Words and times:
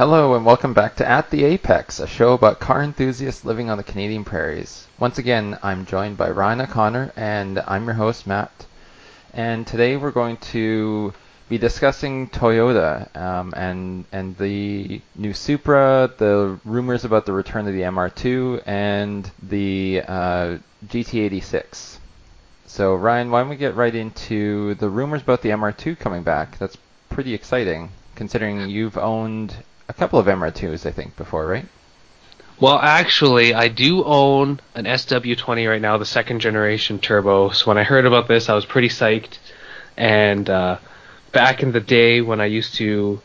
Hello 0.00 0.34
and 0.34 0.46
welcome 0.46 0.72
back 0.72 0.96
to 0.96 1.06
At 1.06 1.28
the 1.28 1.44
Apex, 1.44 2.00
a 2.00 2.06
show 2.06 2.32
about 2.32 2.58
car 2.58 2.82
enthusiasts 2.82 3.44
living 3.44 3.68
on 3.68 3.76
the 3.76 3.84
Canadian 3.84 4.24
prairies. 4.24 4.86
Once 4.98 5.18
again, 5.18 5.58
I'm 5.62 5.84
joined 5.84 6.16
by 6.16 6.30
Ryan 6.30 6.62
O'Connor 6.62 7.12
and 7.16 7.58
I'm 7.66 7.84
your 7.84 7.92
host, 7.92 8.26
Matt. 8.26 8.64
And 9.34 9.66
today 9.66 9.98
we're 9.98 10.10
going 10.10 10.38
to 10.54 11.12
be 11.50 11.58
discussing 11.58 12.30
Toyota 12.30 13.14
um, 13.14 13.52
and 13.54 14.06
and 14.10 14.38
the 14.38 15.02
new 15.16 15.34
Supra, 15.34 16.10
the 16.16 16.58
rumors 16.64 17.04
about 17.04 17.26
the 17.26 17.34
return 17.34 17.68
of 17.68 17.74
the 17.74 17.82
MR2, 17.82 18.62
and 18.64 19.30
the 19.42 20.00
uh, 20.08 20.56
GT86. 20.86 21.98
So 22.64 22.94
Ryan, 22.94 23.30
why 23.30 23.40
don't 23.40 23.50
we 23.50 23.56
get 23.56 23.76
right 23.76 23.94
into 23.94 24.76
the 24.76 24.88
rumors 24.88 25.20
about 25.20 25.42
the 25.42 25.50
MR2 25.50 25.98
coming 25.98 26.22
back? 26.22 26.56
That's 26.56 26.78
pretty 27.10 27.34
exciting, 27.34 27.90
considering 28.14 28.70
you've 28.70 28.96
owned 28.96 29.54
a 29.90 29.92
couple 29.92 30.20
of 30.20 30.26
MR2s, 30.26 30.86
I 30.86 30.92
think, 30.92 31.16
before, 31.16 31.46
right? 31.46 31.66
Well, 32.60 32.78
actually, 32.78 33.54
I 33.54 33.66
do 33.68 34.04
own 34.04 34.60
an 34.76 34.84
SW20 34.84 35.68
right 35.68 35.80
now, 35.80 35.98
the 35.98 36.06
second 36.06 36.40
generation 36.40 37.00
turbo. 37.00 37.50
So 37.50 37.66
when 37.66 37.76
I 37.76 37.82
heard 37.82 38.06
about 38.06 38.28
this, 38.28 38.48
I 38.48 38.54
was 38.54 38.64
pretty 38.64 38.88
psyched. 38.88 39.38
And 39.96 40.48
uh, 40.48 40.78
back 41.32 41.62
in 41.62 41.72
the 41.72 41.80
day 41.80 42.20
when 42.20 42.40
I 42.40 42.46
used 42.46 42.76
to 42.76 43.20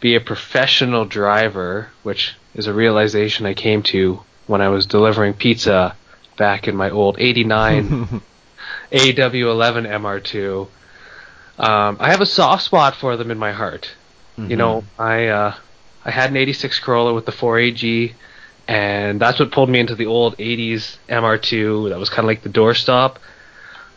be 0.00 0.14
a 0.14 0.20
professional 0.20 1.06
driver, 1.06 1.88
which 2.02 2.34
is 2.54 2.66
a 2.66 2.74
realization 2.74 3.46
I 3.46 3.54
came 3.54 3.82
to 3.84 4.22
when 4.46 4.60
I 4.60 4.68
was 4.68 4.84
delivering 4.84 5.32
pizza 5.32 5.96
back 6.36 6.68
in 6.68 6.76
my 6.76 6.90
old 6.90 7.16
89 7.18 8.20
AW11 8.92 9.88
MR2, 9.88 10.68
um, 11.58 11.96
I 12.00 12.10
have 12.10 12.20
a 12.20 12.26
soft 12.26 12.64
spot 12.64 12.96
for 12.96 13.16
them 13.16 13.30
in 13.30 13.38
my 13.38 13.52
heart. 13.52 13.94
Mm-hmm. 14.36 14.50
You 14.50 14.56
know, 14.56 14.84
I 14.98 15.26
uh, 15.28 15.54
I 16.04 16.10
had 16.10 16.30
an 16.30 16.36
86 16.36 16.80
Corolla 16.80 17.14
with 17.14 17.26
the 17.26 17.32
4AG, 17.32 18.12
and 18.66 19.20
that's 19.20 19.38
what 19.38 19.52
pulled 19.52 19.70
me 19.70 19.78
into 19.78 19.94
the 19.94 20.06
old 20.06 20.36
80s 20.38 20.96
MR2. 21.08 21.90
That 21.90 21.98
was 21.98 22.08
kind 22.08 22.20
of 22.20 22.26
like 22.26 22.42
the 22.42 22.48
doorstop. 22.48 23.16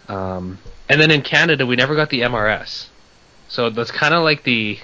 Um, 0.08 0.60
and 0.88 1.02
then 1.02 1.12
in 1.12 1.22
Canada, 1.22 1.66
we 1.66 1.76
never 1.76 1.96
got 1.96 2.10
the 2.10 2.22
MRS, 2.22 2.88
so 3.48 3.70
that's 3.70 3.92
kind 3.92 4.14
of 4.14 4.24
like 4.24 4.44
the 4.44 4.78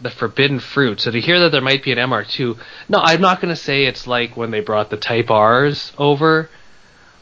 the 0.00 0.10
forbidden 0.10 0.60
fruit. 0.60 1.00
So 1.00 1.10
to 1.10 1.20
hear 1.20 1.40
that 1.40 1.52
there 1.52 1.62
might 1.62 1.82
be 1.82 1.92
an 1.92 1.98
MR2, 1.98 2.58
no, 2.90 2.98
I'm 2.98 3.22
not 3.22 3.40
going 3.40 3.54
to 3.54 3.60
say 3.60 3.86
it's 3.86 4.06
like 4.06 4.36
when 4.36 4.50
they 4.50 4.60
brought 4.60 4.90
the 4.90 4.98
Type 4.98 5.30
R's 5.30 5.92
over, 5.96 6.50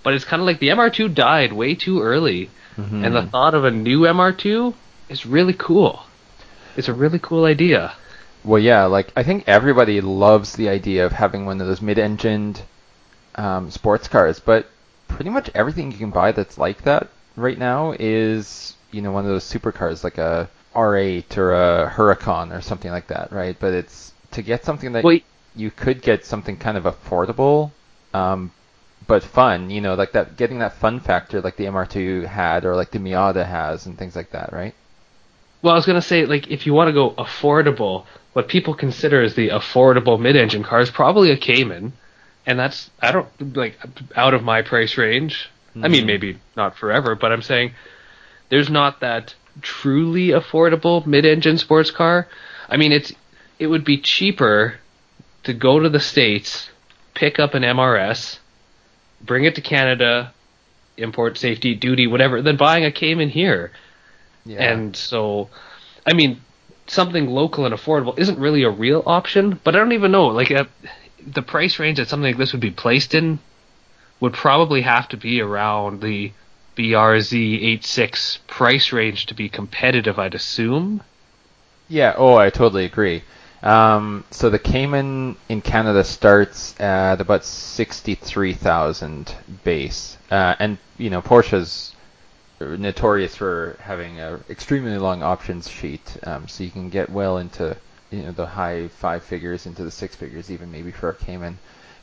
but 0.03 0.15
it's 0.15 0.25
kind 0.25 0.43
of 0.43 0.47
like 0.47 0.59
the 0.59 0.69
MR2 0.69 1.15
died 1.15 1.53
way 1.53 1.77
too 1.77 2.03
early, 2.03 2.51
mm-hmm. 2.77 3.05
and 3.05 3.15
the 3.15 3.27
thought 3.27 3.55
of 3.55 3.65
a 3.65 3.71
new 3.71 4.01
MR2 4.01 4.75
is 5.09 5.25
really 5.25 5.55
cool. 5.55 6.03
It's 6.77 6.89
a 6.89 6.93
really 6.93 7.21
cool 7.21 7.45
idea. 7.45 7.95
Well, 8.45 8.61
yeah, 8.61 8.85
like 8.85 9.11
I 9.17 9.23
think 9.23 9.45
everybody 9.47 10.01
loves 10.01 10.53
the 10.53 10.69
idea 10.69 11.07
of 11.07 11.13
having 11.13 11.47
one 11.47 11.61
of 11.61 11.67
those 11.67 11.81
mid-engined 11.81 12.61
um, 13.37 13.71
sports 13.71 14.07
cars, 14.07 14.39
but 14.39 14.67
pretty 15.09 15.31
much 15.31 15.51
everything 15.55 15.91
you 15.91 15.99
can 15.99 16.11
buy 16.11 16.33
that's 16.33 16.59
like 16.59 16.83
that 16.83 17.09
right 17.37 17.59
now 17.59 17.95
is 17.99 18.75
you 18.91 19.03
know 19.03 19.13
one 19.13 19.25
of 19.25 19.31
those 19.31 19.45
supercars 19.45 20.05
like 20.05 20.19
a 20.19 20.49
R8 20.75 21.37
or 21.37 21.53
a 21.55 21.91
Huracan 21.91 22.57
or 22.57 22.61
something 22.61 22.91
like 22.91 23.09
that, 23.09 23.33
right? 23.33 23.57
But 23.59 23.73
it's 23.73 24.13
to 24.33 24.43
get 24.43 24.65
something 24.65 24.93
that 24.93 25.05
Wait. 25.05 25.25
you 25.57 25.71
could 25.71 26.03
get 26.03 26.27
something 26.27 26.57
kind 26.57 26.77
of 26.77 26.85
affordable, 26.85 27.71
um, 28.13 28.51
but 29.07 29.23
fun. 29.23 29.71
You 29.71 29.81
know, 29.81 29.95
like 29.95 30.13
that 30.13 30.37
getting 30.37 30.59
that 30.59 30.75
fun 30.75 31.01
factor 31.01 31.41
like 31.41 31.57
the 31.57 31.65
MR2 31.65 32.27
had 32.27 32.65
or 32.65 32.77
like 32.77 32.91
the 32.91 32.99
Miata 32.99 33.47
has 33.47 33.87
and 33.87 33.97
things 33.97 34.15
like 34.15 34.31
that, 34.31 34.53
right? 34.53 34.75
Well, 35.65 35.73
I 35.73 35.77
was 35.77 35.87
gonna 35.87 36.03
say 36.03 36.27
like 36.27 36.49
if 36.49 36.67
you 36.67 36.75
want 36.75 36.89
to 36.89 36.93
go 36.93 37.13
affordable, 37.13 38.05
what 38.35 38.49
people 38.49 38.75
consider 38.75 39.23
as 39.23 39.35
the 39.35 39.49
affordable 39.49 40.21
mid-engine 40.21 40.63
car 40.63 40.81
is 40.81 40.91
probably 40.91 41.31
a 41.31 41.39
Cayman, 41.39 41.95
and 42.45 42.59
that's 42.59 42.91
I 43.01 43.13
don't 43.13 43.57
like 43.57 43.79
out 44.15 44.35
of 44.35 44.43
my 44.43 44.61
price 44.61 44.99
range. 44.99 45.49
Mm. 45.75 45.85
I 45.87 45.89
mean, 45.89 46.03
hmm. 46.03 46.09
maybe 46.09 46.39
not 46.55 46.77
forever, 46.77 47.15
but 47.15 47.33
I'm 47.33 47.41
saying 47.41 47.73
there's 48.51 48.69
not 48.69 49.01
that 49.01 49.35
truly 49.63 50.29
affordable 50.29 51.07
mid-engine 51.07 51.57
sports 51.57 51.91
car. 51.91 52.29
I 52.69 52.77
mean, 52.77 52.93
it's 52.93 53.15
it 53.59 53.69
would 53.69 53.87
be 53.87 53.97
cheaper 53.97 54.75
to 55.45 55.55
go 55.55 55.81
to 55.81 55.89
the 55.89 55.99
states, 55.99 56.69
pick 57.15 57.39
up 57.39 57.55
an 57.55 57.63
MRS, 57.63 58.39
bring 59.23 59.45
it 59.45 59.55
to 59.55 59.63
Canada, 59.63 60.35
import 60.99 61.39
safety 61.39 61.75
duty 61.75 62.07
whatever, 62.07 62.43
than 62.43 62.59
buying 62.59 62.85
a 62.85 62.93
Cayman 62.93 63.31
here. 63.31 63.73
Yeah. 64.45 64.63
And 64.63 64.97
so, 64.97 65.49
I 66.07 66.13
mean, 66.13 66.41
something 66.87 67.27
local 67.27 67.65
and 67.65 67.75
affordable 67.75 68.19
isn't 68.19 68.39
really 68.39 68.63
a 68.63 68.71
real 68.71 69.03
option. 69.07 69.61
But 69.65 69.75
I 69.75 69.79
don't 69.79 69.93
even 69.93 70.13
know, 70.13 70.27
like, 70.27 70.51
uh, 70.51 70.65
the 71.27 71.43
price 71.43 71.79
range 71.79 71.99
that 71.99 72.09
something 72.09 72.31
like 72.31 72.39
this 72.39 72.53
would 72.53 72.61
be 72.61 72.71
placed 72.71 73.15
in 73.15 73.39
would 74.21 74.33
probably 74.33 74.83
have 74.83 75.09
to 75.09 75.17
be 75.17 75.41
around 75.41 76.01
the 76.01 76.33
BRZ 76.77 77.33
86 77.33 78.41
price 78.47 78.93
range 78.93 79.27
to 79.27 79.35
be 79.35 79.49
competitive, 79.49 80.19
I'd 80.19 80.35
assume. 80.35 81.03
Yeah, 81.89 82.15
oh, 82.17 82.37
I 82.37 82.51
totally 82.51 82.85
agree. 82.85 83.23
Um, 83.63 84.25
so 84.31 84.51
the 84.51 84.59
Cayman 84.59 85.37
in 85.49 85.63
Canada 85.63 86.05
starts 86.05 86.79
at 86.79 87.21
about 87.21 87.45
63,000 87.45 89.35
base. 89.63 90.19
Uh, 90.31 90.55
and, 90.59 90.79
you 90.99 91.11
know, 91.11 91.23
Porsche's 91.23 91.94
notorious 92.79 93.37
for 93.37 93.77
having 93.81 94.19
an 94.21 94.45
extremely 94.49 94.99
long 94.99 95.23
options 95.23 95.69
sheet, 95.69 96.17
um, 96.25 96.49
so 96.49 96.65
you 96.65 96.71
can 96.71 96.91
get 96.91 97.11
well 97.11 97.39
into 97.39 97.77
you 98.11 98.23
know 98.23 98.33
the 98.33 98.47
high 98.47 98.89
five 98.89 99.25
figures 99.25 99.67
into 99.67 99.83
the 99.85 99.91
six 99.91 100.15
figures, 100.15 100.51
even 100.51 100.71
maybe 100.71 100.91
for 100.91 101.09
a 101.09 101.15
Cayman. 101.15 101.59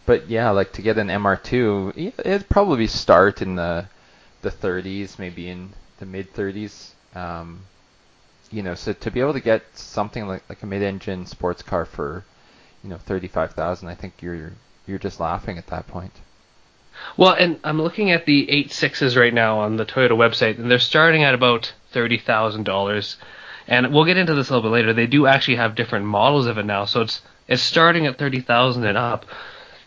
But 0.05 0.29
yeah, 0.29 0.49
like 0.49 0.73
to 0.73 0.81
get 0.81 0.97
an 0.97 1.07
MR2, 1.07 2.13
it'd 2.19 2.49
probably 2.49 2.87
start 2.87 3.41
in 3.41 3.55
the 3.55 3.85
the 4.41 4.51
30s, 4.51 5.19
maybe 5.19 5.49
in 5.49 5.73
the 5.99 6.05
mid 6.05 6.33
30s. 6.33 6.89
Um, 7.15 7.61
you 8.51 8.63
know, 8.63 8.75
so 8.75 8.93
to 8.93 9.11
be 9.11 9.19
able 9.19 9.33
to 9.33 9.39
get 9.39 9.63
something 9.77 10.27
like 10.27 10.43
like 10.49 10.63
a 10.63 10.65
mid-engine 10.65 11.25
sports 11.25 11.61
car 11.61 11.85
for 11.85 12.25
you 12.83 12.89
know 12.89 12.97
35,000, 12.97 13.87
I 13.87 13.95
think 13.95 14.21
you're 14.21 14.53
you're 14.87 14.99
just 14.99 15.19
laughing 15.19 15.57
at 15.57 15.67
that 15.67 15.87
point. 15.87 16.13
Well, 17.17 17.33
and 17.33 17.59
I'm 17.63 17.81
looking 17.81 18.11
at 18.11 18.25
the 18.25 18.49
eight 18.49 18.71
sixes 18.71 19.17
right 19.17 19.33
now 19.33 19.59
on 19.59 19.77
the 19.77 19.85
Toyota 19.85 20.11
website, 20.11 20.57
and 20.57 20.69
they're 20.69 20.79
starting 20.79 21.23
at 21.23 21.33
about 21.33 21.73
thirty 21.91 22.17
thousand 22.17 22.63
dollars. 22.63 23.17
And 23.67 23.93
we'll 23.93 24.05
get 24.05 24.17
into 24.17 24.33
this 24.33 24.49
a 24.49 24.53
little 24.53 24.69
bit 24.69 24.73
later. 24.73 24.93
They 24.93 25.07
do 25.07 25.27
actually 25.27 25.57
have 25.57 25.75
different 25.75 26.05
models 26.05 26.45
of 26.47 26.57
it 26.57 26.65
now, 26.65 26.85
so 26.85 27.01
it's 27.01 27.21
it's 27.47 27.61
starting 27.61 28.05
at 28.05 28.17
thirty 28.17 28.41
thousand 28.41 28.85
and 28.85 28.97
up. 28.97 29.25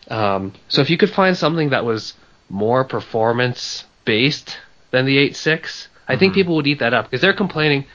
Um, 0.09 0.53
so 0.67 0.81
if 0.81 0.89
you 0.89 0.97
could 0.97 1.09
find 1.09 1.35
something 1.35 1.69
that 1.69 1.85
was 1.85 2.13
more 2.49 2.83
performance 2.83 3.85
based 4.05 4.57
than 4.91 5.05
the 5.05 5.17
86, 5.17 5.87
mm-hmm. 5.87 6.11
I 6.11 6.17
think 6.17 6.31
mm-hmm. 6.31 6.39
people 6.39 6.55
would 6.57 6.67
eat 6.67 6.79
that 6.79 6.93
up 6.93 7.05
because 7.05 7.21
they're 7.21 7.33
complaining 7.33 7.85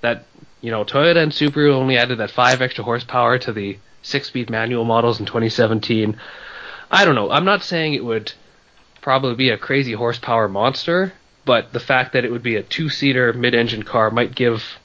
that 0.00 0.26
you 0.60 0.70
know 0.70 0.84
Toyota 0.84 1.22
and 1.22 1.32
Subaru 1.32 1.72
only 1.72 1.96
added 1.96 2.18
that 2.18 2.30
five 2.30 2.60
extra 2.60 2.84
horsepower 2.84 3.38
to 3.38 3.52
the 3.52 3.78
six-speed 4.02 4.50
manual 4.50 4.84
models 4.84 5.20
in 5.20 5.26
2017. 5.26 6.18
I 6.90 7.04
don't 7.04 7.14
know. 7.14 7.30
I'm 7.30 7.44
not 7.44 7.62
saying 7.62 7.94
it 7.94 8.04
would 8.04 8.32
probably 9.00 9.34
be 9.34 9.50
a 9.50 9.58
crazy 9.58 9.92
horsepower 9.92 10.48
monster, 10.48 11.12
but 11.44 11.72
the 11.72 11.80
fact 11.80 12.12
that 12.12 12.24
it 12.24 12.30
would 12.30 12.42
be 12.42 12.56
a 12.56 12.62
two 12.62 12.88
seater 12.88 13.32
mid 13.32 13.54
engine 13.54 13.82
car 13.82 14.10
might 14.10 14.34
give 14.34 14.78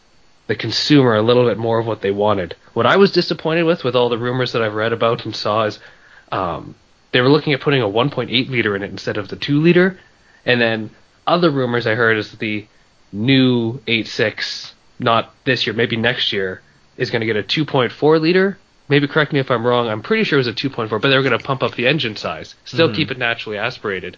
the 0.47 0.55
consumer 0.55 1.15
a 1.15 1.21
little 1.21 1.45
bit 1.47 1.57
more 1.57 1.79
of 1.79 1.87
what 1.87 2.01
they 2.01 2.11
wanted. 2.11 2.55
What 2.73 2.85
I 2.85 2.97
was 2.97 3.11
disappointed 3.11 3.63
with, 3.63 3.83
with 3.83 3.95
all 3.95 4.09
the 4.09 4.17
rumors 4.17 4.51
that 4.51 4.61
I've 4.61 4.75
read 4.75 4.93
about 4.93 5.25
and 5.25 5.35
saw, 5.35 5.65
is 5.65 5.79
um, 6.31 6.75
they 7.11 7.21
were 7.21 7.29
looking 7.29 7.53
at 7.53 7.61
putting 7.61 7.81
a 7.81 7.87
1.8 7.87 8.49
liter 8.49 8.75
in 8.75 8.83
it 8.83 8.91
instead 8.91 9.17
of 9.17 9.27
the 9.27 9.35
2 9.35 9.61
liter. 9.61 9.99
And 10.45 10.61
then 10.61 10.91
other 11.25 11.49
rumors 11.49 11.87
I 11.87 11.95
heard 11.95 12.17
is 12.17 12.31
that 12.31 12.39
the 12.39 12.67
new 13.11 13.79
86, 13.87 14.73
not 14.99 15.33
this 15.45 15.65
year, 15.65 15.75
maybe 15.75 15.95
next 15.97 16.31
year, 16.31 16.61
is 16.97 17.09
going 17.09 17.21
to 17.21 17.25
get 17.25 17.37
a 17.37 17.43
2.4 17.43 18.21
liter 18.21 18.57
maybe 18.88 19.07
correct 19.07 19.34
me 19.34 19.40
if 19.40 19.51
I'm 19.51 19.65
wrong. 19.65 19.88
I'm 19.88 20.01
pretty 20.01 20.24
sure 20.24 20.38
it 20.38 20.45
was 20.45 20.48
a 20.48 20.54
2.4, 20.54 20.89
but 20.89 21.09
they 21.09 21.15
were 21.15 21.24
going 21.24 21.38
to 21.38 21.44
pump 21.44 21.63
up 21.63 21.75
the 21.75 21.88
engine 21.88 22.15
size, 22.15 22.56
still 22.65 22.88
mm-hmm. 22.88 22.95
keep 22.95 23.12
it 23.12 23.18
naturally 23.18 23.57
aspirated. 23.57 24.18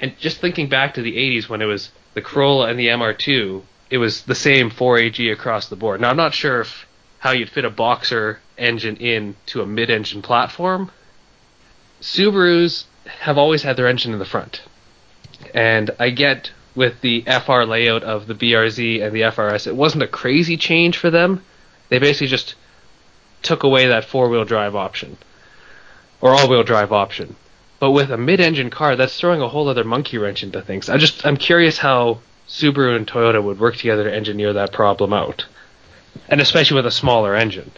And 0.00 0.16
just 0.18 0.40
thinking 0.40 0.68
back 0.68 0.94
to 0.94 1.02
the 1.02 1.16
80s 1.16 1.48
when 1.48 1.62
it 1.62 1.66
was 1.66 1.90
the 2.14 2.22
Corolla 2.22 2.68
and 2.68 2.78
the 2.78 2.88
MR2, 2.88 3.62
it 3.90 3.98
was 3.98 4.22
the 4.22 4.34
same 4.34 4.70
4AG 4.70 5.32
across 5.32 5.68
the 5.68 5.76
board. 5.76 6.00
Now 6.00 6.10
I'm 6.10 6.16
not 6.16 6.34
sure 6.34 6.60
if 6.60 6.86
how 7.18 7.32
you'd 7.32 7.50
fit 7.50 7.64
a 7.64 7.70
boxer 7.70 8.40
engine 8.58 8.96
in 8.96 9.36
to 9.46 9.62
a 9.62 9.66
mid-engine 9.66 10.22
platform. 10.22 10.90
Subarus 12.00 12.84
have 13.06 13.38
always 13.38 13.62
had 13.62 13.76
their 13.76 13.88
engine 13.88 14.12
in 14.12 14.18
the 14.18 14.24
front. 14.24 14.62
And 15.54 15.90
I 15.98 16.10
get 16.10 16.50
with 16.74 17.00
the 17.00 17.22
FR 17.22 17.62
layout 17.62 18.02
of 18.02 18.26
the 18.26 18.34
BRZ 18.34 19.02
and 19.02 19.14
the 19.14 19.22
FRS, 19.22 19.66
it 19.66 19.74
wasn't 19.74 20.02
a 20.02 20.08
crazy 20.08 20.56
change 20.56 20.98
for 20.98 21.10
them. 21.10 21.42
They 21.88 21.98
basically 21.98 22.26
just 22.26 22.54
took 23.46 23.62
away 23.62 23.86
that 23.86 24.04
four 24.04 24.28
wheel 24.28 24.44
drive 24.44 24.76
option 24.76 25.16
or 26.20 26.34
all 26.34 26.48
wheel 26.48 26.62
drive 26.62 26.92
option. 26.92 27.36
But 27.78 27.92
with 27.92 28.10
a 28.10 28.16
mid 28.16 28.40
engine 28.40 28.70
car, 28.70 28.96
that's 28.96 29.18
throwing 29.18 29.42
a 29.42 29.48
whole 29.48 29.68
other 29.68 29.84
monkey 29.84 30.18
wrench 30.18 30.42
into 30.42 30.62
things. 30.62 30.88
I 30.88 30.96
just 30.96 31.26
I'm 31.26 31.36
curious 31.36 31.78
how 31.78 32.18
Subaru 32.48 32.96
and 32.96 33.06
Toyota 33.06 33.42
would 33.42 33.60
work 33.60 33.76
together 33.76 34.04
to 34.04 34.14
engineer 34.14 34.52
that 34.54 34.72
problem 34.72 35.12
out. 35.12 35.46
And 36.28 36.40
especially 36.40 36.76
with 36.76 36.86
a 36.86 36.90
smaller 36.90 37.34
engine. 37.34 37.70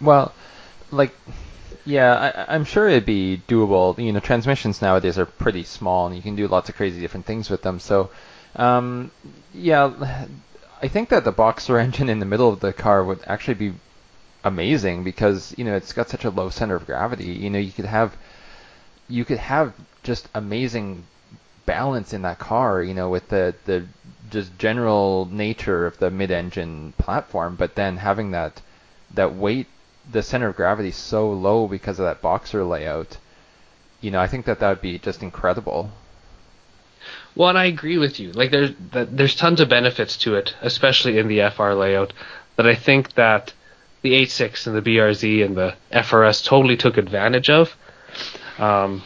Well, 0.00 0.34
like, 0.90 1.12
yeah, 1.86 2.12
I, 2.48 2.54
I'm 2.54 2.64
sure 2.64 2.88
it'd 2.88 3.06
be 3.06 3.42
doable. 3.48 3.98
You 3.98 4.12
know, 4.12 4.20
transmissions 4.20 4.82
nowadays 4.82 5.18
are 5.18 5.24
pretty 5.24 5.64
small, 5.64 6.06
and 6.06 6.14
you 6.14 6.20
can 6.20 6.36
do 6.36 6.46
lots 6.46 6.68
of 6.68 6.76
crazy 6.76 7.00
different 7.00 7.24
things 7.24 7.48
with 7.48 7.62
them. 7.62 7.80
So, 7.80 8.10
um, 8.56 9.10
yeah, 9.54 10.26
I 10.82 10.88
think 10.88 11.08
that 11.08 11.24
the 11.24 11.32
boxer 11.32 11.78
engine 11.86 12.10
in 12.10 12.18
the 12.18 12.26
middle 12.26 12.52
of 12.52 12.60
the 12.60 12.74
car 12.74 13.02
would 13.02 13.20
actually 13.26 13.54
be 13.54 13.72
amazing 14.46 15.02
because 15.02 15.52
you 15.58 15.64
know 15.64 15.74
it's 15.74 15.92
got 15.92 16.08
such 16.08 16.24
a 16.24 16.30
low 16.30 16.48
center 16.48 16.76
of 16.76 16.86
gravity. 16.86 17.24
You 17.24 17.50
know, 17.50 17.58
you 17.58 17.72
could 17.72 17.84
have 17.84 18.16
you 19.08 19.24
could 19.24 19.38
have 19.38 19.74
just 20.04 20.28
amazing 20.34 21.04
balance 21.66 22.12
in 22.12 22.22
that 22.22 22.38
car. 22.38 22.82
You 22.82 22.94
know, 22.94 23.10
with 23.10 23.28
the 23.28 23.54
the 23.64 23.86
just 24.30 24.56
general 24.58 25.28
nature 25.30 25.86
of 25.86 25.98
the 25.98 26.10
mid-engine 26.10 26.94
platform, 26.98 27.56
but 27.56 27.74
then 27.74 27.96
having 27.96 28.30
that 28.30 28.62
that 29.12 29.34
weight, 29.34 29.66
the 30.10 30.22
center 30.22 30.48
of 30.48 30.56
gravity 30.56 30.92
so 30.92 31.30
low 31.30 31.66
because 31.66 31.98
of 31.98 32.06
that 32.06 32.22
boxer 32.22 32.64
layout. 32.64 33.18
You 34.00 34.12
know, 34.12 34.20
I 34.20 34.28
think 34.28 34.46
that 34.46 34.60
that 34.60 34.68
would 34.68 34.80
be 34.80 34.98
just 34.98 35.22
incredible. 35.22 35.90
Well, 37.34 37.48
and 37.48 37.58
I 37.58 37.64
agree 37.64 37.98
with 37.98 38.20
you. 38.20 38.30
Like 38.30 38.52
there's 38.52 38.70
there's 38.92 39.34
tons 39.34 39.60
of 39.60 39.68
benefits 39.68 40.16
to 40.18 40.36
it, 40.36 40.54
especially 40.62 41.18
in 41.18 41.26
the 41.26 41.50
FR 41.50 41.72
layout. 41.72 42.12
That 42.56 42.66
I 42.66 42.76
think 42.76 43.14
that 43.14 43.52
the 44.02 44.14
86 44.14 44.66
and 44.66 44.76
the 44.76 44.82
BRZ 44.82 45.44
and 45.44 45.56
the 45.56 45.74
FRS 45.92 46.44
totally 46.44 46.76
took 46.76 46.96
advantage 46.96 47.50
of. 47.50 47.76
Um, 48.58 49.02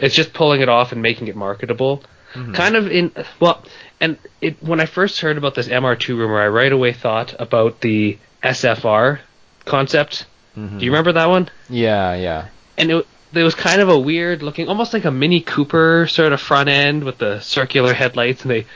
it's 0.00 0.14
just 0.14 0.32
pulling 0.32 0.60
it 0.60 0.68
off 0.68 0.92
and 0.92 1.02
making 1.02 1.28
it 1.28 1.36
marketable. 1.36 2.02
Mm-hmm. 2.34 2.52
Kind 2.52 2.76
of 2.76 2.90
in 2.90 3.12
well, 3.40 3.64
and 4.00 4.18
it 4.40 4.62
when 4.62 4.80
I 4.80 4.86
first 4.86 5.20
heard 5.20 5.38
about 5.38 5.54
this 5.54 5.68
MR2 5.68 6.08
rumor, 6.08 6.40
I 6.40 6.48
right 6.48 6.72
away 6.72 6.92
thought 6.92 7.34
about 7.38 7.80
the 7.80 8.18
SFR 8.42 9.20
concept. 9.64 10.26
Mm-hmm. 10.56 10.78
Do 10.78 10.84
you 10.84 10.90
remember 10.90 11.12
that 11.12 11.28
one? 11.28 11.48
Yeah, 11.70 12.14
yeah. 12.14 12.48
And 12.76 12.90
it 12.90 13.06
it 13.32 13.42
was 13.42 13.54
kind 13.54 13.80
of 13.80 13.88
a 13.88 13.98
weird 13.98 14.42
looking, 14.42 14.68
almost 14.68 14.92
like 14.92 15.04
a 15.04 15.10
Mini 15.10 15.40
Cooper 15.40 16.06
sort 16.08 16.32
of 16.32 16.40
front 16.40 16.68
end 16.68 17.04
with 17.04 17.18
the 17.18 17.40
circular 17.40 17.94
headlights, 17.94 18.42
and 18.42 18.50
they 18.50 18.66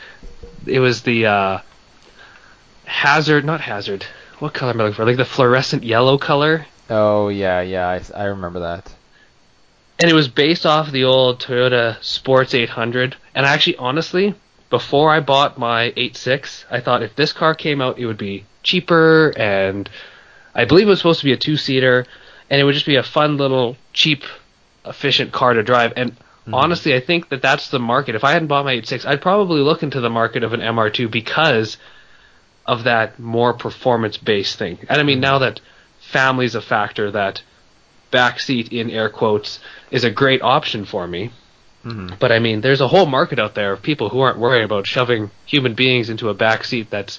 it 0.67 0.81
was 0.81 1.02
the 1.02 1.26
uh, 1.26 1.58
hazard, 2.85 3.44
not 3.44 3.61
hazard. 3.61 4.06
What 4.40 4.54
color 4.54 4.72
am 4.72 4.81
I 4.81 4.84
looking 4.84 4.96
for? 4.96 5.04
Like 5.04 5.19
the 5.19 5.25
fluorescent 5.25 5.84
yellow 5.84 6.19
color. 6.19 6.66
Oh 6.88 7.28
yeah, 7.28 7.60
yeah, 7.60 7.88
I, 7.88 8.22
I 8.22 8.25
remember 8.25 8.60
that. 8.60 8.92
And 9.98 10.10
it 10.10 10.14
was 10.14 10.28
based 10.28 10.64
off 10.64 10.90
the 10.90 11.04
old 11.04 11.40
Toyota 11.40 12.02
Sports 12.02 12.54
800. 12.54 13.16
And 13.34 13.44
actually, 13.44 13.76
honestly, 13.76 14.34
before 14.70 15.10
I 15.10 15.20
bought 15.20 15.58
my 15.58 15.92
86, 15.94 16.64
I 16.70 16.81
thought 16.81 17.02
if 17.02 17.14
this 17.14 17.34
car 17.34 17.54
came 17.54 17.82
out, 17.82 17.98
it 17.98 18.06
would 18.06 18.16
be 18.16 18.46
cheaper, 18.62 19.34
and 19.37 19.90
I 20.54 20.64
believe 20.64 20.87
it 20.87 20.90
was 20.90 21.00
supposed 21.00 21.20
to 21.20 21.26
be 21.26 21.32
a 21.32 21.37
two-seater, 21.37 22.06
and 22.48 22.60
it 22.60 22.64
would 22.64 22.75
just 22.75 22.87
be 22.87 22.96
a 22.96 23.02
fun 23.02 23.37
little 23.37 23.76
cheap 23.92 24.25
efficient 24.87 25.32
car 25.32 25.52
to 25.52 25.62
drive. 25.62 25.92
And 25.96 26.12
mm-hmm. 26.12 26.54
honestly, 26.54 26.94
I 26.94 27.00
think 27.00 27.28
that 27.28 27.42
that's 27.42 27.69
the 27.69 27.78
market. 27.78 28.14
If 28.14 28.25
I 28.25 28.32
hadn't 28.32 28.48
bought 28.48 28.64
my 28.64 28.72
86, 28.72 29.04
I'd 29.04 29.20
probably 29.20 29.60
look 29.60 29.82
into 29.82 30.00
the 30.00 30.08
market 30.08 30.44
of 30.44 30.54
an 30.54 30.60
MR2 30.60 31.10
because 31.10 31.76
of 32.70 32.84
that 32.84 33.19
more 33.19 33.52
performance 33.52 34.17
based 34.17 34.56
thing. 34.56 34.78
And 34.88 35.00
I 35.00 35.02
mean, 35.02 35.19
now 35.19 35.38
that 35.40 35.61
family's 35.99 36.55
a 36.55 36.61
factor, 36.61 37.11
that 37.11 37.43
backseat 38.12 38.72
in 38.72 38.90
air 38.90 39.08
quotes 39.08 39.58
is 39.90 40.05
a 40.05 40.11
great 40.11 40.40
option 40.40 40.84
for 40.84 41.05
me. 41.05 41.32
Mm-hmm. 41.84 42.14
But 42.20 42.31
I 42.31 42.38
mean, 42.38 42.61
there's 42.61 42.81
a 42.81 42.87
whole 42.87 43.06
market 43.06 43.40
out 43.40 43.56
there 43.56 43.72
of 43.72 43.82
people 43.82 44.08
who 44.08 44.20
aren't 44.20 44.38
worried 44.38 44.62
about 44.62 44.87
shoving 44.87 45.32
human 45.46 45.75
beings 45.75 46.11
into 46.11 46.28
a 46.28 46.34
back 46.34 46.62
seat 46.62 46.90
that's 46.90 47.19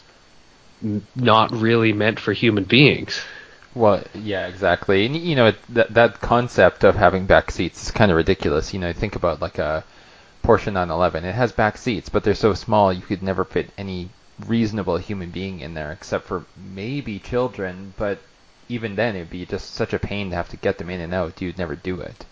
n- 0.82 1.06
not 1.18 1.52
really 1.52 1.92
meant 1.92 2.22
for 2.22 2.32
human 2.32 2.64
beings. 2.64 3.22
Well, 3.76 4.06
yeah, 4.14 4.48
exactly. 4.48 5.06
And 5.06 5.18
you 5.18 5.36
know, 5.36 5.52
that 5.70 5.94
that 5.96 6.22
concept 6.22 6.86
of 6.86 6.96
having 6.96 7.26
back 7.26 7.52
seats 7.52 7.84
is 7.84 7.92
kind 7.92 8.10
of 8.10 8.16
ridiculous. 8.16 8.74
You 8.74 8.80
know, 8.80 8.94
think 8.94 9.18
about 9.18 9.42
like 9.42 9.58
a 9.58 9.84
Porsche 10.46 10.72
911. 10.72 11.26
It 11.26 11.36
has 11.36 11.52
back 11.52 11.78
seats, 11.78 12.08
but 12.08 12.24
they're 12.24 12.36
so 12.36 12.54
small 12.54 12.94
you 12.94 13.02
could 13.02 13.22
never 13.22 13.44
fit 13.44 13.70
any 13.78 14.12
reasonable 14.48 14.98
human 14.98 15.30
being 15.30 15.60
in 15.60 15.74
there, 15.74 15.92
except 15.92 16.26
for 16.28 16.46
maybe 16.58 17.20
children. 17.20 17.94
But 17.98 18.20
even 18.70 18.96
then, 18.96 19.16
it'd 19.16 19.30
be 19.30 19.46
just 19.46 19.74
such 19.74 19.94
a 19.94 20.00
pain 20.00 20.30
to 20.30 20.36
have 20.36 20.50
to 20.50 20.58
get 20.58 20.78
them 20.78 20.90
in 20.90 21.02
and 21.02 21.14
out. 21.14 21.42
You'd 21.42 21.58
never 21.58 21.76
do 21.76 22.00
it. 22.02 22.26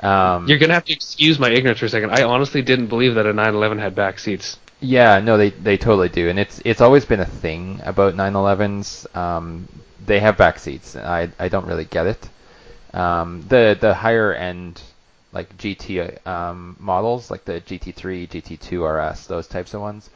Um, 0.00 0.48
You're 0.48 0.58
gonna 0.58 0.74
have 0.74 0.84
to 0.86 0.92
excuse 0.92 1.38
my 1.38 1.50
ignorance 1.50 1.78
for 1.78 1.86
a 1.86 1.88
second. 1.88 2.10
I 2.10 2.24
honestly 2.24 2.62
didn't 2.62 2.88
believe 2.88 3.14
that 3.14 3.26
a 3.26 3.32
911 3.32 3.78
had 3.78 3.94
back 3.94 4.18
seats. 4.18 4.58
Yeah, 4.80 5.20
no, 5.20 5.38
they 5.38 5.50
they 5.50 5.76
totally 5.76 6.08
do, 6.08 6.28
and 6.28 6.38
it's 6.38 6.60
it's 6.64 6.80
always 6.80 7.04
been 7.04 7.20
a 7.20 7.26
thing 7.26 7.80
about 7.84 8.14
911s. 8.14 9.14
Um, 9.16 9.68
they 10.04 10.20
have 10.20 10.36
back 10.36 10.58
seats. 10.58 10.96
I 10.96 11.30
I 11.38 11.48
don't 11.48 11.66
really 11.66 11.84
get 11.84 12.06
it. 12.06 12.28
Um, 12.92 13.44
the 13.48 13.76
the 13.80 13.94
higher 13.94 14.32
end 14.34 14.82
like 15.32 15.56
GT 15.58 16.24
um, 16.26 16.76
models, 16.78 17.30
like 17.30 17.44
the 17.44 17.60
GT3, 17.60 18.28
GT2 18.28 19.10
RS, 19.12 19.26
those 19.26 19.48
types 19.48 19.74
of 19.74 19.80
ones, 19.80 20.08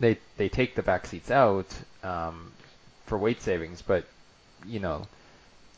they 0.00 0.18
they 0.36 0.48
take 0.48 0.74
the 0.74 0.82
back 0.82 1.06
seats 1.06 1.30
out 1.30 1.66
um, 2.02 2.52
for 3.06 3.18
weight 3.18 3.42
savings, 3.42 3.82
but 3.82 4.04
you 4.66 4.80
know, 4.80 5.06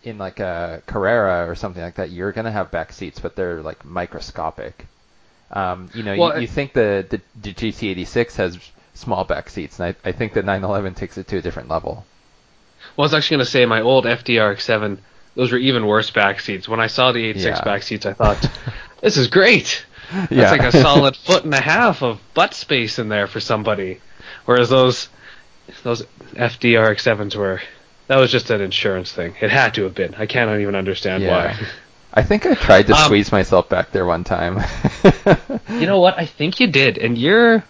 in 0.03 0.19
like 0.19 0.41
a 0.41 0.83
Carrera 0.87 1.49
or 1.49 1.55
something 1.55 1.83
like 1.83 1.97
that, 1.97 2.11
you're 2.11 2.33
gonna 2.33 2.53
have 2.53 2.71
back 2.71 2.93
seats, 2.93 3.19
but 3.19 3.37
they're 3.37 3.63
like 3.63 3.85
microscopic. 3.85 4.87
Um, 5.51 5.89
you 5.95 6.03
know, 6.03 6.17
well, 6.17 6.35
you, 6.35 6.43
you, 6.43 6.47
think 6.49 6.73
the, 6.73 7.07
the, 7.09 7.21
the 7.41 7.53
GT86 7.53 8.37
has 8.37 8.59
small 8.95 9.25
back 9.25 9.49
seats, 9.51 9.79
and 9.79 9.95
I, 10.05 10.09
I 10.09 10.13
think 10.13 10.33
the 10.33 10.43
911 10.43 10.95
takes 10.95 11.17
it 11.17 11.29
to 11.29 11.39
a 11.39 11.43
different 11.43 11.69
level. 11.69 12.05
Well, 12.97 13.05
I 13.05 13.07
was 13.07 13.15
actually 13.15 13.37
going 13.37 13.47
to 13.47 13.51
say 13.51 13.67
my 13.67 13.81
old 13.81 14.05
FD 14.05 14.53
RX-7, 14.53 14.99
those 15.37 15.53
were 15.53 15.59
even 15.59 15.87
worse 15.87 16.11
back 16.11 16.41
seats. 16.41 16.69
When 16.69 16.81
I 16.81 16.87
saw 16.87 17.13
the 17.13 17.25
86 17.25 17.59
yeah. 17.59 17.65
back 17.65 17.83
seats, 17.83 18.07
I 18.07 18.15
thought, 18.15 18.51
this 19.01 19.17
is 19.17 19.29
great. 19.29 19.85
That's 20.13 20.33
yeah. 20.33 20.51
like 20.51 20.63
a 20.63 20.73
solid 20.73 21.17
foot 21.27 21.45
and 21.45 21.55
a 21.55 21.61
half 21.61 22.03
of 22.03 22.21
butt 22.35 22.55
space 22.55 22.99
in 22.99 23.09
there 23.09 23.27
for 23.27 23.41
somebody. 23.41 24.01
Whereas 24.45 24.69
those 24.69 25.09
those 25.83 26.03
FD 26.35 26.91
RX-7s 26.91 27.37
were 27.37 27.61
that 28.07 28.17
was 28.17 28.31
just 28.31 28.51
an 28.51 28.61
insurance 28.61 29.13
thing. 29.13 29.35
It 29.41 29.51
had 29.51 29.75
to 29.75 29.85
have 29.85 29.95
been. 29.95 30.15
I 30.15 30.27
cannot 30.27 30.61
even 30.61 30.75
understand 30.75 31.23
yeah. 31.23 31.31
why. 31.31 31.67
I 32.13 32.23
think 32.23 32.47
I 32.47 32.55
tried 32.55 32.87
to 32.89 32.95
um, 32.95 33.05
squeeze 33.05 33.33
myself 33.33 33.69
back 33.69 33.91
there 33.91 34.07
one 34.07 34.25
time. 34.25 34.63
you 35.69 35.87
know 35.87 36.01
what? 36.01 36.19
I 36.19 36.27
think 36.27 36.61
you 36.61 36.69
did, 36.69 36.99
and 36.99 37.19
you're 37.19 37.65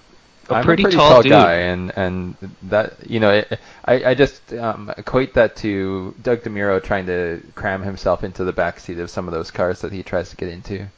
a 0.50 0.54
I'm 0.54 0.64
pretty, 0.64 0.82
a 0.82 0.84
pretty 0.84 0.96
tall, 0.96 1.22
tall 1.22 1.30
guy, 1.30 1.54
and 1.54 1.92
and 1.96 2.36
that 2.64 3.08
you 3.08 3.20
know, 3.20 3.42
I 3.84 4.04
I 4.04 4.14
just 4.14 4.52
um, 4.52 4.92
equate 4.98 5.34
that 5.34 5.56
to 5.56 6.14
Doug 6.22 6.42
DeMuro 6.42 6.82
trying 6.82 7.06
to 7.06 7.42
cram 7.54 7.82
himself 7.82 8.22
into 8.22 8.44
the 8.44 8.52
back 8.52 8.80
seat 8.80 8.98
of 8.98 9.08
some 9.08 9.28
of 9.28 9.32
those 9.32 9.50
cars 9.50 9.80
that 9.80 9.92
he 9.92 10.02
tries 10.02 10.30
to 10.30 10.36
get 10.36 10.48
into. 10.48 10.88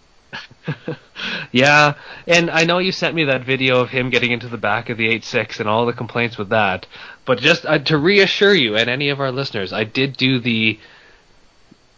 yeah, 1.52 1.94
and 2.26 2.50
I 2.50 2.64
know 2.64 2.78
you 2.78 2.92
sent 2.92 3.14
me 3.14 3.24
that 3.24 3.44
video 3.44 3.80
of 3.80 3.90
him 3.90 4.10
getting 4.10 4.32
into 4.32 4.48
the 4.48 4.56
back 4.56 4.88
of 4.88 4.98
the 4.98 5.08
86 5.08 5.60
and 5.60 5.68
all 5.68 5.86
the 5.86 5.92
complaints 5.92 6.38
with 6.38 6.50
that. 6.50 6.86
But 7.24 7.38
just 7.38 7.64
uh, 7.66 7.78
to 7.78 7.98
reassure 7.98 8.54
you 8.54 8.76
and 8.76 8.90
any 8.90 9.08
of 9.08 9.20
our 9.20 9.32
listeners, 9.32 9.72
I 9.72 9.84
did 9.84 10.16
do 10.16 10.38
the 10.38 10.78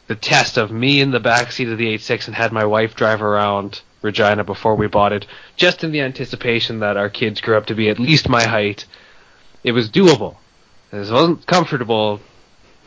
the 0.07 0.16
test 0.16 0.57
of 0.57 0.71
me 0.71 1.02
in 1.02 1.11
the 1.11 1.21
back 1.21 1.52
seat 1.52 1.68
of 1.68 1.76
the 1.76 1.87
86 1.88 2.28
and 2.28 2.35
had 2.35 2.50
my 2.50 2.64
wife 2.64 2.95
drive 2.95 3.21
around 3.21 3.83
Regina 4.00 4.42
before 4.42 4.75
we 4.75 4.87
bought 4.87 5.12
it, 5.12 5.26
just 5.57 5.85
in 5.85 5.92
the 5.92 6.00
anticipation 6.00 6.80
that 6.80 6.97
our 6.97 7.11
kids 7.11 7.42
grew 7.42 7.59
up 7.59 7.66
to 7.66 7.75
be 7.75 7.90
at 7.90 7.99
least 7.99 8.26
my 8.28 8.42
height. 8.42 8.87
It 9.62 9.73
was 9.73 9.90
doable. 9.90 10.37
It 10.92 10.97
wasn't 10.97 11.47
comfortable, 11.47 12.21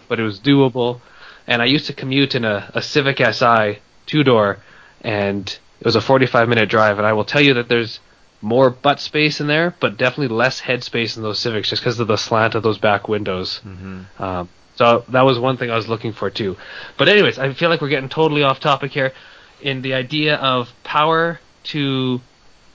but 0.08 0.20
it 0.20 0.24
was 0.24 0.40
doable. 0.40 1.02
And 1.46 1.62
I 1.62 1.66
used 1.66 1.86
to 1.88 1.94
commute 1.94 2.34
in 2.34 2.44
a, 2.44 2.72
a 2.74 2.82
Civic 2.82 3.18
Si 3.18 3.80
two 4.08 4.24
door, 4.24 4.58
and 5.02 5.48
it 5.80 5.86
was 5.86 5.96
a 5.96 6.02
45 6.02 6.48
minute 6.48 6.70
drive. 6.70 6.98
And 6.98 7.08
I 7.08 7.14
will 7.14 7.26
tell 7.26 7.42
you 7.42 7.56
that 7.56 7.68
there's 7.68 8.00
more 8.42 8.70
butt 8.70 9.00
space 9.00 9.40
in 9.40 9.48
there, 9.48 9.76
but 9.80 9.98
definitely 9.98 10.36
less 10.36 10.60
head 10.60 10.84
space 10.84 11.18
in 11.18 11.24
those 11.24 11.40
Civics 11.40 11.70
just 11.70 11.82
because 11.82 12.00
of 12.00 12.08
the 12.08 12.18
slant 12.18 12.56
of 12.56 12.64
those 12.64 12.78
back 12.78 13.08
windows. 13.08 13.62
Mm-hmm. 13.66 14.24
Um, 14.24 14.50
so 14.76 15.04
that 15.10 15.22
was 15.22 15.38
one 15.38 15.58
thing 15.58 15.70
I 15.70 15.76
was 15.76 15.88
looking 15.88 16.14
for 16.14 16.30
too. 16.30 16.58
But 16.98 17.08
anyways, 17.08 17.38
I 17.38 17.54
feel 17.54 17.70
like 17.70 17.82
we're 17.82 17.90
getting 17.90 18.10
totally 18.10 18.44
off 18.44 18.60
topic 18.60 18.92
here 18.92 19.14
in 19.62 19.82
the 19.82 19.94
idea 19.94 20.36
of 20.36 20.72
power 20.84 21.40
to 21.66 22.22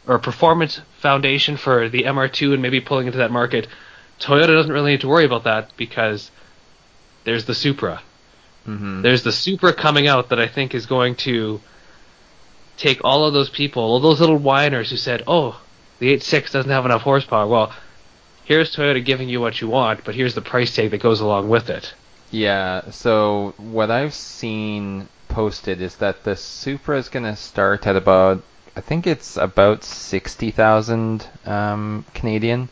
or 0.06 0.18
performance 0.20 0.80
foundation 0.98 1.56
for 1.56 1.88
the 1.88 2.04
MR2 2.04 2.52
and 2.52 2.62
maybe 2.62 2.80
pulling 2.80 3.06
into 3.06 3.18
that 3.18 3.32
market. 3.32 3.66
Toyota 4.20 4.48
doesn't 4.48 4.72
really 4.72 4.92
need 4.92 5.00
to 5.00 5.08
worry 5.08 5.24
about 5.24 5.44
that 5.44 5.76
because 5.76 6.30
there's 7.24 7.44
the 7.44 7.54
Supra. 7.54 8.02
Mm-hmm. 8.66 9.02
There's 9.02 9.24
the 9.24 9.32
Supra 9.32 9.72
coming 9.72 10.06
out 10.06 10.28
that 10.28 10.38
I 10.38 10.46
think 10.46 10.74
is 10.74 10.86
going 10.86 11.16
to 11.16 11.60
take 12.76 13.00
all 13.04 13.24
of 13.24 13.32
those 13.32 13.50
people, 13.50 13.82
all 13.82 14.00
those 14.00 14.20
little 14.20 14.38
whiners 14.38 14.90
who 14.90 14.96
said, 14.96 15.22
"Oh, 15.26 15.60
the 15.98 16.10
86 16.12 16.52
doesn't 16.52 16.70
have 16.70 16.84
enough 16.84 17.02
horsepower." 17.02 17.46
Well, 17.46 17.72
here's 18.44 18.74
Toyota 18.74 19.04
giving 19.04 19.28
you 19.28 19.40
what 19.40 19.60
you 19.60 19.68
want, 19.68 20.04
but 20.04 20.14
here's 20.14 20.34
the 20.34 20.40
price 20.40 20.74
tag 20.74 20.90
that 20.90 20.98
goes 20.98 21.20
along 21.20 21.48
with 21.48 21.70
it. 21.70 21.94
Yeah, 22.30 22.90
so 22.90 23.54
what 23.56 23.90
I've 23.90 24.14
seen 24.14 25.08
posted 25.28 25.80
is 25.80 25.96
that 25.96 26.24
the 26.24 26.36
Supra 26.36 26.98
is 26.98 27.08
going 27.08 27.24
to 27.24 27.36
start 27.36 27.86
at 27.86 27.96
about, 27.96 28.42
I 28.74 28.80
think 28.80 29.06
it's 29.06 29.36
about 29.36 29.84
60,000 29.84 31.28
um, 31.44 32.04
Canadian. 32.14 32.68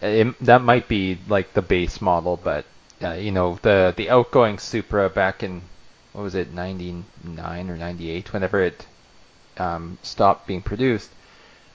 It, 0.00 0.38
that 0.44 0.62
might 0.62 0.88
be 0.88 1.18
like 1.28 1.52
the 1.52 1.62
base 1.62 2.00
model, 2.00 2.38
but 2.42 2.64
uh, 3.02 3.12
you 3.12 3.30
know, 3.30 3.58
the 3.62 3.92
the 3.96 4.08
outgoing 4.10 4.58
Supra 4.58 5.08
back 5.08 5.42
in 5.42 5.62
what 6.12 6.22
was 6.22 6.34
it, 6.34 6.52
99 6.52 7.70
or 7.70 7.76
98, 7.76 8.32
whenever 8.32 8.62
it 8.62 8.86
um, 9.58 9.98
stopped 10.02 10.46
being 10.46 10.62
produced, 10.62 11.10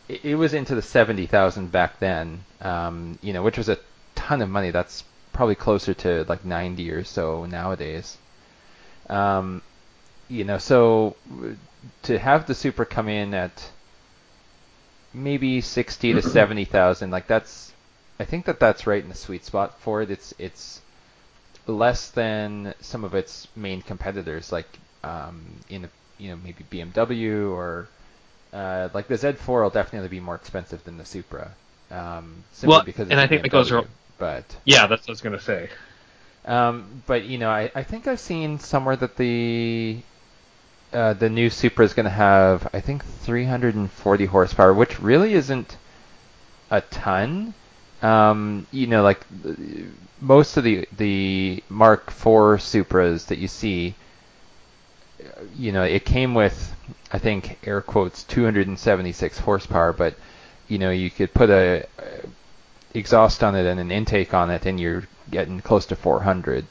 it, 0.07 0.25
it, 0.25 0.35
was 0.35 0.53
into 0.53 0.75
the 0.75 0.81
70,000 0.81 1.71
back 1.71 1.99
then. 1.99 2.43
Um, 2.61 3.17
you 3.21 3.33
know, 3.33 3.43
which 3.43 3.57
was 3.57 3.69
a 3.69 3.79
ton 4.15 4.41
of 4.41 4.49
money. 4.49 4.71
That's 4.71 5.03
probably 5.33 5.55
closer 5.55 5.93
to 5.93 6.25
like 6.27 6.45
90 6.45 6.91
or 6.91 7.03
so 7.03 7.45
nowadays. 7.45 8.17
Um, 9.09 9.61
you 10.27 10.43
know, 10.43 10.57
so 10.57 11.15
to 12.03 12.19
have 12.19 12.47
the 12.47 12.55
Supra 12.55 12.85
come 12.85 13.09
in 13.09 13.33
at 13.33 13.71
maybe 15.13 15.61
60 15.61 16.13
to 16.13 16.21
70,000, 16.21 17.11
like 17.11 17.27
that's, 17.27 17.73
I 18.19 18.25
think 18.25 18.45
that 18.45 18.59
that's 18.59 18.87
right 18.87 19.03
in 19.03 19.09
the 19.09 19.15
sweet 19.15 19.45
spot 19.45 19.79
for 19.79 20.01
it. 20.01 20.11
It's 20.11 20.33
it's 20.37 20.81
less 21.67 22.09
than 22.09 22.73
some 22.81 23.03
of 23.03 23.15
its 23.15 23.47
main 23.55 23.81
competitors, 23.81 24.51
like 24.51 24.67
um, 25.03 25.41
in 25.69 25.89
you 26.21 26.29
know 26.29 26.39
maybe 26.43 26.63
BMW 26.71 27.51
or 27.51 27.87
uh, 28.53 28.89
like 28.93 29.07
the 29.07 29.15
Z4 29.15 29.63
will 29.63 29.69
definitely 29.69 30.09
be 30.09 30.19
more 30.19 30.35
expensive 30.35 30.83
than 30.83 30.97
the 30.97 31.05
Supra. 31.05 31.51
Um, 31.89 32.43
simply 32.53 32.69
well, 32.69 32.83
because 32.83 33.09
and 33.09 33.19
I 33.19 33.27
think 33.27 33.41
BMW, 33.41 33.43
that 33.43 33.49
goes 33.49 33.71
wrong. 33.71 33.87
But 34.17 34.45
yeah, 34.65 34.87
that's 34.87 35.03
what 35.03 35.09
I 35.09 35.13
was 35.13 35.21
gonna 35.21 35.39
say. 35.39 35.69
Um, 36.45 37.03
but 37.05 37.25
you 37.25 37.37
know, 37.37 37.49
I, 37.49 37.71
I 37.75 37.83
think 37.83 38.07
I've 38.07 38.19
seen 38.19 38.59
somewhere 38.59 38.95
that 38.95 39.17
the 39.17 40.01
uh, 40.93 41.13
the 41.13 41.29
new 41.29 41.49
Supra 41.49 41.85
is 41.85 41.93
going 41.93 42.05
to 42.05 42.09
have, 42.09 42.67
I 42.73 42.81
think, 42.81 43.05
340 43.05 44.25
horsepower, 44.25 44.73
which 44.73 44.99
really 44.99 45.33
isn't 45.33 45.77
a 46.69 46.81
ton. 46.81 47.53
Um, 48.01 48.67
you 48.71 48.87
know, 48.87 49.03
like 49.03 49.25
most 50.19 50.57
of 50.57 50.63
the 50.63 50.87
the 50.97 51.63
Mark 51.69 52.07
IV 52.07 52.59
Supras 52.59 53.27
that 53.27 53.37
you 53.37 53.47
see, 53.47 53.95
you 55.57 55.71
know, 55.71 55.83
it 55.83 56.05
came 56.05 56.33
with, 56.33 56.75
I 57.11 57.17
think, 57.19 57.59
air 57.65 57.81
quotes, 57.81 58.23
276 58.23 59.39
horsepower, 59.39 59.93
but 59.93 60.15
you 60.67 60.77
know, 60.77 60.91
you 60.91 61.09
could 61.09 61.33
put 61.33 61.49
a, 61.49 61.85
a 61.99 62.27
exhaust 62.93 63.43
on 63.43 63.55
it 63.55 63.65
and 63.65 63.79
an 63.79 63.91
intake 63.91 64.33
on 64.33 64.49
it, 64.49 64.65
and 64.65 64.79
you're 64.79 65.03
getting 65.29 65.59
close 65.61 65.85
to 65.87 65.95
400. 65.95 66.65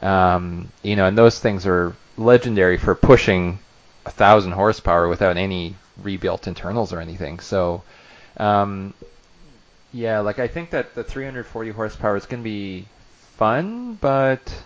Um, 0.00 0.70
you 0.82 0.96
know, 0.96 1.06
and 1.06 1.18
those 1.18 1.38
things 1.38 1.66
are 1.66 1.94
legendary 2.16 2.76
for 2.76 2.94
pushing 2.94 3.58
a 4.06 4.10
thousand 4.10 4.52
horsepower 4.52 5.08
without 5.08 5.36
any 5.36 5.74
rebuilt 6.02 6.46
internals 6.46 6.92
or 6.92 7.00
anything. 7.00 7.40
So, 7.40 7.82
um, 8.36 8.94
yeah, 9.92 10.20
like 10.20 10.38
I 10.38 10.48
think 10.48 10.70
that 10.70 10.94
the 10.94 11.04
340 11.04 11.70
horsepower 11.70 12.16
is 12.16 12.26
going 12.26 12.42
to 12.42 12.48
be 12.48 12.86
fun, 13.36 13.94
but 13.94 14.62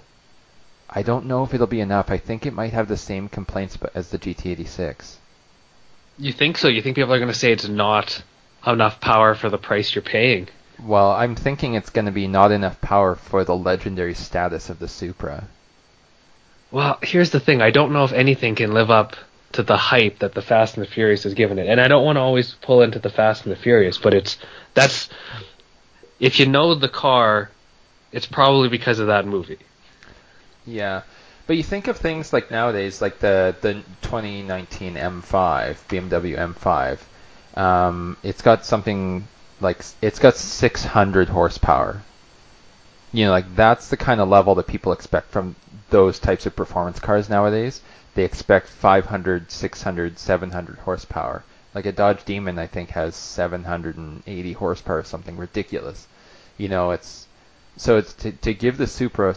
I 0.95 1.03
don't 1.03 1.27
know 1.27 1.43
if 1.43 1.55
it'll 1.55 1.67
be 1.67 1.81
enough. 1.81 2.11
I 2.11 2.19
think 2.19 2.45
it 2.45 2.53
might 2.53 2.73
have 2.73 2.87
the 2.87 2.99
same 2.99 3.29
complaints 3.29 3.79
as 3.95 4.11
the 4.11 4.19
GT86. 4.19 5.17
You 6.19 6.33
think 6.33 6.59
so? 6.59 6.69
You 6.69 6.83
think 6.83 6.97
people 6.97 7.13
are 7.13 7.19
going 7.19 7.33
to 7.33 7.39
say 7.39 7.51
it's 7.51 7.67
not 7.67 8.23
enough 8.67 9.01
power 9.01 9.35
for 9.35 9.49
the 9.49 9.59
price 9.59 9.95
you're 9.95 10.03
paying? 10.03 10.49
Well, 10.85 11.11
I'm 11.11 11.35
thinking 11.35 11.75
it's 11.75 11.91
going 11.91 12.05
to 12.05 12.13
be 12.13 12.27
not 12.27 12.53
enough 12.53 12.81
power 12.81 13.15
for 13.15 13.45
the 13.45 13.57
legendary 13.57 14.15
status 14.15 14.69
of 14.69 14.79
the 14.79 14.89
Supra. 14.89 15.49
Well, 16.71 16.99
here's 17.03 17.31
the 17.31 17.41
thing. 17.41 17.63
I 17.63 17.71
don't 17.71 17.93
know 17.93 18.05
if 18.05 18.13
anything 18.13 18.55
can 18.55 18.73
live 18.73 18.91
up 18.91 19.17
to 19.53 19.63
the 19.63 19.77
hype 19.77 20.19
that 20.19 20.35
the 20.35 20.43
Fast 20.43 20.77
and 20.77 20.85
the 20.85 20.91
Furious 20.91 21.25
has 21.25 21.35
given 21.35 21.59
it. 21.59 21.69
And 21.69 21.81
I 21.81 21.89
don't 21.89 22.05
want 22.05 22.17
to 22.17 22.21
always 22.21 22.55
pull 22.63 22.83
into 22.83 22.99
the 22.99 23.11
Fast 23.11 23.45
and 23.45 23.53
the 23.53 23.59
Furious, 23.59 23.99
but 23.99 24.15
it's 24.15 24.39
that's 24.75 25.09
if 26.19 26.39
you 26.39 26.47
know 26.47 26.75
the 26.75 26.89
car, 26.89 27.51
it's 28.13 28.27
probably 28.27 28.69
because 28.69 28.99
of 28.99 29.09
that 29.09 29.27
movie. 29.27 29.59
Yeah. 30.65 31.03
But 31.47 31.57
you 31.57 31.63
think 31.63 31.89
of 31.89 31.97
things 31.97 32.33
like 32.33 32.51
nowadays, 32.51 33.03
like 33.03 33.19
the 33.19 33.55
the 33.61 33.75
2019 34.03 34.95
M5, 34.95 35.77
BMW 35.89 36.39
M5. 36.39 36.99
Um, 37.61 38.17
it's 38.23 38.43
got 38.43 38.65
something 38.65 39.27
like 39.61 39.85
it's 40.01 40.19
got 40.19 40.37
600 40.37 41.29
horsepower. 41.29 42.03
You 43.13 43.27
know, 43.27 43.31
like 43.33 43.55
that's 43.57 43.89
the 43.89 43.97
kind 43.97 44.21
of 44.21 44.29
level 44.29 44.55
that 44.55 44.67
people 44.67 44.93
expect 44.93 45.31
from 45.31 45.57
those 45.91 46.19
types 46.19 46.47
of 46.47 46.57
performance 46.57 46.99
cars 47.01 47.29
nowadays. 47.29 47.83
They 48.15 48.25
expect 48.25 48.69
500, 48.69 49.51
600, 49.51 50.19
700 50.19 50.79
horsepower. 50.79 51.45
Like 51.75 51.87
a 51.87 51.93
Dodge 51.93 52.25
Demon, 52.25 52.59
I 52.59 52.67
think 52.67 52.91
has 52.91 53.17
780 53.17 54.53
horsepower, 54.53 55.03
something 55.03 55.37
ridiculous. 55.37 56.07
You 56.57 56.69
know, 56.69 56.91
it's 56.93 57.27
so 57.77 57.97
it's 57.97 58.13
to 58.15 58.33
to 58.33 58.55
give 58.55 58.79
the 58.79 58.87
Supra 58.87 59.35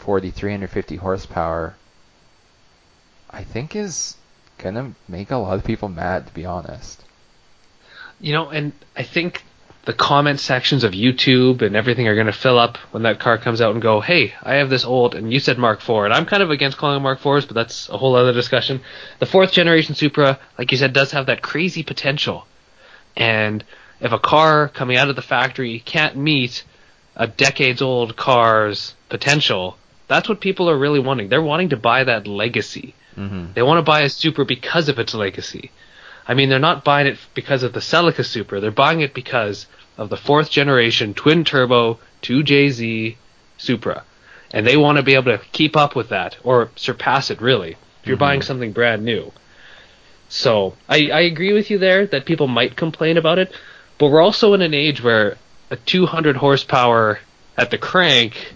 340, 0.00 0.30
350 0.30 0.96
horsepower. 0.96 1.76
I 3.30 3.44
think 3.44 3.76
is 3.76 4.16
gonna 4.58 4.94
make 5.08 5.30
a 5.30 5.36
lot 5.36 5.58
of 5.58 5.64
people 5.64 5.88
mad, 5.88 6.26
to 6.26 6.34
be 6.34 6.46
honest. 6.46 7.04
You 8.18 8.32
know, 8.32 8.48
and 8.48 8.72
I 8.96 9.02
think 9.02 9.44
the 9.84 9.92
comment 9.92 10.40
sections 10.40 10.84
of 10.84 10.92
YouTube 10.92 11.62
and 11.62 11.74
everything 11.74 12.06
are 12.06 12.14
going 12.14 12.26
to 12.26 12.32
fill 12.32 12.58
up 12.58 12.76
when 12.90 13.04
that 13.04 13.18
car 13.18 13.38
comes 13.38 13.60
out 13.60 13.72
and 13.72 13.80
go, 13.80 14.00
hey, 14.00 14.34
I 14.42 14.56
have 14.56 14.68
this 14.68 14.84
old, 14.84 15.14
and 15.14 15.32
you 15.32 15.40
said 15.40 15.58
Mark 15.58 15.80
IV, 15.80 16.04
and 16.04 16.12
I'm 16.12 16.26
kind 16.26 16.42
of 16.42 16.50
against 16.50 16.76
calling 16.76 16.96
them 16.96 17.02
Mark 17.02 17.20
IVs, 17.20 17.46
but 17.46 17.54
that's 17.54 17.88
a 17.88 17.96
whole 17.96 18.14
other 18.14 18.34
discussion. 18.34 18.82
The 19.20 19.26
fourth 19.26 19.52
generation 19.52 19.94
Supra, 19.94 20.38
like 20.58 20.70
you 20.70 20.78
said, 20.78 20.92
does 20.92 21.12
have 21.12 21.26
that 21.26 21.40
crazy 21.40 21.82
potential. 21.82 22.46
And 23.16 23.64
if 24.00 24.12
a 24.12 24.18
car 24.18 24.68
coming 24.68 24.98
out 24.98 25.08
of 25.08 25.16
the 25.16 25.22
factory 25.22 25.80
can't 25.80 26.16
meet 26.16 26.62
a 27.16 27.26
decades 27.26 27.80
old 27.80 28.16
car's 28.16 28.94
potential, 29.08 29.78
that's 30.10 30.28
what 30.28 30.40
people 30.40 30.68
are 30.68 30.76
really 30.76 30.98
wanting. 30.98 31.28
They're 31.28 31.40
wanting 31.40 31.68
to 31.68 31.76
buy 31.76 32.02
that 32.02 32.26
legacy. 32.26 32.96
Mm-hmm. 33.16 33.52
They 33.54 33.62
want 33.62 33.78
to 33.78 33.88
buy 33.88 34.00
a 34.00 34.08
Supra 34.08 34.44
because 34.44 34.88
of 34.88 34.98
its 34.98 35.14
legacy. 35.14 35.70
I 36.26 36.34
mean, 36.34 36.48
they're 36.48 36.58
not 36.58 36.82
buying 36.82 37.06
it 37.06 37.18
because 37.32 37.62
of 37.62 37.72
the 37.72 37.80
Celica 37.80 38.24
Supra. 38.24 38.58
They're 38.58 38.72
buying 38.72 39.02
it 39.02 39.14
because 39.14 39.66
of 39.96 40.10
the 40.10 40.16
fourth 40.16 40.50
generation 40.50 41.14
twin 41.14 41.44
turbo 41.44 42.00
2JZ 42.22 43.14
Supra. 43.56 44.02
And 44.50 44.66
they 44.66 44.76
want 44.76 44.98
to 44.98 45.04
be 45.04 45.14
able 45.14 45.38
to 45.38 45.44
keep 45.52 45.76
up 45.76 45.94
with 45.94 46.08
that 46.08 46.36
or 46.42 46.72
surpass 46.74 47.30
it, 47.30 47.40
really, 47.40 47.70
if 47.70 47.78
you're 48.02 48.16
mm-hmm. 48.16 48.20
buying 48.20 48.42
something 48.42 48.72
brand 48.72 49.04
new. 49.04 49.30
So 50.28 50.74
I, 50.88 51.10
I 51.10 51.20
agree 51.20 51.52
with 51.52 51.70
you 51.70 51.78
there 51.78 52.04
that 52.08 52.26
people 52.26 52.48
might 52.48 52.76
complain 52.76 53.16
about 53.16 53.38
it, 53.38 53.54
but 53.98 54.08
we're 54.08 54.20
also 54.20 54.54
in 54.54 54.62
an 54.62 54.74
age 54.74 55.00
where 55.04 55.38
a 55.70 55.76
200 55.76 56.36
horsepower 56.36 57.20
at 57.56 57.70
the 57.70 57.78
crank 57.78 58.54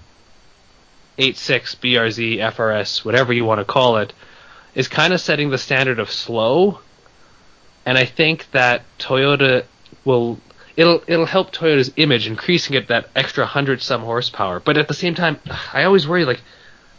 86 1.18 1.76
BRZ 1.76 2.38
FRS, 2.38 3.04
whatever 3.04 3.32
you 3.32 3.44
want 3.44 3.60
to 3.60 3.64
call 3.64 3.98
it, 3.98 4.12
is 4.74 4.88
kind 4.88 5.12
of 5.12 5.20
setting 5.20 5.50
the 5.50 5.58
standard 5.58 5.98
of 5.98 6.10
slow 6.10 6.80
and 7.86 7.98
I 7.98 8.04
think 8.04 8.50
that 8.52 8.82
Toyota 8.98 9.64
will 10.04 10.38
it'll 10.76 11.02
it'll 11.06 11.26
help 11.26 11.52
Toyota's 11.52 11.92
image, 11.96 12.26
increasing 12.26 12.76
it 12.76 12.88
that 12.88 13.08
extra 13.14 13.46
hundred 13.46 13.82
some 13.82 14.02
horsepower. 14.02 14.60
But 14.60 14.76
at 14.76 14.88
the 14.88 14.94
same 14.94 15.14
time, 15.14 15.38
I 15.72 15.84
always 15.84 16.08
worry 16.08 16.24
like 16.24 16.40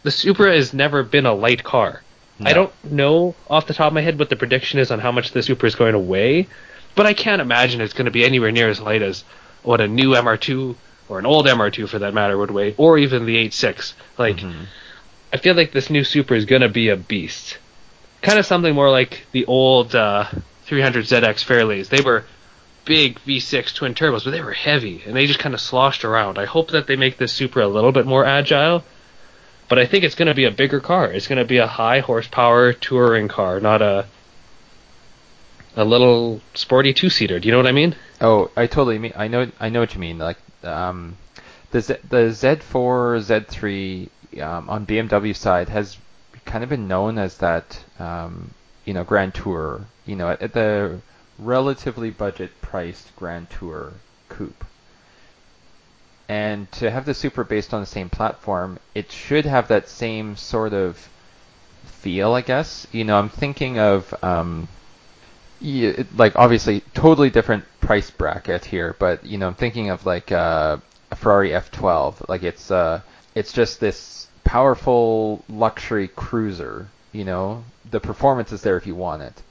the 0.03 0.11
Supra 0.11 0.55
has 0.55 0.73
never 0.73 1.03
been 1.03 1.25
a 1.25 1.33
light 1.33 1.63
car. 1.63 2.01
No. 2.37 2.49
I 2.49 2.53
don't 2.53 2.91
know 2.91 3.35
off 3.49 3.67
the 3.67 3.73
top 3.73 3.87
of 3.87 3.93
my 3.93 4.01
head 4.01 4.19
what 4.19 4.29
the 4.29 4.35
prediction 4.35 4.79
is 4.79 4.91
on 4.91 4.99
how 4.99 5.11
much 5.11 5.31
the 5.31 5.41
Supra 5.41 5.67
is 5.67 5.75
going 5.75 5.93
to 5.93 5.99
weigh, 5.99 6.47
but 6.93 7.05
I 7.05 7.13
can't 7.13 7.41
imagine 7.41 7.81
it's 7.81 7.93
going 7.93 8.05
to 8.05 8.11
be 8.11 8.25
anywhere 8.25 8.51
near 8.51 8.69
as 8.69 8.79
light 8.79 9.01
as 9.01 9.23
what 9.63 9.81
a 9.81 9.87
new 9.87 10.11
MR2 10.11 10.75
or 11.07 11.19
an 11.19 11.25
old 11.25 11.45
MR2 11.45 11.87
for 11.87 11.99
that 11.99 12.13
matter 12.13 12.37
would 12.37 12.51
weigh, 12.51 12.75
or 12.77 12.97
even 12.97 13.25
the 13.25 13.37
86. 13.37 13.93
Like, 14.17 14.37
mm-hmm. 14.37 14.63
I 15.31 15.37
feel 15.37 15.55
like 15.55 15.71
this 15.71 15.89
new 15.89 16.03
Supra 16.03 16.37
is 16.37 16.45
going 16.45 16.61
to 16.61 16.69
be 16.69 16.89
a 16.89 16.95
beast. 16.95 17.57
Kind 18.21 18.39
of 18.39 18.45
something 18.45 18.73
more 18.73 18.89
like 18.89 19.25
the 19.31 19.45
old 19.45 19.93
uh, 19.95 20.25
300ZX 20.67 21.43
Fairladys. 21.43 21.89
They 21.89 22.01
were 22.01 22.25
big 22.85 23.19
V6 23.19 23.73
twin 23.73 23.93
turbos, 23.93 24.23
but 24.23 24.31
they 24.31 24.41
were 24.41 24.53
heavy 24.53 25.03
and 25.05 25.15
they 25.15 25.25
just 25.25 25.39
kind 25.39 25.53
of 25.53 25.61
sloshed 25.61 26.05
around. 26.05 26.37
I 26.37 26.45
hope 26.45 26.71
that 26.71 26.87
they 26.87 26.95
make 26.95 27.17
this 27.17 27.33
Supra 27.33 27.65
a 27.65 27.67
little 27.67 27.91
bit 27.91 28.05
more 28.05 28.25
agile, 28.25 28.83
but 29.67 29.79
I 29.79 29.85
think 29.85 30.03
it's 30.03 30.15
going 30.15 30.27
to 30.27 30.35
be 30.35 30.45
a 30.45 30.51
bigger 30.51 30.79
car. 30.79 31.11
It's 31.11 31.27
going 31.27 31.39
to 31.39 31.45
be 31.45 31.57
a 31.57 31.67
high 31.67 31.99
horsepower 31.99 32.73
touring 32.73 33.27
car, 33.27 33.59
not 33.59 33.81
a 33.81 34.07
a 35.77 35.83
little 35.83 36.39
sporty 36.53 36.93
two 36.93 37.09
seater. 37.09 37.39
Do 37.39 37.47
you 37.47 37.51
know 37.51 37.57
what 37.57 37.67
I 37.67 37.73
mean? 37.73 37.95
Oh, 38.21 38.49
I 38.55 38.67
totally 38.67 38.97
mean. 38.97 39.13
I 39.15 39.27
know. 39.27 39.51
I 39.59 39.69
know 39.69 39.81
what 39.81 39.93
you 39.93 39.99
mean. 39.99 40.17
Like 40.17 40.37
um, 40.65 41.17
the 41.71 41.81
Z, 41.81 41.95
the 42.09 42.29
Z4, 42.29 44.09
Z3 44.31 44.41
um, 44.41 44.69
on 44.69 44.85
BMW 44.85 45.35
side 45.35 45.69
has 45.69 45.97
kind 46.45 46.63
of 46.63 46.69
been 46.69 46.87
known 46.87 47.17
as 47.17 47.37
that 47.37 47.83
um, 47.99 48.51
you 48.85 48.93
know 48.93 49.03
Grand 49.03 49.33
Tour, 49.33 49.85
you 50.05 50.15
know, 50.15 50.29
at, 50.29 50.41
at 50.41 50.53
the 50.53 50.99
relatively 51.39 52.09
budget 52.09 52.61
priced 52.61 53.15
Grand 53.15 53.49
Tour 53.49 53.93
coupe. 54.29 54.65
And 56.27 56.71
to 56.73 56.89
have 56.89 57.05
the 57.05 57.13
Supra 57.13 57.45
based 57.45 57.73
on 57.73 57.81
the 57.81 57.85
same 57.85 58.09
platform, 58.09 58.79
it 58.95 59.11
should 59.11 59.45
have 59.45 59.67
that 59.67 59.87
same 59.87 60.35
sort 60.35 60.73
of 60.73 61.07
feel, 61.85 62.33
I 62.33 62.41
guess. 62.41 62.87
You 62.91 63.03
know, 63.03 63.17
I'm 63.17 63.29
thinking 63.29 63.77
of 63.77 64.13
um, 64.23 64.67
yeah, 65.59 66.03
like 66.15 66.35
obviously 66.35 66.81
totally 66.93 67.29
different 67.29 67.65
price 67.79 68.09
bracket 68.11 68.65
here, 68.65 68.95
but 68.99 69.25
you 69.25 69.37
know, 69.37 69.47
I'm 69.47 69.55
thinking 69.55 69.89
of 69.89 70.05
like 70.05 70.31
uh, 70.31 70.77
a 71.11 71.15
Ferrari 71.15 71.49
F12. 71.51 72.27
Like 72.27 72.43
it's 72.43 72.71
uh, 72.71 73.01
it's 73.33 73.53
just 73.53 73.79
this 73.79 74.27
powerful 74.43 75.43
luxury 75.49 76.07
cruiser. 76.07 76.87
You 77.11 77.25
know, 77.25 77.63
the 77.89 77.99
performance 77.99 78.51
is 78.51 78.61
there 78.61 78.77
if 78.77 78.85
you 78.85 78.95
want 78.95 79.21
it, 79.21 79.41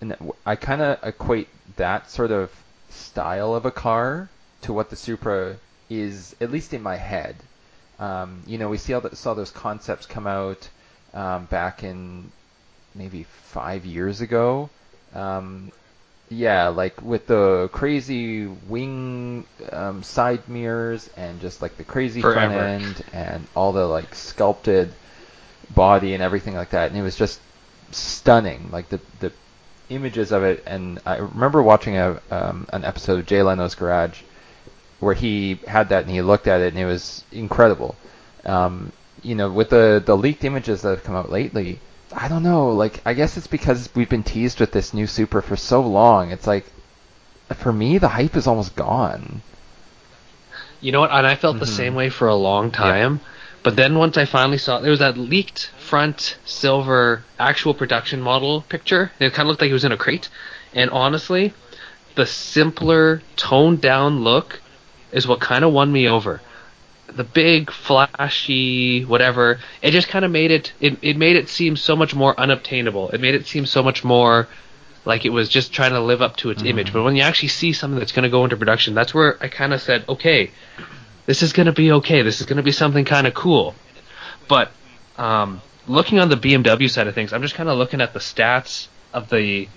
and 0.00 0.16
I 0.44 0.56
kind 0.56 0.82
of 0.82 0.98
equate 1.02 1.48
that 1.76 2.10
sort 2.10 2.30
of 2.30 2.50
style 2.90 3.54
of 3.54 3.64
a 3.64 3.70
car 3.70 4.28
to 4.62 4.72
what 4.72 4.90
the 4.90 4.96
Supra 4.96 5.56
is, 5.90 6.34
at 6.40 6.50
least 6.50 6.74
in 6.74 6.82
my 6.82 6.96
head. 6.96 7.36
Um, 7.98 8.42
you 8.46 8.58
know, 8.58 8.68
we 8.68 8.78
see 8.78 8.92
all 8.92 9.00
the, 9.00 9.14
saw 9.14 9.34
those 9.34 9.50
concepts 9.50 10.06
come 10.06 10.26
out 10.26 10.68
um, 11.12 11.44
back 11.46 11.84
in 11.84 12.30
maybe 12.94 13.24
five 13.24 13.84
years 13.84 14.20
ago. 14.20 14.70
Um, 15.14 15.72
yeah, 16.28 16.68
like 16.68 17.00
with 17.02 17.26
the 17.26 17.68
crazy 17.72 18.46
wing 18.46 19.46
um, 19.72 20.02
side 20.02 20.48
mirrors 20.48 21.08
and 21.16 21.40
just 21.40 21.62
like 21.62 21.76
the 21.76 21.84
crazy 21.84 22.20
Forever. 22.20 22.52
front 22.52 22.54
end 22.54 23.04
and 23.12 23.46
all 23.54 23.72
the 23.72 23.86
like 23.86 24.14
sculpted 24.14 24.92
body 25.74 26.14
and 26.14 26.22
everything 26.22 26.54
like 26.54 26.70
that, 26.70 26.90
and 26.90 26.98
it 26.98 27.02
was 27.02 27.16
just 27.16 27.40
stunning. 27.90 28.70
Like 28.72 28.88
the 28.88 29.00
the 29.20 29.32
images 29.90 30.32
of 30.32 30.42
it, 30.42 30.62
and 30.66 30.98
I 31.06 31.18
remember 31.18 31.62
watching 31.62 31.96
a 31.96 32.20
um, 32.30 32.66
an 32.72 32.84
episode 32.84 33.20
of 33.20 33.26
Jay 33.26 33.42
Leno's 33.42 33.74
Garage 33.74 34.20
where 35.00 35.14
he 35.14 35.56
had 35.66 35.90
that 35.90 36.04
and 36.04 36.10
he 36.10 36.22
looked 36.22 36.46
at 36.46 36.60
it 36.60 36.72
and 36.72 36.78
it 36.78 36.86
was 36.86 37.22
incredible. 37.30 37.94
Um, 38.46 38.92
you 39.22 39.34
know, 39.34 39.50
with 39.50 39.70
the 39.70 40.02
the 40.04 40.16
leaked 40.16 40.44
images 40.44 40.82
that 40.82 40.90
have 40.90 41.04
come 41.04 41.14
out 41.14 41.30
lately, 41.30 41.78
I 42.12 42.28
don't 42.28 42.42
know. 42.42 42.68
Like, 42.68 43.00
I 43.04 43.14
guess 43.14 43.36
it's 43.36 43.46
because 43.46 43.88
we've 43.94 44.08
been 44.08 44.22
teased 44.22 44.60
with 44.60 44.72
this 44.72 44.94
new 44.94 45.06
Supra 45.06 45.42
for 45.42 45.56
so 45.56 45.80
long. 45.80 46.30
It's 46.30 46.46
like, 46.46 46.66
for 47.56 47.72
me, 47.72 47.98
the 47.98 48.08
hype 48.08 48.36
is 48.36 48.46
almost 48.46 48.76
gone. 48.76 49.42
You 50.80 50.92
know 50.92 51.00
what? 51.00 51.10
And 51.10 51.26
I 51.26 51.34
felt 51.34 51.58
the 51.58 51.64
Mhm. 51.66 51.76
same 51.76 51.94
way 51.94 52.10
for 52.10 52.28
a 52.28 52.34
long 52.34 52.70
time. 52.70 53.20
But 53.62 53.76
then 53.76 53.96
once 53.96 54.18
I 54.18 54.26
finally 54.26 54.58
saw 54.58 54.80
there 54.80 54.90
was 54.90 54.98
that 54.98 55.16
leaked 55.16 55.70
front 55.78 56.36
silver 56.44 57.24
actual 57.38 57.72
production 57.72 58.20
model 58.20 58.60
picture. 58.68 59.10
It 59.18 59.32
kind 59.32 59.46
of 59.46 59.48
looked 59.48 59.62
like 59.62 59.70
it 59.70 59.74
was 59.74 59.84
in 59.84 59.92
a 59.92 59.96
crate. 59.96 60.28
And 60.74 60.90
honestly, 60.90 61.54
the 62.14 62.26
simpler, 62.26 63.22
toned 63.36 63.80
down 63.80 64.22
look 64.22 64.60
is 65.12 65.26
what 65.26 65.40
kind 65.40 65.64
of 65.64 65.72
won 65.72 65.90
me 65.90 66.06
over. 66.08 66.42
The 67.14 67.24
big, 67.24 67.70
flashy, 67.70 69.04
whatever, 69.04 69.60
it 69.82 69.92
just 69.92 70.08
kind 70.08 70.24
of 70.24 70.30
made 70.30 70.50
it, 70.50 70.72
it, 70.80 70.98
it 71.00 71.16
made 71.16 71.36
it 71.36 71.48
seem 71.48 71.76
so 71.76 71.94
much 71.94 72.14
more 72.14 72.38
unobtainable. 72.38 73.10
It 73.10 73.20
made 73.20 73.34
it 73.34 73.46
seem 73.46 73.66
so 73.66 73.82
much 73.82 74.02
more 74.02 74.48
like 75.04 75.24
it 75.24 75.30
was 75.30 75.48
just 75.48 75.72
trying 75.72 75.92
to 75.92 76.00
live 76.00 76.22
up 76.22 76.36
to 76.38 76.50
its 76.50 76.62
image. 76.62 76.92
But 76.92 77.02
when 77.02 77.14
you 77.14 77.22
actually 77.22 77.48
see 77.48 77.72
something 77.72 77.98
that's 77.98 78.12
going 78.12 78.24
to 78.24 78.30
go 78.30 78.44
into 78.44 78.56
production, 78.56 78.94
that's 78.94 79.14
where 79.14 79.36
I 79.40 79.48
kind 79.48 79.72
of 79.72 79.80
said, 79.82 80.04
okay, 80.08 80.50
this 81.26 81.42
is 81.42 81.52
going 81.52 81.66
to 81.66 81.72
be 81.72 81.92
okay. 81.92 82.22
This 82.22 82.40
is 82.40 82.46
going 82.46 82.56
to 82.56 82.62
be 82.62 82.72
something 82.72 83.04
kind 83.04 83.26
of 83.26 83.34
cool. 83.34 83.74
But 84.48 84.70
um, 85.16 85.60
looking 85.86 86.18
on 86.18 86.28
the 86.28 86.36
BMW 86.36 86.90
side 86.90 87.06
of 87.06 87.14
things, 87.14 87.32
I'm 87.32 87.42
just 87.42 87.54
kind 87.54 87.68
of 87.68 87.78
looking 87.78 88.00
at 88.00 88.12
the 88.12 88.18
stats 88.18 88.88
of 89.12 89.28
the 89.30 89.68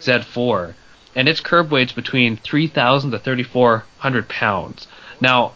Z4, 0.00 0.74
and 1.14 1.28
its 1.28 1.40
curb 1.40 1.70
weight's 1.70 1.92
between 1.92 2.36
3,000 2.36 3.10
to 3.12 3.18
3,400 3.18 4.28
pounds. 4.28 4.86
Now, 5.20 5.54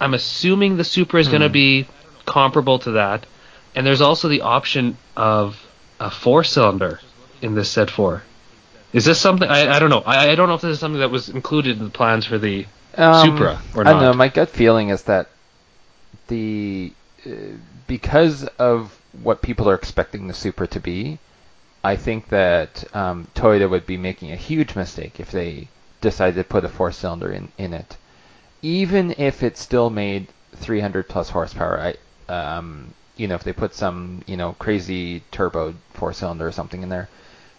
I'm 0.00 0.14
assuming 0.14 0.76
the 0.76 0.84
Supra 0.84 1.20
is 1.20 1.28
going 1.28 1.40
to 1.42 1.48
Hmm. 1.48 1.52
be 1.52 1.88
comparable 2.26 2.78
to 2.80 2.92
that, 2.92 3.26
and 3.74 3.86
there's 3.86 4.00
also 4.00 4.28
the 4.28 4.42
option 4.42 4.96
of 5.16 5.60
a 6.00 6.10
four-cylinder 6.10 7.00
in 7.42 7.54
this 7.54 7.74
Z4. 7.74 8.20
Is 8.92 9.04
this 9.04 9.18
something? 9.20 9.48
I, 9.48 9.76
I 9.76 9.78
don't 9.78 9.90
know. 9.90 10.02
I, 10.06 10.30
I 10.30 10.34
don't 10.34 10.48
know 10.48 10.54
if 10.54 10.60
this 10.62 10.72
is 10.72 10.78
something 10.80 11.00
that 11.00 11.10
was 11.10 11.28
included 11.28 11.78
in 11.78 11.84
the 11.84 11.90
plans 11.90 12.24
for 12.24 12.38
the 12.38 12.66
Um, 12.96 13.26
Supra 13.26 13.60
or 13.74 13.84
not. 13.84 13.90
I 13.90 13.92
don't 13.92 14.02
know. 14.02 14.12
My 14.14 14.28
gut 14.28 14.48
feeling 14.48 14.88
is 14.90 15.02
that 15.04 15.28
the 16.28 16.92
uh, 17.26 17.30
because 17.86 18.44
of 18.58 18.96
what 19.22 19.42
people 19.42 19.68
are 19.68 19.74
expecting 19.74 20.26
the 20.26 20.34
Supra 20.34 20.66
to 20.68 20.80
be, 20.80 21.18
I 21.82 21.96
think 21.96 22.28
that 22.28 22.84
um, 22.94 23.26
Toyota 23.34 23.68
would 23.68 23.86
be 23.86 23.96
making 23.96 24.32
a 24.32 24.36
huge 24.36 24.74
mistake 24.76 25.20
if 25.20 25.30
they 25.30 25.68
decided 26.00 26.36
to 26.36 26.44
put 26.44 26.64
a 26.64 26.68
four-cylinder 26.68 27.30
in 27.32 27.48
in 27.58 27.74
it, 27.74 27.96
even 28.62 29.14
if 29.18 29.42
it 29.42 29.56
still 29.56 29.90
made 29.90 30.28
300 30.56 31.08
plus 31.08 31.30
horsepower. 31.30 31.78
I 31.80 31.94
um, 32.32 32.94
you 33.16 33.26
know, 33.26 33.34
if 33.34 33.44
they 33.44 33.52
put 33.52 33.74
some 33.74 34.22
you 34.26 34.36
know 34.36 34.54
crazy 34.58 35.22
turbo 35.30 35.74
four-cylinder 35.94 36.46
or 36.46 36.52
something 36.52 36.82
in 36.82 36.88
there, 36.88 37.08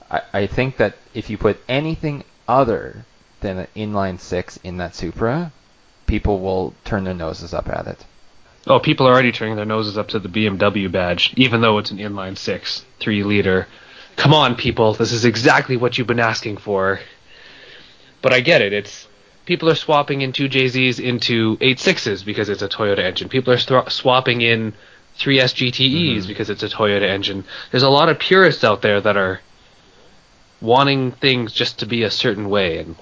I, 0.09 0.21
I 0.33 0.47
think 0.47 0.77
that 0.77 0.97
if 1.13 1.29
you 1.29 1.37
put 1.37 1.59
anything 1.67 2.23
other 2.47 3.05
than 3.41 3.59
an 3.59 3.67
inline 3.75 4.19
six 4.19 4.57
in 4.63 4.77
that 4.77 4.95
Supra, 4.95 5.51
people 6.07 6.39
will 6.39 6.73
turn 6.85 7.03
their 7.03 7.13
noses 7.13 7.53
up 7.53 7.69
at 7.69 7.87
it. 7.87 8.05
Oh, 8.67 8.79
people 8.79 9.07
are 9.07 9.13
already 9.13 9.31
turning 9.31 9.55
their 9.55 9.65
noses 9.65 9.97
up 9.97 10.09
to 10.09 10.19
the 10.19 10.29
BMW 10.29 10.91
badge, 10.91 11.33
even 11.37 11.61
though 11.61 11.77
it's 11.77 11.91
an 11.91 11.97
inline 11.97 12.37
six, 12.37 12.85
three 12.99 13.23
liter. 13.23 13.67
Come 14.15 14.33
on, 14.33 14.55
people, 14.55 14.93
this 14.93 15.13
is 15.13 15.23
exactly 15.23 15.77
what 15.77 15.97
you've 15.97 16.07
been 16.07 16.19
asking 16.19 16.57
for. 16.57 16.99
But 18.21 18.33
I 18.33 18.41
get 18.41 18.61
it. 18.61 18.73
It's 18.73 19.07
people 19.49 19.67
are 19.67 19.75
swapping 19.75 20.21
in 20.21 20.31
2JZs 20.31 21.03
into 21.03 21.57
eight 21.59 21.79
sixes 21.79 22.21
because 22.23 22.49
it's 22.49 22.61
a 22.61 22.69
Toyota 22.69 22.99
engine. 22.99 23.29
People 23.29 23.51
are 23.51 23.57
th- 23.57 23.89
swapping 23.89 24.41
in 24.41 24.73
3S-GTEs 25.17 26.19
mm-hmm. 26.19 26.27
because 26.27 26.51
it's 26.51 26.61
a 26.61 26.69
Toyota 26.69 27.09
engine. 27.09 27.43
There's 27.71 27.81
a 27.81 27.89
lot 27.89 28.09
of 28.09 28.19
purists 28.19 28.63
out 28.63 28.83
there 28.83 29.01
that 29.01 29.17
are 29.17 29.41
wanting 30.61 31.13
things 31.13 31.51
just 31.51 31.79
to 31.79 31.87
be 31.87 32.03
a 32.03 32.11
certain 32.11 32.47
way, 32.51 32.77
and 32.77 32.95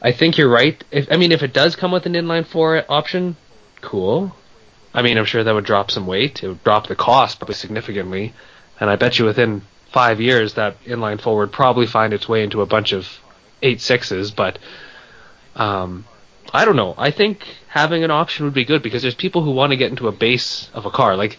I 0.00 0.12
think 0.12 0.38
you're 0.38 0.48
right. 0.48 0.82
If 0.92 1.10
I 1.10 1.16
mean, 1.16 1.32
if 1.32 1.42
it 1.42 1.52
does 1.52 1.74
come 1.74 1.90
with 1.90 2.06
an 2.06 2.12
inline 2.12 2.46
four 2.46 2.84
option, 2.88 3.34
cool. 3.80 4.36
I 4.94 5.02
mean, 5.02 5.18
I'm 5.18 5.24
sure 5.24 5.42
that 5.42 5.52
would 5.54 5.64
drop 5.64 5.90
some 5.90 6.06
weight. 6.06 6.44
It 6.44 6.48
would 6.48 6.62
drop 6.62 6.86
the 6.86 6.94
cost 6.94 7.40
probably 7.40 7.56
significantly, 7.56 8.34
and 8.78 8.88
I 8.88 8.94
bet 8.94 9.18
you 9.18 9.24
within 9.24 9.62
five 9.90 10.20
years 10.20 10.54
that 10.54 10.80
inline 10.84 11.20
four 11.20 11.38
would 11.38 11.50
probably 11.50 11.86
find 11.86 12.14
its 12.14 12.28
way 12.28 12.44
into 12.44 12.62
a 12.62 12.66
bunch 12.66 12.92
of 12.92 13.08
eight 13.62 13.80
sixes. 13.80 14.30
But 14.30 14.60
um, 15.56 16.04
I 16.52 16.64
don't 16.64 16.76
know. 16.76 16.94
I 16.98 17.10
think 17.10 17.46
having 17.68 18.04
an 18.04 18.10
option 18.10 18.44
would 18.44 18.54
be 18.54 18.64
good 18.64 18.82
because 18.82 19.02
there's 19.02 19.14
people 19.14 19.42
who 19.42 19.52
want 19.52 19.70
to 19.70 19.76
get 19.76 19.90
into 19.90 20.08
a 20.08 20.12
base 20.12 20.70
of 20.74 20.86
a 20.86 20.90
car. 20.90 21.16
Like 21.16 21.38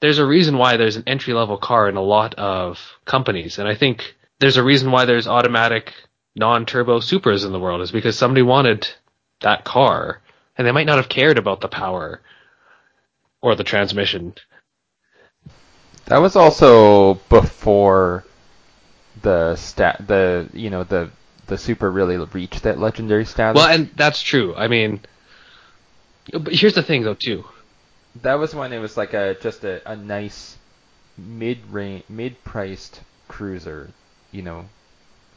there's 0.00 0.18
a 0.18 0.26
reason 0.26 0.58
why 0.58 0.76
there's 0.76 0.96
an 0.96 1.04
entry 1.06 1.32
level 1.34 1.56
car 1.56 1.88
in 1.88 1.96
a 1.96 2.02
lot 2.02 2.34
of 2.34 2.78
companies, 3.04 3.58
and 3.58 3.68
I 3.68 3.74
think 3.74 4.14
there's 4.40 4.56
a 4.56 4.64
reason 4.64 4.90
why 4.90 5.04
there's 5.04 5.28
automatic 5.28 5.92
non-turbo 6.34 7.00
Supras 7.00 7.44
in 7.44 7.52
the 7.52 7.60
world 7.60 7.82
is 7.82 7.92
because 7.92 8.18
somebody 8.18 8.42
wanted 8.42 8.88
that 9.42 9.64
car, 9.64 10.20
and 10.56 10.66
they 10.66 10.72
might 10.72 10.86
not 10.86 10.96
have 10.96 11.08
cared 11.08 11.38
about 11.38 11.60
the 11.60 11.68
power 11.68 12.20
or 13.40 13.54
the 13.54 13.64
transmission. 13.64 14.34
That 16.06 16.18
was 16.18 16.34
also 16.34 17.14
before 17.28 18.24
the 19.20 19.56
stat, 19.56 20.04
the 20.06 20.48
you 20.52 20.70
know 20.70 20.84
the 20.84 21.10
the 21.46 21.58
Supra 21.58 21.90
really 21.90 22.16
reached 22.16 22.62
that 22.62 22.78
legendary 22.78 23.24
status. 23.24 23.60
Well, 23.60 23.68
and 23.68 23.90
that's 23.96 24.22
true. 24.22 24.54
I 24.54 24.68
mean, 24.68 25.00
but 26.32 26.52
here's 26.54 26.74
the 26.74 26.82
thing 26.82 27.02
though 27.02 27.14
too. 27.14 27.44
that 28.22 28.34
was 28.34 28.54
when 28.54 28.72
it 28.72 28.78
was 28.78 28.96
like 28.96 29.14
a 29.14 29.34
just 29.40 29.64
a, 29.64 29.82
a 29.90 29.96
nice 29.96 30.56
mid 31.18 31.58
range 31.70 32.04
mid 32.08 32.42
priced 32.44 33.00
cruiser, 33.28 33.90
you 34.30 34.42
know, 34.42 34.66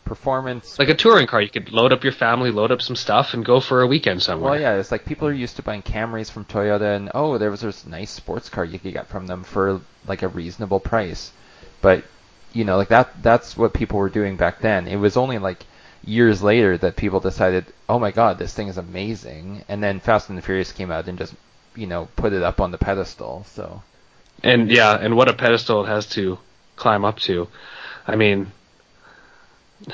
performance. 0.05 0.77
Like 0.79 0.89
a 0.89 0.93
touring 0.93 1.27
car, 1.27 1.41
you 1.41 1.49
could 1.49 1.71
load 1.71 1.91
up 1.91 2.03
your 2.03 2.13
family, 2.13 2.51
load 2.51 2.71
up 2.71 2.81
some 2.81 2.95
stuff, 2.95 3.33
and 3.33 3.43
go 3.43 3.59
for 3.59 3.81
a 3.81 3.87
weekend 3.87 4.21
somewhere. 4.21 4.51
well, 4.51 4.59
yeah, 4.59 4.75
it's 4.75 4.91
like 4.91 5.05
people 5.05 5.27
are 5.27 5.33
used 5.33 5.55
to 5.57 5.63
buying 5.63 5.81
Camrys 5.81 6.31
from 6.31 6.45
Toyota, 6.45 6.95
and 6.95 7.11
oh, 7.13 7.37
there 7.37 7.51
was 7.51 7.61
this 7.61 7.85
nice 7.85 8.11
sports 8.11 8.49
car 8.49 8.63
you 8.63 8.79
could 8.79 8.93
get 8.93 9.07
from 9.07 9.27
them 9.27 9.43
for 9.43 9.81
like 10.07 10.21
a 10.21 10.27
reasonable 10.27 10.79
price. 10.79 11.31
But 11.81 12.03
you 12.53 12.63
know, 12.63 12.77
like 12.77 12.89
that 12.89 13.21
that's 13.21 13.57
what 13.57 13.73
people 13.73 13.99
were 13.99 14.09
doing 14.09 14.37
back 14.37 14.61
then. 14.61 14.87
It 14.87 14.97
was 14.97 15.17
only 15.17 15.39
like 15.39 15.65
years 16.05 16.41
later 16.43 16.77
that 16.77 16.95
people 16.95 17.19
decided, 17.19 17.65
oh 17.89 17.99
my 17.99 18.11
god, 18.11 18.37
this 18.39 18.53
thing 18.53 18.67
is 18.67 18.77
amazing, 18.77 19.63
and 19.67 19.83
then 19.83 19.99
Fast 19.99 20.29
and 20.29 20.37
the 20.37 20.41
Furious 20.41 20.71
came 20.71 20.91
out 20.91 21.07
and 21.07 21.17
just 21.17 21.33
you 21.75 21.87
know 21.87 22.07
put 22.15 22.33
it 22.33 22.43
up 22.43 22.61
on 22.61 22.71
the 22.71 22.77
pedestal. 22.77 23.45
So 23.49 23.83
And 24.43 24.71
yeah, 24.71 24.97
and 24.99 25.15
what 25.17 25.29
a 25.29 25.33
pedestal 25.33 25.83
it 25.85 25.87
has 25.87 26.05
to 26.09 26.39
climb 26.75 27.05
up 27.05 27.19
to. 27.19 27.47
I 28.07 28.15
mean, 28.15 28.51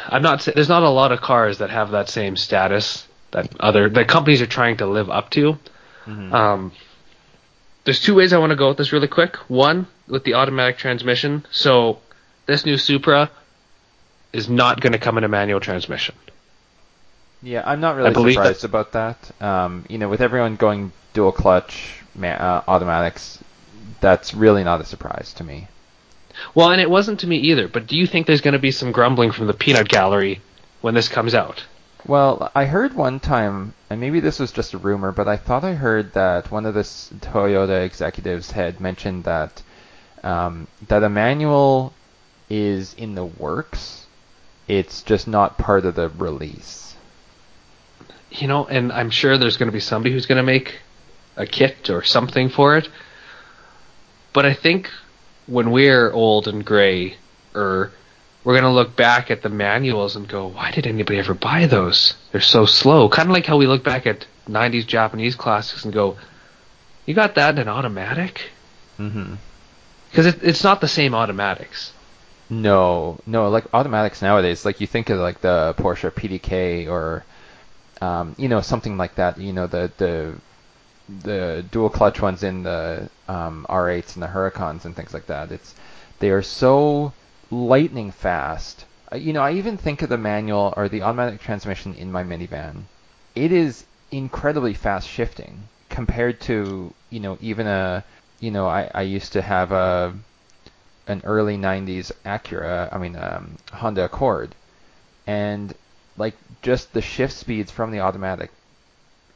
I'm 0.07 0.21
not. 0.21 0.41
There's 0.41 0.69
not 0.69 0.83
a 0.83 0.89
lot 0.89 1.11
of 1.11 1.21
cars 1.21 1.57
that 1.59 1.69
have 1.69 1.91
that 1.91 2.09
same 2.09 2.35
status 2.35 3.07
that 3.31 3.49
other 3.59 3.89
that 3.89 4.07
companies 4.07 4.41
are 4.41 4.47
trying 4.47 4.77
to 4.77 4.85
live 4.85 5.09
up 5.09 5.29
to. 5.31 5.57
mhm. 6.07 6.33
Um, 6.33 6.71
there's 7.83 7.99
two 8.01 8.15
ways 8.15 8.33
I 8.33 8.37
want 8.37 8.51
to 8.51 8.55
go 8.55 8.69
with 8.69 8.77
this 8.77 8.91
really 8.91 9.07
quick. 9.07 9.37
One 9.49 9.87
with 10.07 10.23
the 10.23 10.35
automatic 10.35 10.77
transmission. 10.77 11.45
So 11.51 11.99
this 12.45 12.65
new 12.65 12.77
Supra 12.77 13.31
is 14.33 14.49
not 14.49 14.79
going 14.81 14.93
to 14.93 14.99
come 14.99 15.17
in 15.17 15.23
a 15.23 15.27
manual 15.27 15.59
transmission. 15.59 16.15
Yeah, 17.43 17.63
I'm 17.65 17.81
not 17.81 17.95
really 17.95 18.33
surprised 18.33 18.63
about 18.63 18.91
that. 18.93 19.41
Um, 19.41 19.85
you 19.89 19.97
know, 19.97 20.09
with 20.09 20.21
everyone 20.21 20.55
going 20.55 20.91
dual 21.13 21.31
clutch 21.31 22.01
ma- 22.15 22.27
uh, 22.27 22.63
automatics, 22.67 23.43
that's 23.99 24.33
really 24.33 24.63
not 24.63 24.79
a 24.81 24.85
surprise 24.85 25.33
to 25.33 25.43
me. 25.43 25.67
Well, 26.55 26.71
and 26.71 26.81
it 26.81 26.89
wasn't 26.89 27.19
to 27.21 27.27
me 27.27 27.37
either. 27.37 27.67
But 27.67 27.87
do 27.87 27.97
you 27.97 28.07
think 28.07 28.27
there's 28.27 28.41
going 28.41 28.53
to 28.53 28.59
be 28.59 28.71
some 28.71 28.91
grumbling 28.91 29.31
from 29.31 29.47
the 29.47 29.53
peanut 29.53 29.89
gallery 29.89 30.41
when 30.81 30.93
this 30.93 31.07
comes 31.07 31.33
out? 31.33 31.63
Well, 32.05 32.51
I 32.55 32.65
heard 32.65 32.95
one 32.95 33.19
time, 33.19 33.73
and 33.89 33.99
maybe 33.99 34.19
this 34.19 34.39
was 34.39 34.51
just 34.51 34.73
a 34.73 34.77
rumor, 34.77 35.11
but 35.11 35.27
I 35.27 35.37
thought 35.37 35.63
I 35.63 35.73
heard 35.73 36.13
that 36.13 36.51
one 36.51 36.65
of 36.65 36.73
the 36.73 36.81
Toyota 36.81 37.85
executives 37.85 38.51
had 38.51 38.79
mentioned 38.79 39.25
that 39.25 39.61
um, 40.23 40.67
that 40.87 41.03
a 41.03 41.09
manual 41.09 41.93
is 42.49 42.93
in 42.95 43.15
the 43.15 43.25
works. 43.25 44.00
It's 44.71 45.01
just 45.01 45.27
not 45.27 45.57
part 45.57 45.85
of 45.85 45.95
the 45.95 46.07
release. 46.07 46.95
You 48.31 48.47
know, 48.47 48.65
and 48.65 48.89
I'm 48.93 49.09
sure 49.09 49.37
there's 49.37 49.57
going 49.57 49.67
to 49.67 49.73
be 49.73 49.81
somebody 49.81 50.13
who's 50.13 50.25
going 50.25 50.37
to 50.37 50.43
make 50.43 50.79
a 51.35 51.45
kit 51.45 51.89
or 51.89 52.03
something 52.03 52.47
for 52.47 52.77
it. 52.77 52.87
But 54.31 54.45
I 54.45 54.53
think 54.53 54.89
when 55.45 55.71
we're 55.71 56.09
old 56.13 56.47
and 56.47 56.63
gray, 56.63 57.17
or 57.53 57.91
we're 58.45 58.53
going 58.53 58.63
to 58.63 58.69
look 58.71 58.95
back 58.95 59.29
at 59.29 59.41
the 59.41 59.49
manuals 59.49 60.15
and 60.15 60.25
go, 60.25 60.47
why 60.47 60.71
did 60.71 60.87
anybody 60.87 61.19
ever 61.19 61.33
buy 61.33 61.67
those? 61.67 62.13
They're 62.31 62.39
so 62.39 62.65
slow. 62.65 63.09
Kind 63.09 63.27
of 63.29 63.33
like 63.33 63.45
how 63.45 63.57
we 63.57 63.67
look 63.67 63.83
back 63.83 64.07
at 64.07 64.25
90s 64.47 64.87
Japanese 64.87 65.35
classics 65.35 65.83
and 65.83 65.93
go, 65.93 66.17
you 67.05 67.13
got 67.13 67.35
that 67.35 67.55
in 67.55 67.59
an 67.59 67.67
automatic? 67.67 68.49
hmm 68.95 69.33
Because 70.09 70.27
it, 70.27 70.41
it's 70.41 70.63
not 70.63 70.79
the 70.79 70.87
same 70.87 71.13
automatics. 71.13 71.91
No, 72.51 73.19
no, 73.25 73.49
like 73.49 73.65
automatics 73.73 74.21
nowadays, 74.21 74.63
like 74.65 74.79
you 74.79 74.85
think 74.85 75.09
of 75.09 75.17
like 75.19 75.41
the 75.41 75.73
Porsche 75.79 76.13
PDK 76.13 76.85
or 76.87 77.25
um, 78.01 78.35
you 78.37 78.49
know 78.49 78.61
something 78.61 78.97
like 78.97 79.15
that. 79.15 79.37
You 79.39 79.53
know 79.53 79.67
the 79.67 79.91
the 79.97 80.41
the 81.09 81.65
dual 81.71 81.89
clutch 81.89 82.21
ones 82.21 82.43
in 82.43 82.63
the 82.63 83.09
um, 83.27 83.65
R8s 83.69 84.15
and 84.15 84.23
the 84.23 84.27
Huracans 84.27 84.85
and 84.85 84.95
things 84.95 85.13
like 85.13 85.27
that. 85.27 85.51
It's 85.51 85.75
they 86.19 86.29
are 86.31 86.41
so 86.43 87.13
lightning 87.51 88.11
fast. 88.11 88.85
Uh, 89.11 89.17
You 89.17 89.33
know, 89.33 89.41
I 89.41 89.53
even 89.53 89.77
think 89.77 90.01
of 90.01 90.09
the 90.09 90.17
manual 90.17 90.73
or 90.77 90.89
the 90.89 91.03
automatic 91.03 91.41
transmission 91.41 91.95
in 91.95 92.11
my 92.11 92.23
minivan. 92.23 92.87
It 93.35 93.51
is 93.51 93.85
incredibly 94.11 94.73
fast 94.73 95.07
shifting 95.07 95.69
compared 95.89 96.41
to 96.41 96.93
you 97.09 97.19
know 97.21 97.37
even 97.41 97.67
a 97.67 98.03
you 98.39 98.51
know 98.51 98.67
I, 98.67 98.91
I 98.93 99.01
used 99.03 99.33
to 99.33 99.41
have 99.41 99.71
a 99.71 100.13
an 101.07 101.21
early 101.23 101.57
90s 101.57 102.11
Acura, 102.25 102.89
I 102.91 102.97
mean 102.97 103.15
um, 103.15 103.57
Honda 103.71 104.05
Accord, 104.05 104.55
and 105.27 105.73
like 106.17 106.35
just 106.61 106.93
the 106.93 107.01
shift 107.01 107.33
speeds 107.33 107.71
from 107.71 107.91
the 107.91 107.99
automatic 107.99 108.51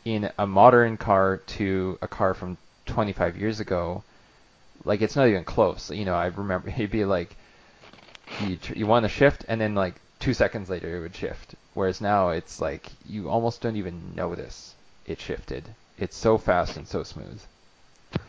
in 0.06 0.32
a 0.38 0.46
modern 0.46 0.98
car 0.98 1.38
to 1.38 1.98
a 2.02 2.08
car 2.08 2.34
from 2.34 2.58
25 2.86 3.38
years 3.38 3.60
ago, 3.60 4.04
like 4.84 5.02
it's 5.02 5.16
not 5.16 5.28
even 5.28 5.44
close. 5.44 5.90
You 5.90 6.06
know, 6.06 6.14
I 6.14 6.28
remember 6.28 6.70
it'd 6.78 6.92
be 6.92 7.06
like 7.06 7.36
you 8.42 8.58
you 8.74 8.88
want 8.88 9.04
to 9.04 9.10
shift 9.10 9.46
and 9.48 9.60
then 9.60 9.76
like 9.76 9.96
two 10.20 10.34
seconds 10.34 10.70
later 10.70 10.96
it 10.96 11.02
would 11.02 11.16
shift. 11.16 11.56
Whereas 11.74 12.00
now 12.02 12.30
it's 12.30 12.62
like 12.62 12.88
you 13.08 13.30
almost 13.30 13.62
don't 13.62 13.76
even 13.76 14.14
notice 14.16 14.76
it 15.06 15.20
shifted. 15.20 15.64
It's 15.98 16.16
so 16.16 16.38
fast 16.38 16.78
and 16.78 16.88
so 16.88 17.04
smooth. 17.04 17.42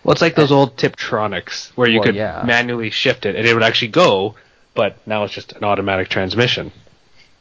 Well, 0.04 0.12
it's 0.12 0.22
like 0.22 0.34
those 0.36 0.52
old 0.52 0.76
Tiptronics 0.76 1.70
where 1.76 1.88
you 1.88 1.98
Well, 2.00 2.06
could 2.06 2.14
yeah. 2.14 2.42
manually 2.46 2.90
shift 2.90 3.26
it 3.26 3.36
and 3.36 3.46
it 3.46 3.54
would 3.54 3.62
actually 3.62 3.88
go, 3.88 4.34
but 4.74 4.96
now 5.06 5.24
it's 5.24 5.34
just 5.34 5.52
an 5.52 5.64
automatic 5.64 6.08
transmission. 6.08 6.72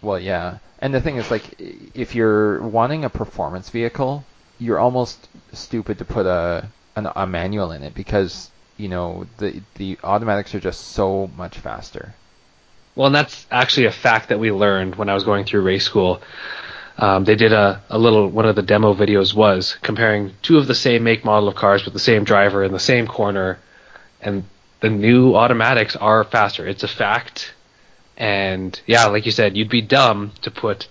Well, 0.01 0.19
yeah. 0.19 0.57
And 0.79 0.93
the 0.93 1.01
thing 1.01 1.17
is, 1.17 1.31
like, 1.31 1.43
if 1.95 2.15
you're 2.15 2.61
wanting 2.61 3.05
a 3.05 3.09
performance 3.09 3.69
vehicle, 3.69 4.23
you're 4.59 4.79
almost 4.79 5.27
stupid 5.53 5.97
to 5.99 6.05
put 6.05 6.25
a 6.25 6.67
an, 6.95 7.07
a 7.15 7.27
manual 7.27 7.71
in 7.71 7.83
it 7.83 7.93
because 7.93 8.49
you 8.77 8.87
know 8.87 9.25
the 9.37 9.61
the 9.75 9.97
automatics 10.03 10.53
are 10.55 10.59
just 10.59 10.81
so 10.89 11.29
much 11.37 11.57
faster. 11.57 12.13
Well, 12.95 13.07
and 13.07 13.15
that's 13.15 13.45
actually 13.51 13.87
a 13.87 13.91
fact 13.91 14.29
that 14.29 14.39
we 14.39 14.51
learned 14.51 14.95
when 14.95 15.09
I 15.09 15.13
was 15.13 15.23
going 15.23 15.45
through 15.45 15.61
race 15.61 15.83
school. 15.85 16.21
Um, 16.97 17.25
they 17.25 17.35
did 17.35 17.51
a, 17.51 17.81
a 17.89 17.97
little, 17.97 18.29
one 18.29 18.45
of 18.45 18.55
the 18.55 18.61
demo 18.61 18.93
videos 18.93 19.33
was 19.33 19.77
comparing 19.81 20.31
two 20.41 20.57
of 20.57 20.67
the 20.67 20.75
same 20.75 21.03
make 21.03 21.25
model 21.25 21.49
of 21.49 21.55
cars 21.55 21.83
with 21.83 21.93
the 21.93 21.99
same 21.99 22.23
driver 22.23 22.63
in 22.63 22.71
the 22.71 22.79
same 22.79 23.05
corner, 23.05 23.59
and 24.21 24.45
the 24.79 24.89
new 24.89 25.35
automatics 25.35 25.95
are 25.97 26.23
faster. 26.23 26.65
It's 26.65 26.83
a 26.83 26.87
fact. 26.87 27.53
And 28.17 28.79
yeah, 28.85 29.05
like 29.07 29.25
you 29.25 29.31
said, 29.33 29.57
you'd 29.57 29.69
be 29.69 29.81
dumb 29.81 30.31
to 30.43 30.51
put 30.51 30.87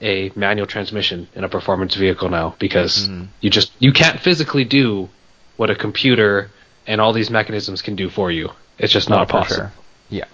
a 0.00 0.32
manual 0.34 0.66
transmission 0.66 1.28
in 1.34 1.44
a 1.44 1.48
performance 1.50 1.94
vehicle 1.94 2.30
now 2.30 2.54
because 2.58 3.06
Mhm. 3.08 3.26
you 3.42 3.50
just 3.50 3.72
you 3.78 3.92
can't 3.92 4.18
physically 4.20 4.64
do 4.64 5.10
what 5.58 5.68
a 5.68 5.74
computer 5.74 6.50
and 6.86 6.98
all 6.98 7.12
these 7.12 7.28
mechanisms 7.28 7.82
can 7.82 7.94
do 7.94 8.08
for 8.08 8.30
you. 8.30 8.50
It's 8.78 8.92
just 8.94 9.10
not 9.10 9.28
for 9.28 9.32
possible. 9.40 9.56
sure. 9.64 9.72
Yeah. 10.08 10.24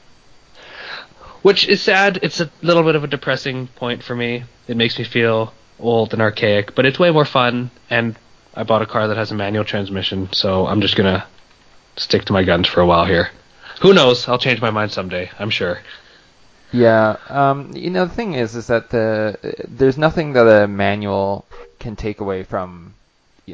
Which 1.47 1.69
is 1.69 1.81
sad. 1.81 2.19
It's 2.25 2.41
a 2.41 2.51
little 2.61 2.83
bit 2.83 2.97
of 2.97 3.05
a 3.05 3.07
depressing 3.07 3.69
point 3.69 4.03
for 4.03 4.17
me. 4.17 4.43
It 4.67 4.77
makes 4.77 4.99
me 4.99 5.05
feel 5.05 5.55
old 5.79 6.13
and 6.13 6.21
archaic, 6.21 6.75
but 6.75 6.85
it's 6.85 6.99
way 6.99 7.13
more 7.13 7.25
fun. 7.25 7.71
And 7.89 8.17
I 8.57 8.65
bought 8.65 8.83
a 8.83 8.87
car 8.87 9.07
that 9.07 9.17
has 9.17 9.31
a 9.31 9.37
manual 9.37 9.65
transmission, 9.65 10.33
so 10.33 10.67
I'm 10.67 10.81
just 10.81 10.97
gonna 10.97 11.25
stick 11.95 12.25
to 12.25 12.33
my 12.33 12.43
guns 12.43 12.67
for 12.67 12.81
a 12.81 12.87
while 12.87 13.05
here. 13.05 13.31
Who 13.81 13.95
knows? 13.95 14.27
I'll 14.27 14.41
change 14.41 14.61
my 14.61 14.71
mind 14.71 14.91
someday. 14.91 15.31
I'm 15.39 15.51
sure. 15.51 15.79
Yeah, 16.73 17.17
um, 17.29 17.71
you 17.77 17.91
know 17.91 18.07
the 18.07 18.15
thing 18.17 18.35
is, 18.35 18.57
is 18.57 18.67
that 18.67 18.91
the 18.91 19.39
there's 19.69 19.97
nothing 19.97 20.33
that 20.33 20.49
a 20.49 20.67
manual 20.67 21.45
can 21.79 21.95
take 21.95 22.19
away 22.19 22.43
from. 22.43 22.95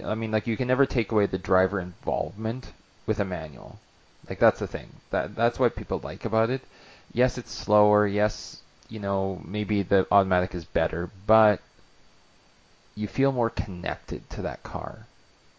I 0.03 0.15
mean, 0.15 0.31
like 0.31 0.47
you 0.47 0.57
can 0.57 0.69
never 0.69 0.87
take 0.87 1.13
away 1.13 1.27
the 1.27 1.37
driver 1.37 1.79
involvement 1.79 2.73
with 3.05 3.21
a 3.21 3.27
manual. 3.27 3.79
Like 4.31 4.39
that's 4.39 4.61
the 4.61 4.67
thing. 4.67 4.89
That 5.11 5.37
that's 5.37 5.59
what 5.59 5.77
people 5.77 6.01
like 6.03 6.25
about 6.25 6.49
it. 6.49 6.63
Yes, 7.13 7.39
it's 7.39 7.53
slower. 7.53 8.07
Yes, 8.07 8.63
you 8.89 9.01
know 9.01 9.41
maybe 9.45 9.83
the 9.83 10.07
automatic 10.11 10.55
is 10.55 10.65
better, 10.65 11.11
but 11.27 11.61
you 12.95 13.09
feel 13.09 13.33
more 13.33 13.51
connected 13.51 14.29
to 14.31 14.43
that 14.43 14.63
car 14.63 15.07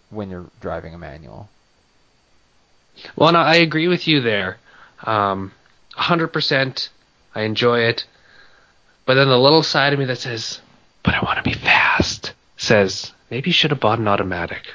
when 0.09 0.29
you're 0.29 0.45
driving 0.61 0.93
a 0.93 0.97
manual. 0.97 1.49
Well, 3.15 3.29
and 3.29 3.37
I 3.37 3.55
agree 3.55 3.87
with 3.87 4.07
you 4.07 4.21
there. 4.21 4.57
Um, 5.03 5.51
100%. 5.97 6.89
I 7.35 7.41
enjoy 7.41 7.79
it. 7.79 8.05
But 9.05 9.15
then 9.15 9.27
the 9.27 9.39
little 9.39 9.63
side 9.63 9.93
of 9.93 9.99
me 9.99 10.05
that 10.05 10.19
says, 10.19 10.61
but 11.01 11.15
I 11.15 11.25
want 11.25 11.37
to 11.37 11.43
be 11.43 11.53
fast, 11.53 12.33
says, 12.57 13.11
maybe 13.29 13.49
you 13.49 13.53
should 13.53 13.71
have 13.71 13.79
bought 13.79 13.99
an 13.99 14.07
automatic. 14.07 14.67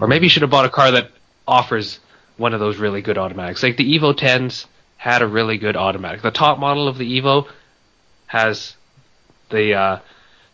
Or 0.00 0.08
maybe 0.08 0.26
you 0.26 0.30
should 0.30 0.42
have 0.42 0.50
bought 0.50 0.64
a 0.64 0.70
car 0.70 0.90
that 0.90 1.10
offers 1.46 2.00
one 2.38 2.54
of 2.54 2.60
those 2.60 2.78
really 2.78 3.02
good 3.02 3.18
automatics. 3.18 3.62
Like 3.62 3.76
the 3.76 3.98
Evo 3.98 4.14
10s 4.14 4.66
had 5.02 5.20
a 5.20 5.26
really 5.26 5.58
good 5.58 5.76
automatic. 5.76 6.22
The 6.22 6.30
top 6.30 6.60
model 6.60 6.86
of 6.86 6.96
the 6.96 7.20
Evo 7.20 7.48
has 8.26 8.76
the 9.50 9.74
uh, 9.74 9.98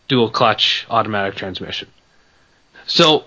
dual 0.09 0.31
clutch 0.31 0.87
automatic 0.89 1.35
transmission. 1.35 1.91
So, 2.87 3.25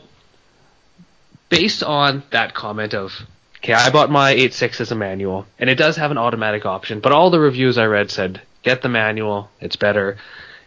based 1.48 1.84
on 1.84 2.24
that 2.32 2.56
comment 2.56 2.96
of, 2.96 3.14
okay, 3.58 3.74
I 3.74 3.92
bought 3.92 4.10
my 4.10 4.32
86 4.32 4.82
as 4.82 4.92
a 4.92 4.96
manual, 4.96 5.46
and 5.60 5.70
it 5.70 5.76
does 5.76 5.96
have 5.98 6.10
an 6.10 6.18
automatic 6.18 6.66
option, 6.66 7.02
but 7.02 7.12
all 7.12 7.30
the 7.30 7.40
reviews 7.40 7.78
I 7.78 7.86
read 7.86 8.10
said, 8.10 8.42
get 8.64 8.82
the 8.82 8.90
manual, 8.90 9.52
it's 9.60 9.76
better. 9.76 10.18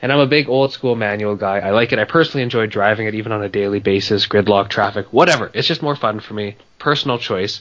And 0.00 0.12
I'm 0.12 0.20
a 0.20 0.26
big 0.26 0.48
old 0.48 0.72
school 0.72 0.94
manual 0.94 1.34
guy. 1.34 1.58
I 1.58 1.70
like 1.70 1.90
it. 1.90 1.98
I 1.98 2.04
personally 2.04 2.44
enjoy 2.44 2.68
driving 2.68 3.08
it 3.08 3.16
even 3.16 3.32
on 3.32 3.42
a 3.42 3.48
daily 3.48 3.80
basis, 3.80 4.28
gridlock 4.28 4.68
traffic, 4.68 5.06
whatever. 5.12 5.50
It's 5.52 5.66
just 5.66 5.82
more 5.82 5.96
fun 5.96 6.20
for 6.20 6.34
me. 6.34 6.58
Personal 6.78 7.18
choice. 7.18 7.60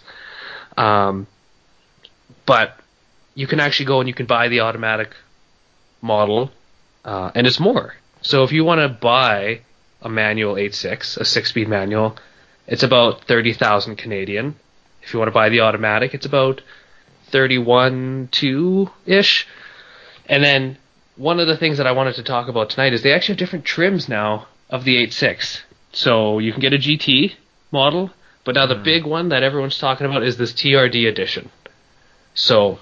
Um, 0.78 1.26
but 2.46 2.78
you 3.36 3.48
can 3.48 3.60
actually 3.60 3.86
go 3.86 4.00
and 4.00 4.08
you 4.08 4.14
can 4.14 4.26
buy 4.26 4.48
the 4.48 4.62
automatic 4.62 5.16
model, 6.02 6.52
uh, 7.06 7.32
and 7.36 7.48
it's 7.48 7.60
more. 7.60 7.96
So 8.22 8.44
if 8.44 8.52
you 8.52 8.64
want 8.64 8.80
to 8.80 8.90
buy 8.90 9.62
a 10.02 10.10
manual 10.10 10.58
86, 10.58 11.18
a 11.18 11.26
six-speed 11.26 11.68
manual, 11.68 12.18
it's 12.68 12.84
about 12.84 13.26
30,000 13.26 13.96
Canadian. 13.98 14.56
If 15.02 15.14
you 15.14 15.20
want 15.20 15.28
to 15.28 15.34
buy 15.34 15.50
the 15.50 15.62
automatic, 15.62 16.14
it's 16.14 16.26
about 16.26 16.62
31 17.32 18.30
2 18.32 18.90
ish. 19.06 19.48
And 20.28 20.44
then 20.44 20.78
one 21.16 21.40
of 21.40 21.48
the 21.48 21.58
things 21.58 21.78
that 21.78 21.88
I 21.88 21.92
wanted 21.92 22.16
to 22.16 22.24
talk 22.24 22.48
about 22.48 22.70
tonight 22.70 22.94
is 22.94 23.02
they 23.02 23.14
actually 23.14 23.34
have 23.34 23.40
different 23.40 23.66
trims 23.66 24.08
now 24.08 24.48
of 24.70 24.84
the 24.84 24.98
86. 24.98 25.64
So 25.92 26.40
you 26.40 26.52
can 26.52 26.62
get 26.62 26.74
a 26.74 26.78
GT 26.78 27.34
model, 27.72 28.12
but 28.46 28.56
now 28.56 28.66
the 28.66 28.76
big 28.76 29.06
one 29.06 29.30
that 29.30 29.44
everyone's 29.44 29.78
talking 29.78 30.08
about 30.08 30.24
is 30.24 30.38
this 30.38 30.54
TRD 30.54 31.08
edition. 31.08 31.50
So 32.34 32.80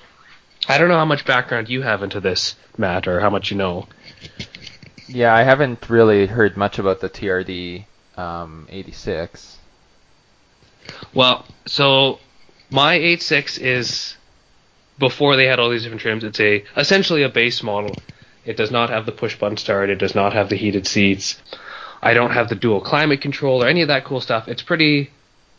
I 0.68 0.78
don't 0.78 0.90
know 0.90 0.98
how 0.98 1.06
much 1.06 1.26
background 1.26 1.70
you 1.70 1.82
have 1.82 2.04
into 2.04 2.20
this, 2.20 2.56
Matt, 2.78 3.08
or 3.08 3.20
how 3.20 3.30
much 3.30 3.52
you 3.52 3.58
know. 3.58 3.88
Yeah, 5.08 5.34
I 5.34 5.44
haven't 5.44 5.90
really 5.90 6.28
heard 6.28 6.56
much 6.56 6.80
about 6.80 7.02
the 7.02 7.10
TRD 7.10 7.86
um, 8.18 8.68
86. 8.70 9.58
Well, 11.14 11.46
so 11.66 12.20
my 12.70 12.94
86 12.96 13.58
is 13.58 14.16
before 14.98 15.36
they 15.36 15.46
had 15.46 15.60
all 15.60 15.70
these 15.70 15.84
different 15.84 16.02
trims. 16.02 16.24
It's 16.24 16.40
a 16.40 16.64
essentially 16.78 17.24
a 17.24 17.30
base 17.30 17.64
model. 17.64 17.96
It 18.46 18.58
does 18.58 18.72
not 18.72 18.90
have 18.90 19.06
the 19.06 19.12
push 19.12 19.38
button 19.38 19.58
start. 19.58 19.90
It 19.90 19.98
does 19.98 20.16
not 20.16 20.34
have 20.34 20.50
the 20.50 20.56
heated 20.56 20.88
seats. 20.88 21.42
I 22.02 22.14
don't 22.14 22.32
have 22.32 22.50
the 22.50 22.56
dual 22.56 22.82
climate 22.82 23.22
control 23.22 23.64
or 23.64 23.68
any 23.68 23.82
of 23.82 23.88
that 23.90 24.06
cool 24.06 24.22
stuff. 24.22 24.48
It's 24.48 24.64
pretty 24.64 25.12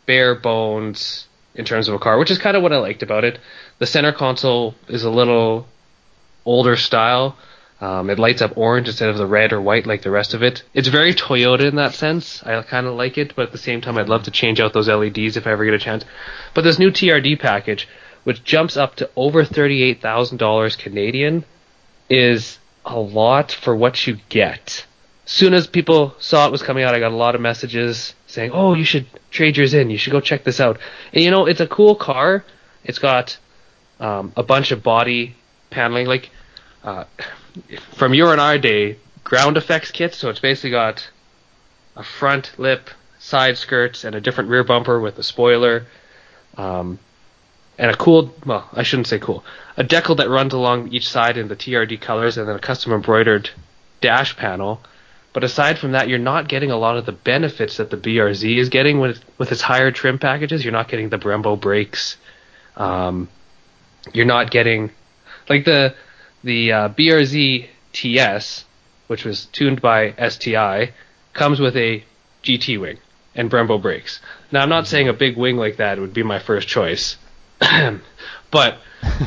bare 0.05 0.35
bones 0.35 1.27
in 1.55 1.65
terms 1.65 1.87
of 1.87 1.95
a 1.95 1.99
car, 1.99 2.17
which 2.17 2.31
is 2.31 2.37
kind 2.37 2.57
of 2.57 2.63
what 2.63 2.73
I 2.73 2.77
liked 2.77 3.03
about 3.03 3.23
it. 3.23 3.39
The 3.79 3.85
center 3.85 4.11
console 4.11 4.75
is 4.87 5.03
a 5.03 5.09
little 5.09 5.67
older 6.45 6.75
style. 6.75 7.37
Um, 7.81 8.09
it 8.09 8.17
lights 8.17 8.41
up 8.41 8.57
orange 8.57 8.87
instead 8.87 9.09
of 9.09 9.17
the 9.17 9.27
red 9.27 9.51
or 9.51 9.59
white 9.61 9.85
like 9.85 10.03
the 10.03 10.11
rest 10.11 10.33
of 10.33 10.41
it. 10.41 10.63
It's 10.73 10.87
very 10.87 11.13
Toyota 11.13 11.61
in 11.61 11.75
that 11.75 11.93
sense. 11.93 12.41
I 12.43 12.61
kind 12.61 12.87
of 12.87 12.95
like 12.95 13.17
it, 13.17 13.35
but 13.35 13.47
at 13.47 13.51
the 13.51 13.57
same 13.57 13.81
time, 13.81 13.97
I'd 13.97 14.09
love 14.09 14.23
to 14.23 14.31
change 14.31 14.59
out 14.61 14.73
those 14.73 14.87
LEDs 14.87 15.35
if 15.35 15.45
I 15.45 15.51
ever 15.51 15.65
get 15.65 15.73
a 15.73 15.79
chance. 15.79 16.05
But 16.53 16.63
this 16.63 16.79
new 16.79 16.91
TRD 16.91 17.39
package, 17.39 17.87
which 18.23 18.43
jumps 18.43 18.77
up 18.77 18.95
to 18.95 19.09
over 19.17 19.43
thirty-eight 19.43 20.01
thousand 20.01 20.37
dollars 20.37 20.77
Canadian, 20.77 21.43
is 22.09 22.57
a 22.85 22.99
lot 22.99 23.51
for 23.51 23.75
what 23.75 24.07
you 24.07 24.17
get. 24.29 24.85
Soon 25.25 25.53
as 25.53 25.67
people 25.67 26.15
saw 26.19 26.47
it 26.47 26.51
was 26.51 26.63
coming 26.63 26.83
out, 26.83 26.95
I 26.95 26.99
got 26.99 27.11
a 27.11 27.15
lot 27.15 27.35
of 27.35 27.41
messages 27.41 28.13
saying, 28.33 28.51
"Oh, 28.53 28.73
you 28.73 28.83
should 28.83 29.05
trade 29.31 29.57
yours 29.57 29.73
in. 29.73 29.89
You 29.89 29.97
should 29.97 30.11
go 30.11 30.19
check 30.19 30.43
this 30.43 30.59
out." 30.59 30.79
And 31.13 31.23
you 31.23 31.31
know, 31.31 31.45
it's 31.45 31.61
a 31.61 31.67
cool 31.67 31.95
car. 31.95 32.43
It's 32.83 32.99
got 32.99 33.37
um, 33.99 34.33
a 34.35 34.43
bunch 34.43 34.71
of 34.71 34.83
body 34.83 35.35
paneling, 35.69 36.07
like 36.07 36.29
uh, 36.83 37.05
from 37.93 38.13
your 38.13 38.31
and 38.31 38.41
our 38.41 38.57
day, 38.57 38.97
ground 39.23 39.57
effects 39.57 39.91
kits. 39.91 40.17
So 40.17 40.29
it's 40.29 40.39
basically 40.39 40.71
got 40.71 41.09
a 41.95 42.03
front 42.03 42.51
lip, 42.57 42.89
side 43.19 43.57
skirts, 43.57 44.03
and 44.03 44.15
a 44.15 44.21
different 44.21 44.49
rear 44.49 44.63
bumper 44.63 44.99
with 44.99 45.17
a 45.19 45.23
spoiler, 45.23 45.85
um, 46.57 46.99
and 47.77 47.91
a 47.91 47.95
cool. 47.95 48.33
Well, 48.45 48.67
I 48.73 48.83
shouldn't 48.83 49.07
say 49.07 49.19
cool. 49.19 49.43
A 49.77 49.83
decal 49.83 50.17
that 50.17 50.29
runs 50.29 50.53
along 50.53 50.89
each 50.89 51.09
side 51.09 51.37
in 51.37 51.47
the 51.47 51.55
TRD 51.55 52.01
colors, 52.01 52.37
and 52.37 52.47
then 52.47 52.55
a 52.55 52.59
custom 52.59 52.93
embroidered 52.93 53.49
dash 54.01 54.35
panel. 54.35 54.81
But 55.33 55.43
aside 55.43 55.79
from 55.79 55.93
that, 55.93 56.07
you're 56.09 56.19
not 56.19 56.47
getting 56.47 56.69
a 56.69 56.77
lot 56.77 56.95
of 56.95 57.07
the 57.07 57.11
benefits 57.11 57.77
that 57.77 57.89
the 57.89 57.97
BRZ 57.97 58.57
is 58.57 58.69
getting 58.69 58.99
with 58.99 59.19
with 59.39 59.51
its 59.51 59.61
higher 59.61 59.91
trim 59.91 60.19
packages. 60.19 60.63
You're 60.63 60.71
not 60.71 60.87
getting 60.87 61.09
the 61.09 61.17
Brembo 61.17 61.59
brakes. 61.59 62.17
Um, 62.77 63.29
you're 64.13 64.25
not 64.25 64.51
getting 64.51 64.91
like 65.49 65.65
the 65.65 65.95
the 66.43 66.71
uh, 66.71 66.89
BRZ 66.89 67.67
TS, 67.93 68.65
which 69.07 69.25
was 69.25 69.45
tuned 69.47 69.81
by 69.81 70.13
STI, 70.29 70.93
comes 71.33 71.59
with 71.59 71.75
a 71.77 72.03
GT 72.43 72.79
wing 72.79 72.99
and 73.33 73.49
Brembo 73.49 73.81
brakes. 73.81 74.21
Now 74.51 74.61
I'm 74.61 74.69
not 74.69 74.85
saying 74.87 75.09
a 75.09 75.13
big 75.13 75.35
wing 75.35 75.57
like 75.57 75.77
that 75.77 75.99
would 75.99 76.13
be 76.13 76.21
my 76.23 76.37
first 76.37 76.67
choice, 76.67 77.17
but 77.59 78.77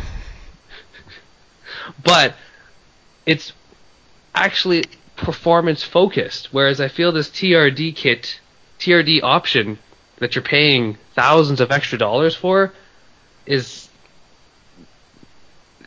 but 2.04 2.34
it's 3.24 3.52
actually 4.34 4.84
performance 5.16 5.82
focused. 5.82 6.48
Whereas 6.52 6.80
I 6.80 6.88
feel 6.88 7.12
this 7.12 7.28
TRD 7.28 7.94
kit, 7.94 8.40
TRD 8.78 9.22
option 9.22 9.78
that 10.18 10.34
you're 10.34 10.42
paying 10.42 10.98
thousands 11.14 11.60
of 11.60 11.70
extra 11.70 11.98
dollars 11.98 12.34
for 12.34 12.72
is 13.44 13.88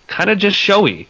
kind 0.07 0.29
of 0.29 0.37
just 0.37 0.57
showy. 0.57 1.07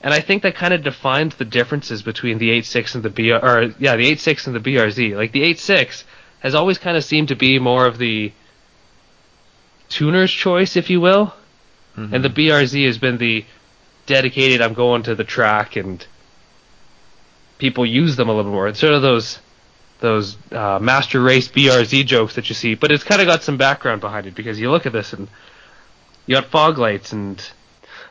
And 0.00 0.12
I 0.12 0.20
think 0.20 0.42
that 0.42 0.54
kind 0.54 0.74
of 0.74 0.82
defines 0.82 1.34
the 1.36 1.44
differences 1.44 2.02
between 2.02 2.38
the 2.38 2.50
86 2.50 2.94
and 2.96 3.04
the 3.04 3.10
BR, 3.10 3.44
or 3.44 3.74
yeah, 3.78 3.96
the 3.96 4.06
86 4.06 4.46
and 4.46 4.56
the 4.56 4.60
BRZ. 4.60 5.16
Like 5.16 5.32
the 5.32 5.42
86 5.42 6.04
has 6.40 6.54
always 6.54 6.78
kind 6.78 6.96
of 6.96 7.04
seemed 7.04 7.28
to 7.28 7.34
be 7.36 7.58
more 7.58 7.86
of 7.86 7.98
the 7.98 8.32
tuner's 9.88 10.30
choice, 10.30 10.76
if 10.76 10.90
you 10.90 11.00
will, 11.00 11.34
mm-hmm. 11.96 12.14
and 12.14 12.24
the 12.24 12.28
BRZ 12.28 12.86
has 12.86 12.98
been 12.98 13.18
the 13.18 13.44
dedicated. 14.06 14.60
I'm 14.60 14.74
going 14.74 15.02
to 15.04 15.14
the 15.14 15.24
track, 15.24 15.76
and 15.76 16.06
people 17.58 17.86
use 17.86 18.16
them 18.16 18.28
a 18.28 18.34
little 18.34 18.52
more. 18.52 18.68
It's 18.68 18.80
sort 18.80 18.94
of 18.94 19.02
those 19.02 19.38
those 20.00 20.36
uh, 20.52 20.78
master 20.80 21.22
race 21.22 21.48
BRZ 21.48 22.04
jokes 22.04 22.34
that 22.34 22.48
you 22.50 22.54
see, 22.54 22.74
but 22.74 22.92
it's 22.92 23.04
kind 23.04 23.20
of 23.20 23.26
got 23.26 23.42
some 23.42 23.56
background 23.56 24.02
behind 24.02 24.26
it 24.26 24.34
because 24.34 24.60
you 24.60 24.70
look 24.70 24.84
at 24.84 24.92
this 24.92 25.14
and 25.14 25.26
you 26.26 26.34
got 26.34 26.46
fog 26.46 26.76
lights 26.76 27.12
and 27.12 27.50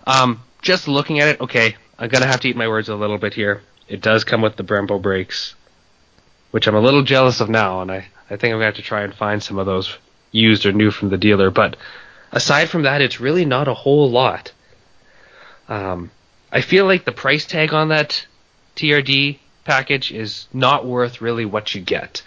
um, 0.08 0.42
just 0.62 0.88
looking 0.88 1.20
at 1.20 1.28
it, 1.28 1.42
okay, 1.42 1.76
I'm 2.00 2.10
gonna 2.10 2.26
have 2.26 2.40
to 2.42 2.50
eat 2.50 2.56
my 2.56 2.68
words 2.68 2.90
a 2.90 2.96
little 2.96 3.18
bit 3.18 3.34
here. 3.34 3.62
It 3.88 4.02
does 4.02 4.24
come 4.24 4.42
with 4.42 4.56
the 4.56 4.64
Brembo 4.64 5.00
brakes, 5.00 5.54
which 6.52 6.68
I'm 6.68 6.76
a 6.76 6.82
little 6.82 7.04
jealous 7.04 7.40
of 7.40 7.50
now, 7.50 7.82
and 7.82 7.92
I, 7.92 8.08
I 8.30 8.38
think 8.38 8.46
I'm 8.46 8.54
gonna 8.54 8.66
have 8.66 8.76
to 8.76 8.82
try 8.82 9.04
and 9.04 9.14
find 9.14 9.44
some 9.44 9.60
of 9.60 9.68
those 9.68 9.96
used 10.32 10.66
or 10.66 10.72
new 10.72 10.90
from 10.90 11.10
the 11.10 11.18
dealer. 11.18 11.52
But 11.52 11.78
aside 12.32 12.70
from 12.70 12.84
that, 12.84 13.02
it's 13.02 13.20
really 13.20 13.46
not 13.46 13.68
a 13.68 13.74
whole 13.74 14.10
lot. 14.10 14.52
Um, 15.70 16.12
I 16.52 16.62
feel 16.62 16.86
like 16.86 17.06
the 17.06 17.12
price 17.12 17.46
tag 17.46 17.74
on 17.74 17.90
that 17.90 18.26
TRD 18.76 19.40
package 19.64 20.12
is 20.12 20.48
not 20.54 20.86
worth 20.86 21.22
really 21.22 21.46
what 21.46 21.74
you 21.74 21.82
get. 21.82 22.22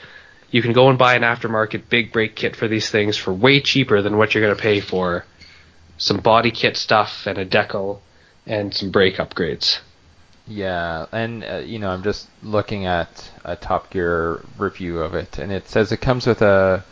You 0.50 0.62
can 0.62 0.72
go 0.72 0.88
and 0.88 0.98
buy 0.98 1.14
an 1.14 1.22
aftermarket 1.22 1.88
big 1.88 2.12
brake 2.12 2.34
kit 2.34 2.56
for 2.56 2.68
these 2.68 2.90
things 2.90 3.16
for 3.16 3.32
way 3.32 3.60
cheaper 3.60 4.00
than 4.02 4.16
what 4.16 4.34
you're 4.34 4.44
going 4.44 4.56
to 4.56 4.62
pay 4.62 4.80
for 4.80 5.24
some 5.98 6.18
body 6.18 6.50
kit 6.50 6.76
stuff 6.76 7.26
and 7.26 7.38
a 7.38 7.44
decal 7.44 7.98
and 8.46 8.74
some 8.74 8.90
brake 8.90 9.16
upgrades. 9.16 9.80
Yeah, 10.46 11.06
and 11.12 11.44
uh, 11.44 11.56
you 11.56 11.78
know, 11.78 11.90
I'm 11.90 12.02
just 12.02 12.26
looking 12.42 12.86
at 12.86 13.30
a 13.44 13.54
Top 13.54 13.90
Gear 13.90 14.42
review 14.56 15.00
of 15.00 15.14
it, 15.14 15.38
and 15.38 15.52
it 15.52 15.68
says 15.68 15.92
it 15.92 16.00
comes 16.00 16.26
with 16.26 16.40
a 16.40 16.84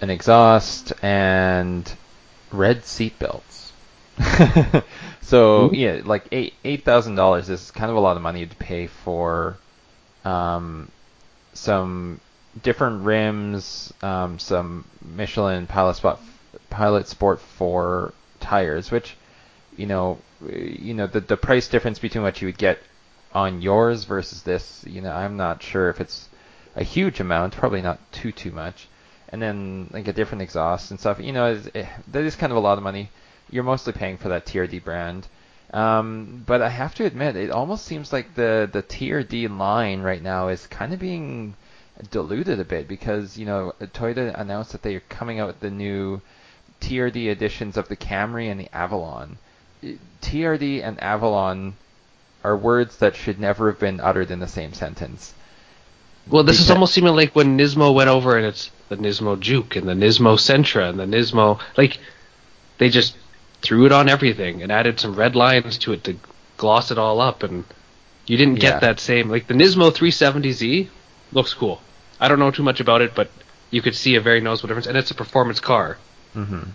an 0.00 0.10
exhaust 0.10 0.92
and 1.00 1.90
red 2.50 2.84
seat 2.84 3.16
belts. 3.20 3.72
so 5.24 5.70
Ooh. 5.70 5.74
yeah, 5.74 6.00
like 6.04 6.26
eight 6.32 6.54
eight 6.64 6.84
thousand 6.84 7.14
dollars 7.14 7.48
is 7.48 7.70
kind 7.70 7.90
of 7.90 7.96
a 7.96 8.00
lot 8.00 8.16
of 8.16 8.22
money 8.22 8.46
to 8.46 8.56
pay 8.56 8.86
for 8.86 9.56
um, 10.24 10.90
some 11.52 12.20
different 12.62 13.04
rims, 13.04 13.92
um, 14.02 14.38
some 14.38 14.84
Michelin 15.02 15.66
Pilot 15.66 15.96
Sport 15.96 16.18
Pilot 16.70 17.08
Sport 17.08 17.40
4 17.40 18.12
tires, 18.40 18.90
which 18.90 19.16
you 19.76 19.86
know, 19.86 20.18
you 20.46 20.94
know 20.94 21.06
the 21.06 21.20
the 21.20 21.36
price 21.36 21.68
difference 21.68 21.98
between 21.98 22.22
what 22.22 22.40
you 22.40 22.48
would 22.48 22.58
get 22.58 22.78
on 23.32 23.62
yours 23.62 24.04
versus 24.04 24.42
this, 24.42 24.84
you 24.86 25.00
know, 25.00 25.10
I'm 25.10 25.36
not 25.36 25.62
sure 25.62 25.88
if 25.88 26.00
it's 26.00 26.28
a 26.76 26.84
huge 26.84 27.20
amount, 27.20 27.56
probably 27.56 27.82
not 27.82 27.98
too 28.12 28.30
too 28.30 28.52
much. 28.52 28.88
And 29.30 29.42
then 29.42 29.88
like 29.92 30.06
a 30.06 30.12
different 30.12 30.42
exhaust 30.42 30.90
and 30.90 31.00
stuff, 31.00 31.18
you 31.18 31.32
know, 31.32 31.52
it, 31.52 31.70
eh, 31.74 31.86
that 32.12 32.22
is 32.22 32.36
kind 32.36 32.52
of 32.52 32.56
a 32.56 32.60
lot 32.60 32.78
of 32.78 32.84
money. 32.84 33.10
You're 33.54 33.62
mostly 33.62 33.92
paying 33.92 34.16
for 34.16 34.30
that 34.30 34.46
TRD 34.46 34.82
brand. 34.82 35.28
Um, 35.72 36.42
but 36.44 36.60
I 36.60 36.68
have 36.70 36.92
to 36.96 37.04
admit, 37.04 37.36
it 37.36 37.52
almost 37.52 37.84
seems 37.84 38.12
like 38.12 38.34
the 38.34 38.68
the 38.70 38.82
TRD 38.82 39.48
line 39.56 40.00
right 40.02 40.20
now 40.20 40.48
is 40.48 40.66
kind 40.66 40.92
of 40.92 40.98
being 40.98 41.54
diluted 42.10 42.58
a 42.58 42.64
bit 42.64 42.88
because 42.88 43.38
you 43.38 43.46
know 43.46 43.72
Toyota 43.80 44.36
announced 44.36 44.72
that 44.72 44.82
they 44.82 44.96
are 44.96 45.04
coming 45.08 45.38
out 45.38 45.46
with 45.46 45.60
the 45.60 45.70
new 45.70 46.20
TRD 46.80 47.28
editions 47.28 47.76
of 47.76 47.86
the 47.86 47.94
Camry 47.94 48.50
and 48.50 48.58
the 48.58 48.68
Avalon. 48.74 49.38
TRD 50.20 50.82
and 50.82 51.00
Avalon 51.00 51.76
are 52.42 52.56
words 52.56 52.96
that 52.96 53.14
should 53.14 53.38
never 53.38 53.70
have 53.70 53.78
been 53.78 54.00
uttered 54.00 54.32
in 54.32 54.40
the 54.40 54.48
same 54.48 54.72
sentence. 54.72 55.32
Well, 56.28 56.42
this 56.42 56.56
because 56.56 56.64
is 56.66 56.70
almost 56.72 56.94
seeming 56.94 57.14
like 57.14 57.36
when 57.36 57.56
Nismo 57.56 57.94
went 57.94 58.10
over 58.10 58.36
and 58.36 58.46
it's 58.46 58.72
the 58.88 58.96
Nismo 58.96 59.38
Juke 59.38 59.76
and 59.76 59.88
the 59.88 59.94
Nismo 59.94 60.34
Sentra 60.36 60.88
and 60.88 60.98
the 60.98 61.06
Nismo 61.06 61.60
like 61.76 61.98
they 62.78 62.88
just 62.88 63.14
threw 63.64 63.86
it 63.86 63.92
on 63.92 64.08
everything 64.08 64.62
and 64.62 64.70
added 64.70 65.00
some 65.00 65.14
red 65.14 65.34
lines 65.34 65.78
to 65.78 65.92
it 65.92 66.04
to 66.04 66.16
gloss 66.56 66.90
it 66.90 66.98
all 66.98 67.20
up 67.20 67.42
and 67.42 67.64
you 68.26 68.36
didn't 68.36 68.56
get 68.56 68.74
yeah. 68.74 68.78
that 68.80 69.00
same 69.00 69.28
like 69.28 69.46
the 69.46 69.54
Nismo 69.54 69.90
370Z 69.90 70.88
looks 71.32 71.54
cool. 71.54 71.80
I 72.20 72.28
don't 72.28 72.38
know 72.38 72.50
too 72.50 72.62
much 72.62 72.80
about 72.80 73.02
it, 73.02 73.14
but 73.14 73.30
you 73.70 73.82
could 73.82 73.96
see 73.96 74.14
a 74.14 74.20
very 74.20 74.40
noticeable 74.40 74.68
difference 74.68 74.86
and 74.86 74.96
it's 74.96 75.10
a 75.10 75.14
performance 75.14 75.60
car. 75.60 75.98
Mm-hmm. 76.34 76.70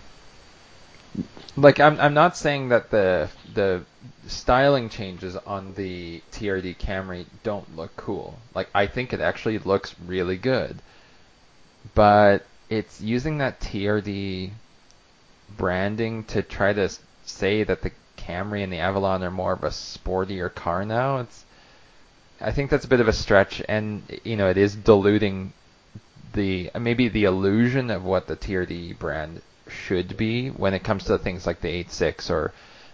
Like 1.56 1.80
I'm 1.80 1.98
I'm 2.00 2.14
not 2.14 2.36
saying 2.36 2.68
that 2.68 2.90
the 2.90 3.28
the 3.54 3.82
styling 4.26 4.88
changes 4.88 5.36
on 5.36 5.74
the 5.74 6.22
TRD 6.32 6.76
Camry 6.76 7.26
don't 7.42 7.76
look 7.76 7.96
cool. 7.96 8.38
Like 8.54 8.68
I 8.74 8.86
think 8.86 9.12
it 9.12 9.20
actually 9.20 9.58
looks 9.58 9.94
really 10.06 10.36
good. 10.36 10.76
But 11.94 12.46
it's 12.68 13.00
using 13.00 13.38
that 13.38 13.60
TRD 13.60 14.50
branding 15.56 16.24
to 16.24 16.42
try 16.42 16.72
to 16.72 16.88
say 17.24 17.64
that 17.64 17.82
the 17.82 17.92
Camry 18.16 18.62
and 18.62 18.72
the 18.72 18.78
Avalon 18.78 19.22
are 19.22 19.30
more 19.30 19.52
of 19.52 19.64
a 19.64 19.68
sportier 19.68 20.54
car 20.54 20.84
now. 20.84 21.18
It's 21.18 21.44
I 22.40 22.52
think 22.52 22.70
that's 22.70 22.84
a 22.84 22.88
bit 22.88 23.00
of 23.00 23.08
a 23.08 23.12
stretch 23.12 23.62
and 23.68 24.02
you 24.24 24.36
know 24.36 24.48
it 24.48 24.56
is 24.56 24.74
diluting 24.74 25.52
the 26.32 26.70
maybe 26.78 27.08
the 27.08 27.24
illusion 27.24 27.90
of 27.90 28.04
what 28.04 28.26
the 28.26 28.36
TRD 28.36 28.98
brand 28.98 29.42
should 29.68 30.16
be 30.16 30.48
when 30.48 30.74
it 30.74 30.82
comes 30.82 31.04
to 31.04 31.18
things 31.18 31.46
like 31.46 31.60
the 31.60 31.68
86 31.68 32.30
or 32.30 32.52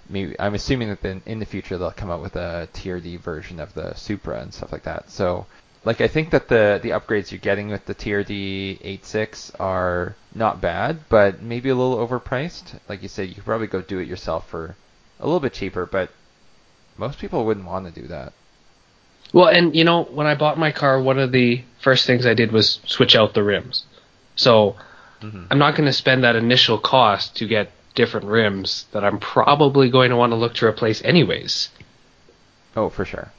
maybe 0.09 0.39
I'm 0.39 0.55
assuming 0.55 0.89
that 0.89 1.03
then 1.03 1.23
in 1.27 1.39
the 1.39 1.47
future 1.47 1.79
they'll 1.79 1.91
come 1.91 2.11
out 2.11 2.23
with 2.23 2.37
a 2.37 2.69
TRD 2.75 3.21
version 3.21 3.61
of 3.61 3.75
the 3.75 3.95
Supra 3.95 4.41
and 4.41 4.53
stuff 4.53 4.73
like 4.73 4.85
that. 4.85 5.11
So 5.11 5.47
like 5.87 6.03
I 6.03 6.09
think 6.09 6.31
that 6.31 6.49
the 6.49 6.79
the 6.83 6.91
upgrades 6.91 7.31
you're 7.31 7.39
getting 7.41 7.69
with 7.69 7.87
the 7.87 7.95
TRD 7.95 8.79
86 8.83 9.53
are 9.59 10.15
not 10.35 10.61
bad, 10.61 11.09
but 11.09 11.41
maybe 11.41 11.71
a 11.71 11.75
little 11.75 12.07
overpriced. 12.07 12.79
Like 12.89 13.03
you 13.03 13.09
said, 13.09 13.29
you 13.29 13.35
could 13.35 13.45
probably 13.45 13.69
go 13.69 13.81
do 13.81 13.99
it 13.99 14.09
yourself 14.09 14.49
for 14.51 14.77
a 15.19 15.25
little 15.25 15.41
bit 15.41 15.55
cheaper, 15.55 15.87
but 15.87 16.11
most 16.99 17.19
people 17.19 17.47
wouldn't 17.47 17.67
want 17.67 17.87
to 17.87 18.01
do 18.01 18.07
that. 18.09 18.35
Well, 19.33 19.49
and 19.49 19.75
you 19.75 19.85
know, 19.85 20.05
when 20.05 20.27
I 20.27 20.35
bought 20.35 20.59
my 20.59 20.73
car, 20.73 21.01
one 21.01 21.19
of 21.19 21.33
the 21.33 21.65
first 21.81 22.07
things 22.07 22.27
I 22.27 22.35
did 22.35 22.53
was 22.53 22.81
switch 22.85 23.17
out 23.17 23.33
the 23.33 23.43
rims. 23.43 23.85
So 24.35 24.77
Mm-hmm. 25.23 25.45
I'm 25.51 25.59
not 25.59 25.77
going 25.77 25.87
to 25.87 25.93
spend 25.93 26.25
that 26.25 26.37
initial 26.37 26.79
cost 26.79 27.37
to 27.37 27.47
get 27.47 27.71
different 27.95 28.27
rims 28.27 28.87
that 28.93 29.05
I'm 29.05 29.19
probably 29.19 29.91
going 29.91 30.11
to 30.11 30.17
want 30.17 30.33
to 30.33 30.37
look 30.37 30.55
to 30.57 30.67
replace 30.67 31.03
anyways. 31.03 31.71
Oh, 32.77 32.91
for 32.91 33.05
sure. 33.05 33.33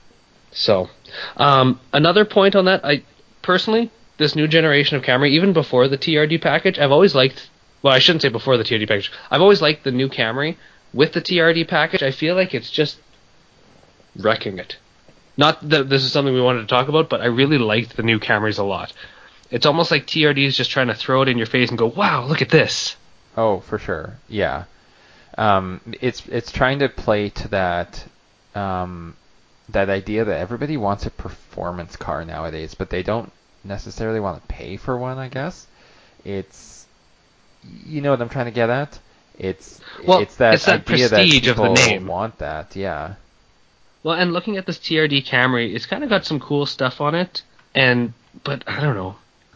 So, 0.57 0.89
um, 1.37 1.79
another 1.93 2.25
point 2.25 2.55
on 2.55 2.65
that, 2.65 2.83
I 2.83 3.03
personally, 3.43 3.91
this 4.17 4.35
new 4.35 4.47
generation 4.47 4.97
of 4.97 5.03
Camry, 5.03 5.29
even 5.29 5.53
before 5.53 5.87
the 5.87 5.99
TRD 5.99 6.41
package, 6.41 6.79
I've 6.79 6.91
always 6.91 7.13
liked. 7.13 7.49
Well, 7.83 7.93
I 7.93 7.99
shouldn't 7.99 8.23
say 8.23 8.29
before 8.29 8.57
the 8.57 8.63
TRD 8.63 8.87
package. 8.87 9.11
I've 9.29 9.41
always 9.41 9.61
liked 9.61 9.83
the 9.83 9.91
new 9.91 10.09
Camry 10.09 10.57
with 10.93 11.13
the 11.13 11.21
TRD 11.21 11.67
package. 11.67 12.01
I 12.01 12.09
feel 12.09 12.35
like 12.35 12.55
it's 12.55 12.71
just 12.71 12.97
wrecking 14.15 14.57
it. 14.57 14.77
Not 15.37 15.69
that 15.69 15.89
this 15.89 16.03
is 16.03 16.11
something 16.11 16.33
we 16.33 16.41
wanted 16.41 16.61
to 16.61 16.67
talk 16.67 16.87
about, 16.87 17.07
but 17.07 17.21
I 17.21 17.25
really 17.25 17.59
liked 17.59 17.95
the 17.95 18.01
new 18.01 18.19
Camrys 18.19 18.57
a 18.57 18.63
lot. 18.63 18.91
It's 19.51 19.67
almost 19.67 19.91
like 19.91 20.07
TRD 20.07 20.43
is 20.43 20.57
just 20.57 20.71
trying 20.71 20.87
to 20.87 20.95
throw 20.95 21.21
it 21.21 21.29
in 21.29 21.37
your 21.37 21.45
face 21.45 21.69
and 21.69 21.77
go, 21.77 21.85
"Wow, 21.85 22.25
look 22.25 22.41
at 22.41 22.49
this." 22.49 22.95
Oh, 23.37 23.59
for 23.59 23.77
sure. 23.77 24.17
Yeah. 24.27 24.63
Um, 25.37 25.81
it's 26.01 26.25
it's 26.27 26.51
trying 26.51 26.79
to 26.79 26.89
play 26.89 27.29
to 27.29 27.47
that 27.49 28.03
um, 28.55 29.15
that 29.69 29.89
idea 29.89 30.25
that 30.25 30.39
everybody 30.39 30.77
wants 30.77 31.05
a 31.05 31.11
performance 31.11 31.95
car 31.95 32.23
nowadays, 32.25 32.73
but 32.73 32.89
they 32.89 33.03
don't 33.03 33.31
necessarily 33.63 34.19
want 34.19 34.41
to 34.41 34.47
pay 34.47 34.77
for 34.77 34.97
one. 34.97 35.17
I 35.17 35.27
guess 35.27 35.67
it's 36.23 36.85
you 37.85 38.01
know 38.01 38.11
what 38.11 38.21
I'm 38.21 38.29
trying 38.29 38.45
to 38.45 38.51
get 38.51 38.69
at. 38.69 38.99
It's 39.37 39.79
Well, 40.05 40.19
it's 40.19 40.37
that 40.37 40.55
it's 40.55 40.65
that 40.65 40.81
idea 40.89 41.09
prestige 41.09 41.45
that 41.45 41.51
of 41.51 41.57
the 41.57 41.63
people 41.73 41.75
name. 41.75 42.07
want 42.07 42.39
that. 42.39 42.75
Yeah. 42.75 43.15
Well, 44.03 44.15
and 44.15 44.31
looking 44.33 44.57
at 44.57 44.65
this 44.65 44.77
TRD 44.77 45.25
Camry, 45.25 45.75
it's 45.75 45.85
kind 45.85 46.03
of 46.03 46.09
got 46.09 46.25
some 46.25 46.39
cool 46.39 46.65
stuff 46.65 47.01
on 47.01 47.13
it, 47.13 47.43
and 47.75 48.13
but 48.43 48.63
I 48.67 48.79
don't 48.79 48.95
know. 48.95 49.15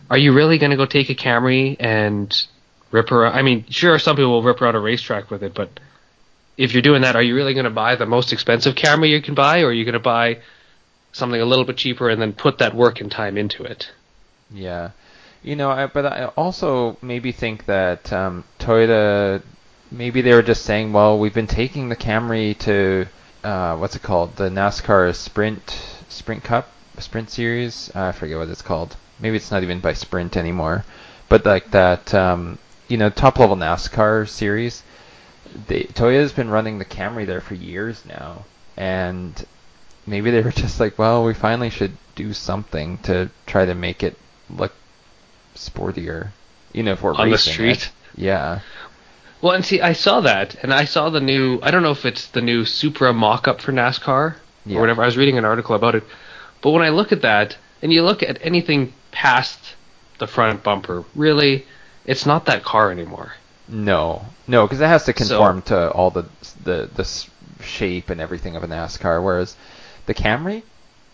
Are 0.09 0.17
you 0.17 0.33
really 0.33 0.57
going 0.57 0.71
to 0.71 0.77
go 0.77 0.85
take 0.85 1.09
a 1.09 1.15
Camry 1.15 1.77
and 1.79 2.45
rip 2.91 3.11
around? 3.11 3.33
I 3.33 3.43
mean, 3.43 3.65
sure, 3.69 3.97
some 3.97 4.17
people 4.17 4.31
will 4.31 4.43
rip 4.43 4.61
around 4.61 4.75
a 4.75 4.79
racetrack 4.79 5.31
with 5.31 5.41
it, 5.41 5.53
but 5.53 5.69
if 6.61 6.73
you're 6.73 6.83
doing 6.83 7.01
that, 7.01 7.15
are 7.15 7.23
you 7.23 7.35
really 7.35 7.55
going 7.55 7.63
to 7.63 7.71
buy 7.71 7.95
the 7.95 8.05
most 8.05 8.31
expensive 8.31 8.75
Camry 8.75 9.09
you 9.09 9.21
can 9.21 9.33
buy, 9.33 9.61
or 9.61 9.69
are 9.69 9.73
you 9.73 9.83
going 9.83 9.93
to 9.93 9.99
buy 9.99 10.37
something 11.11 11.41
a 11.41 11.45
little 11.45 11.65
bit 11.65 11.77
cheaper 11.77 12.07
and 12.07 12.21
then 12.21 12.33
put 12.33 12.59
that 12.59 12.75
work 12.75 13.01
and 13.01 13.11
time 13.11 13.35
into 13.35 13.63
it? 13.63 13.91
Yeah, 14.53 14.91
you 15.41 15.55
know, 15.55 15.71
I, 15.71 15.87
but 15.87 16.05
I 16.05 16.25
also 16.37 16.97
maybe 17.01 17.31
think 17.31 17.65
that 17.65 18.13
um, 18.13 18.43
Toyota, 18.59 19.41
maybe 19.89 20.21
they 20.21 20.33
were 20.33 20.43
just 20.43 20.63
saying, 20.63 20.93
well, 20.93 21.17
we've 21.17 21.33
been 21.33 21.47
taking 21.47 21.89
the 21.89 21.95
Camry 21.95 22.55
to 22.59 23.07
uh, 23.43 23.75
what's 23.77 23.95
it 23.95 24.03
called, 24.03 24.35
the 24.35 24.49
NASCAR 24.49 25.15
Sprint 25.15 25.81
Sprint 26.09 26.43
Cup 26.43 26.69
Sprint 26.99 27.31
Series. 27.31 27.89
I 27.95 28.11
forget 28.11 28.37
what 28.37 28.49
it's 28.49 28.61
called. 28.61 28.95
Maybe 29.19 29.35
it's 29.35 29.49
not 29.49 29.63
even 29.63 29.79
by 29.79 29.93
Sprint 29.93 30.37
anymore, 30.37 30.85
but 31.27 31.43
like 31.43 31.71
that, 31.71 32.13
um, 32.13 32.59
you 32.87 32.97
know, 32.97 33.09
top 33.09 33.39
level 33.39 33.55
NASCAR 33.55 34.29
series. 34.29 34.83
They, 35.67 35.83
Toyota's 35.83 36.31
been 36.33 36.49
running 36.49 36.79
the 36.79 36.85
Camry 36.85 37.25
there 37.25 37.41
for 37.41 37.55
years 37.55 38.03
now, 38.05 38.45
and 38.77 39.45
maybe 40.07 40.31
they 40.31 40.41
were 40.41 40.51
just 40.65 40.79
like, 40.79 40.97
well, 40.97 41.23
we 41.23 41.33
finally 41.33 41.69
should 41.69 41.97
do 42.15 42.33
something 42.33 42.97
to 42.99 43.29
try 43.45 43.65
to 43.65 43.75
make 43.75 44.03
it 44.03 44.17
look 44.49 44.73
sportier. 45.55 46.29
You 46.73 46.83
know, 46.83 46.93
if 46.93 47.01
we're 47.01 47.13
On 47.13 47.27
the 47.27 47.31
racing 47.33 47.53
street? 47.53 47.77
it. 47.77 47.91
Yeah. 48.15 48.59
Well, 49.41 49.53
and 49.53 49.65
see, 49.65 49.81
I 49.81 49.93
saw 49.93 50.21
that, 50.21 50.55
and 50.63 50.73
I 50.73 50.85
saw 50.85 51.09
the 51.09 51.19
new. 51.19 51.59
I 51.63 51.71
don't 51.71 51.83
know 51.83 51.91
if 51.91 52.05
it's 52.05 52.27
the 52.27 52.41
new 52.41 52.63
Supra 52.65 53.11
mock-up 53.13 53.59
for 53.61 53.71
NASCAR 53.71 54.35
Yeah. 54.65 54.77
or 54.77 54.81
whatever. 54.81 55.01
I 55.01 55.05
was 55.07 55.17
reading 55.17 55.37
an 55.37 55.45
article 55.45 55.75
about 55.75 55.95
it, 55.95 56.03
but 56.61 56.71
when 56.71 56.83
I 56.83 56.89
look 56.89 57.11
at 57.11 57.23
that, 57.23 57.57
and 57.81 57.91
you 57.91 58.03
look 58.03 58.21
at 58.21 58.37
anything 58.41 58.93
past 59.11 59.57
the 60.19 60.27
front 60.27 60.63
bumper, 60.63 61.03
really, 61.15 61.65
it's 62.05 62.25
not 62.27 62.45
that 62.45 62.63
car 62.63 62.91
anymore. 62.91 63.33
No, 63.71 64.25
no, 64.47 64.65
because 64.67 64.81
it 64.81 64.87
has 64.87 65.05
to 65.05 65.13
So- 65.13 65.37
conform 65.37 65.61
to 65.63 65.89
all 65.91 66.11
the 66.11 66.25
the 66.63 66.89
the 66.93 67.05
shape 67.63 68.09
and 68.09 68.19
everything 68.19 68.55
of 68.55 68.63
a 68.63 68.67
NASCAR. 68.67 69.23
Whereas 69.23 69.55
the 70.05 70.13
Camry 70.13 70.63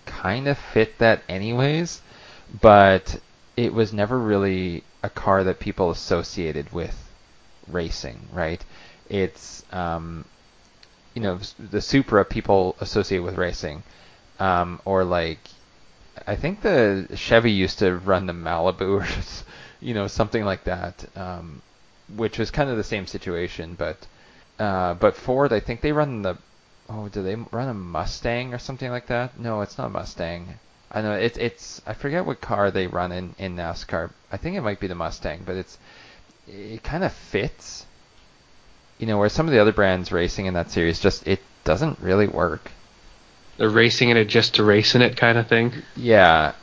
kind 0.05 0.47
of 0.47 0.57
fit 0.57 0.97
that 0.97 1.21
anyways, 1.29 2.01
but 2.61 3.19
it 3.55 3.73
was 3.73 3.93
never 3.93 4.17
really 4.17 4.83
a 5.03 5.09
car 5.09 5.43
that 5.43 5.59
people 5.59 5.91
associated 5.91 6.73
with 6.73 7.09
racing, 7.67 8.27
right? 8.33 8.63
It's 9.09 9.63
um, 9.71 10.25
you 11.13 11.21
know 11.21 11.39
the 11.59 11.81
Supra 11.81 12.25
people 12.25 12.75
associate 12.79 13.19
with 13.19 13.37
racing, 13.37 13.83
um, 14.39 14.81
or 14.83 15.03
like 15.03 15.39
I 16.25 16.35
think 16.35 16.61
the 16.61 17.07
Chevy 17.15 17.51
used 17.51 17.79
to 17.79 17.95
run 17.97 18.25
the 18.25 18.33
Malibu 18.33 19.01
or 19.01 19.07
you 19.79 19.93
know 19.93 20.07
something 20.07 20.43
like 20.43 20.63
that, 20.63 21.05
um, 21.15 21.61
which 22.15 22.37
was 22.39 22.51
kind 22.51 22.69
of 22.69 22.77
the 22.77 22.83
same 22.83 23.07
situation. 23.07 23.75
But 23.77 24.07
uh, 24.59 24.93
but 24.95 25.15
Ford, 25.15 25.53
I 25.53 25.59
think 25.59 25.81
they 25.81 25.91
run 25.91 26.21
the 26.21 26.37
oh, 26.89 27.09
do 27.09 27.21
they 27.21 27.35
run 27.35 27.69
a 27.69 27.73
Mustang 27.73 28.53
or 28.53 28.59
something 28.59 28.89
like 28.89 29.07
that? 29.07 29.39
No, 29.39 29.61
it's 29.61 29.77
not 29.77 29.87
a 29.87 29.91
Mustang. 29.91 30.59
I 30.91 31.01
know 31.01 31.13
it's 31.13 31.37
it's 31.37 31.81
I 31.85 31.93
forget 31.93 32.25
what 32.25 32.41
car 32.41 32.71
they 32.71 32.87
run 32.87 33.11
in 33.11 33.35
in 33.37 33.55
NASCAR. 33.55 34.11
I 34.31 34.37
think 34.37 34.55
it 34.55 34.61
might 34.61 34.79
be 34.79 34.87
the 34.87 34.95
Mustang, 34.95 35.43
but 35.45 35.55
it's 35.57 35.77
it 36.47 36.83
kind 36.83 37.03
of 37.03 37.13
fits. 37.13 37.85
You 38.97 39.05
know, 39.05 39.19
where 39.19 39.29
some 39.29 39.47
of 39.47 39.53
the 39.53 39.59
other 39.59 39.73
brands 39.73 40.11
racing 40.11 40.47
in 40.47 40.55
that 40.55 40.71
series 40.71 40.99
just 40.99 41.27
it 41.27 41.41
doesn't 41.63 41.99
really 41.99 42.27
work. 42.27 42.71
They're 43.57 43.69
racing 43.69 44.09
in 44.09 44.17
it 44.17 44.25
just 44.25 44.55
to 44.55 44.63
race 44.63 44.95
in 44.95 45.01
it, 45.01 45.17
kind 45.17 45.37
of 45.37 45.47
thing. 45.47 45.73
Yeah, 45.95 46.53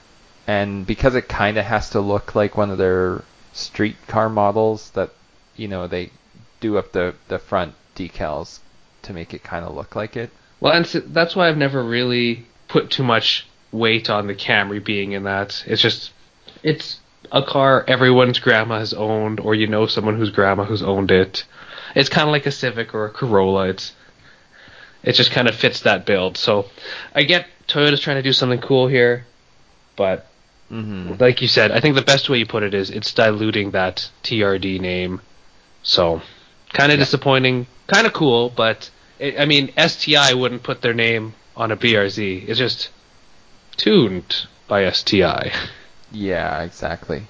and 0.47 0.87
because 0.87 1.15
it 1.15 1.29
kind 1.29 1.59
of 1.59 1.65
has 1.65 1.91
to 1.91 2.01
look 2.01 2.35
like 2.35 2.57
one 2.57 2.71
of 2.71 2.79
their 2.79 3.23
street 3.53 3.97
car 4.07 4.29
models, 4.29 4.91
that 4.91 5.11
you 5.57 5.69
know 5.69 5.87
they 5.87 6.11
do 6.61 6.79
up 6.79 6.93
the 6.93 7.15
the 7.29 7.39
front 7.39 7.75
decals 7.97 8.61
to 9.03 9.13
make 9.13 9.35
it 9.35 9.43
kind 9.43 9.65
of 9.65 9.75
look 9.75 9.95
like 9.95 10.17
it. 10.17 10.31
Well, 10.61 10.73
and 10.73 10.85
that's 10.87 11.37
why 11.37 11.49
I've 11.49 11.59
never 11.59 11.83
really 11.85 12.47
put 12.69 12.91
too 12.91 13.03
much 13.03 13.47
weight 13.71 14.09
on 14.09 14.27
the 14.27 14.35
Camry 14.35 14.83
being 14.83 15.13
in 15.13 15.25
that. 15.25 15.63
It's 15.67 15.83
just, 15.83 16.13
it's 16.63 17.01
a 17.31 17.43
car 17.43 17.85
everyone's 17.87 18.39
grandma 18.39 18.79
has 18.79 18.95
owned, 18.95 19.41
or 19.41 19.55
you 19.55 19.67
know 19.67 19.87
someone 19.87 20.17
whose 20.17 20.31
grandma 20.31 20.65
who's 20.65 20.83
owned 20.83 21.11
it. 21.11 21.45
It's 21.95 22.09
kind 22.09 22.29
of 22.29 22.33
like 22.33 22.47
a 22.47 22.51
Civic 22.53 22.95
or 22.95 23.05
a 23.07 23.11
Corolla. 23.11 23.69
It's, 23.69 23.93
it 25.03 25.13
just 25.13 25.33
kind 25.33 25.49
of 25.49 25.55
fits 25.55 25.81
that 25.81 26.07
build. 26.07 26.39
So, 26.39 26.67
I 27.15 27.25
get 27.25 27.47
Toyota's 27.69 28.01
trying 28.01 28.17
to 28.17 28.23
do 28.23 28.33
something 28.33 28.61
cool 28.61 28.87
here, 28.89 29.27
but 29.97 30.27
Mm-hmm. 30.71 31.17
like 31.21 31.43
you 31.43 31.47
said, 31.47 31.71
I 31.71 31.81
think 31.81 31.95
the 31.95 32.03
best 32.03 32.29
way 32.31 32.39
you 32.39 32.47
put 32.47 32.63
it 32.63 32.73
is 32.73 32.89
it's 32.91 33.13
diluting 33.13 33.73
that 33.73 34.11
TRD 34.23 34.81
name. 34.81 35.21
So, 35.85 36.21
kind 36.73 36.91
of 36.91 36.99
Yeah. 36.99 37.05
disappointing, 37.05 37.67
kind 37.87 38.07
of 38.07 38.13
cool, 38.13 38.51
but 38.51 38.91
it, 39.19 39.39
I 39.39 39.45
mean, 39.45 39.73
STI 39.79 40.35
wouldn't 40.35 40.63
put 40.65 40.81
their 40.83 40.95
name 40.95 41.35
on 41.57 41.71
a 41.71 41.77
BRZ. 41.77 42.49
It's 42.49 42.59
just 42.59 42.89
tuned 43.77 44.47
by 44.67 44.91
STI. 44.91 45.53
Yeah, 46.11 46.63
exactly. 46.63 47.27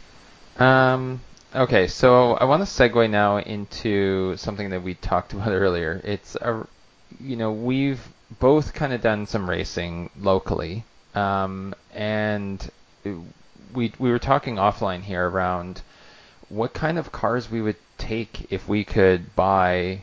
Um, 0.58 1.20
okay, 1.54 1.88
so 1.88 2.34
I 2.34 2.44
want 2.44 2.66
to 2.66 2.70
segue 2.70 3.10
now 3.10 3.38
into 3.38 4.36
something 4.36 4.70
that 4.70 4.82
we 4.82 4.94
talked 4.94 5.32
about 5.34 5.50
earlier. 5.50 6.00
It's 6.04 6.36
a, 6.36 6.66
you 7.20 7.36
know, 7.36 7.52
we've 7.52 8.00
both 8.40 8.72
kind 8.72 8.92
of 8.92 9.02
done 9.02 9.26
some 9.26 9.48
racing 9.50 10.10
locally, 10.18 10.84
um, 11.14 11.74
and 11.92 12.70
we 13.74 13.92
we 13.98 14.10
were 14.10 14.18
talking 14.18 14.56
offline 14.56 15.02
here 15.02 15.28
around 15.28 15.82
what 16.48 16.72
kind 16.72 16.98
of 16.98 17.12
cars 17.12 17.50
we 17.50 17.60
would 17.60 17.76
take 17.98 18.52
if 18.52 18.68
we 18.68 18.84
could 18.84 19.34
buy, 19.34 20.02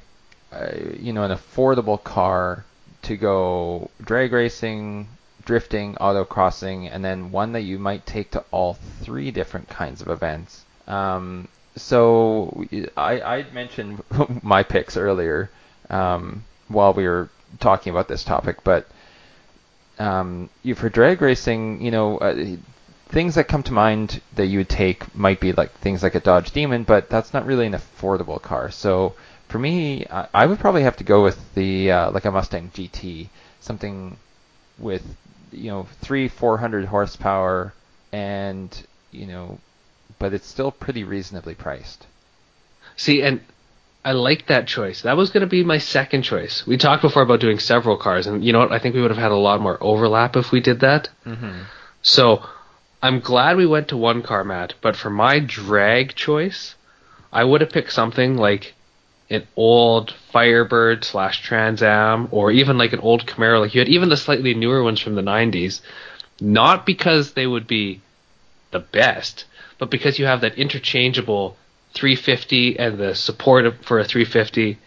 uh, 0.51 0.71
you 0.99 1.13
know, 1.13 1.23
an 1.23 1.31
affordable 1.31 2.01
car 2.03 2.65
to 3.03 3.17
go 3.17 3.89
drag 4.03 4.31
racing, 4.31 5.07
drifting, 5.45 5.95
autocrossing, 5.95 6.89
and 6.91 7.03
then 7.03 7.31
one 7.31 7.53
that 7.53 7.61
you 7.61 7.79
might 7.79 8.05
take 8.05 8.31
to 8.31 8.43
all 8.51 8.77
three 9.01 9.31
different 9.31 9.69
kinds 9.69 10.01
of 10.01 10.07
events. 10.07 10.63
Um, 10.87 11.47
so 11.75 12.65
I, 12.97 13.21
I 13.21 13.45
mentioned 13.53 14.03
my 14.43 14.63
picks 14.63 14.97
earlier 14.97 15.49
um, 15.89 16.43
while 16.67 16.93
we 16.93 17.07
were 17.07 17.29
talking 17.59 17.91
about 17.91 18.07
this 18.07 18.23
topic, 18.23 18.63
but 18.63 18.87
um, 19.99 20.49
for 20.75 20.89
drag 20.89 21.21
racing, 21.21 21.81
you 21.81 21.91
know, 21.91 22.17
uh, 22.17 22.55
things 23.11 23.35
that 23.35 23.47
come 23.47 23.63
to 23.63 23.73
mind 23.73 24.21
that 24.35 24.47
you 24.47 24.59
would 24.59 24.69
take 24.69 25.13
might 25.15 25.39
be 25.39 25.51
like 25.51 25.71
things 25.79 26.01
like 26.01 26.15
a 26.15 26.19
Dodge 26.19 26.51
Demon, 26.51 26.83
but 26.83 27.09
that's 27.09 27.33
not 27.33 27.45
really 27.45 27.67
an 27.67 27.73
affordable 27.73 28.41
car. 28.41 28.71
So 28.71 29.15
for 29.49 29.59
me, 29.59 30.05
I, 30.09 30.27
I 30.33 30.45
would 30.45 30.59
probably 30.59 30.83
have 30.83 30.97
to 30.97 31.03
go 31.03 31.23
with 31.23 31.53
the 31.53 31.91
uh, 31.91 32.11
like 32.11 32.25
a 32.25 32.31
Mustang 32.31 32.71
GT, 32.73 33.27
something 33.59 34.17
with 34.79 35.03
you 35.51 35.69
know 35.69 35.87
three 36.01 36.27
four 36.27 36.57
hundred 36.57 36.85
horsepower, 36.85 37.73
and 38.11 38.69
you 39.11 39.27
know, 39.27 39.59
but 40.17 40.33
it's 40.33 40.47
still 40.47 40.71
pretty 40.71 41.03
reasonably 41.03 41.53
priced. 41.53 42.07
See, 42.95 43.21
and 43.21 43.41
I 44.05 44.13
like 44.13 44.47
that 44.47 44.67
choice. 44.67 45.01
That 45.01 45.17
was 45.17 45.29
going 45.29 45.41
to 45.41 45.47
be 45.47 45.63
my 45.63 45.77
second 45.77 46.23
choice. 46.23 46.65
We 46.65 46.77
talked 46.77 47.01
before 47.01 47.21
about 47.23 47.41
doing 47.41 47.59
several 47.59 47.97
cars, 47.97 48.25
and 48.25 48.43
you 48.43 48.53
know 48.53 48.59
what? 48.59 48.71
I 48.71 48.79
think 48.79 48.95
we 48.95 49.01
would 49.01 49.11
have 49.11 49.17
had 49.17 49.31
a 49.31 49.35
lot 49.35 49.59
more 49.59 49.77
overlap 49.81 50.37
if 50.37 50.51
we 50.51 50.61
did 50.61 50.79
that. 50.79 51.09
Mm-hmm. 51.25 51.63
So 52.01 52.43
I'm 53.01 53.19
glad 53.19 53.57
we 53.57 53.65
went 53.65 53.87
to 53.89 53.97
one 53.97 54.21
car, 54.21 54.43
Matt. 54.43 54.75
But 54.81 54.95
for 54.95 55.09
my 55.09 55.39
drag 55.39 56.15
choice, 56.15 56.75
I 57.33 57.43
would 57.43 57.61
have 57.61 57.71
picked 57.71 57.93
something 57.93 58.37
like 58.37 58.75
an 59.29 59.47
old 59.55 60.11
Firebird 60.31 61.03
slash 61.03 61.41
Trans 61.41 61.81
Am, 61.81 62.27
or 62.31 62.51
even 62.51 62.77
like 62.77 62.93
an 62.93 62.99
old 62.99 63.25
Camaro, 63.25 63.61
like 63.61 63.73
you 63.73 63.79
had 63.79 63.89
even 63.89 64.09
the 64.09 64.17
slightly 64.17 64.53
newer 64.53 64.83
ones 64.83 64.99
from 64.99 65.15
the 65.15 65.21
90s, 65.21 65.81
not 66.41 66.85
because 66.85 67.33
they 67.33 67.47
would 67.47 67.65
be 67.65 68.01
the 68.71 68.79
best, 68.79 69.45
but 69.79 69.89
because 69.89 70.19
you 70.19 70.25
have 70.25 70.41
that 70.41 70.57
interchangeable 70.57 71.55
350 71.93 72.77
and 72.77 72.97
the 72.97 73.15
support 73.15 73.85
for 73.85 73.99
a 73.99 74.05
350 74.05 74.77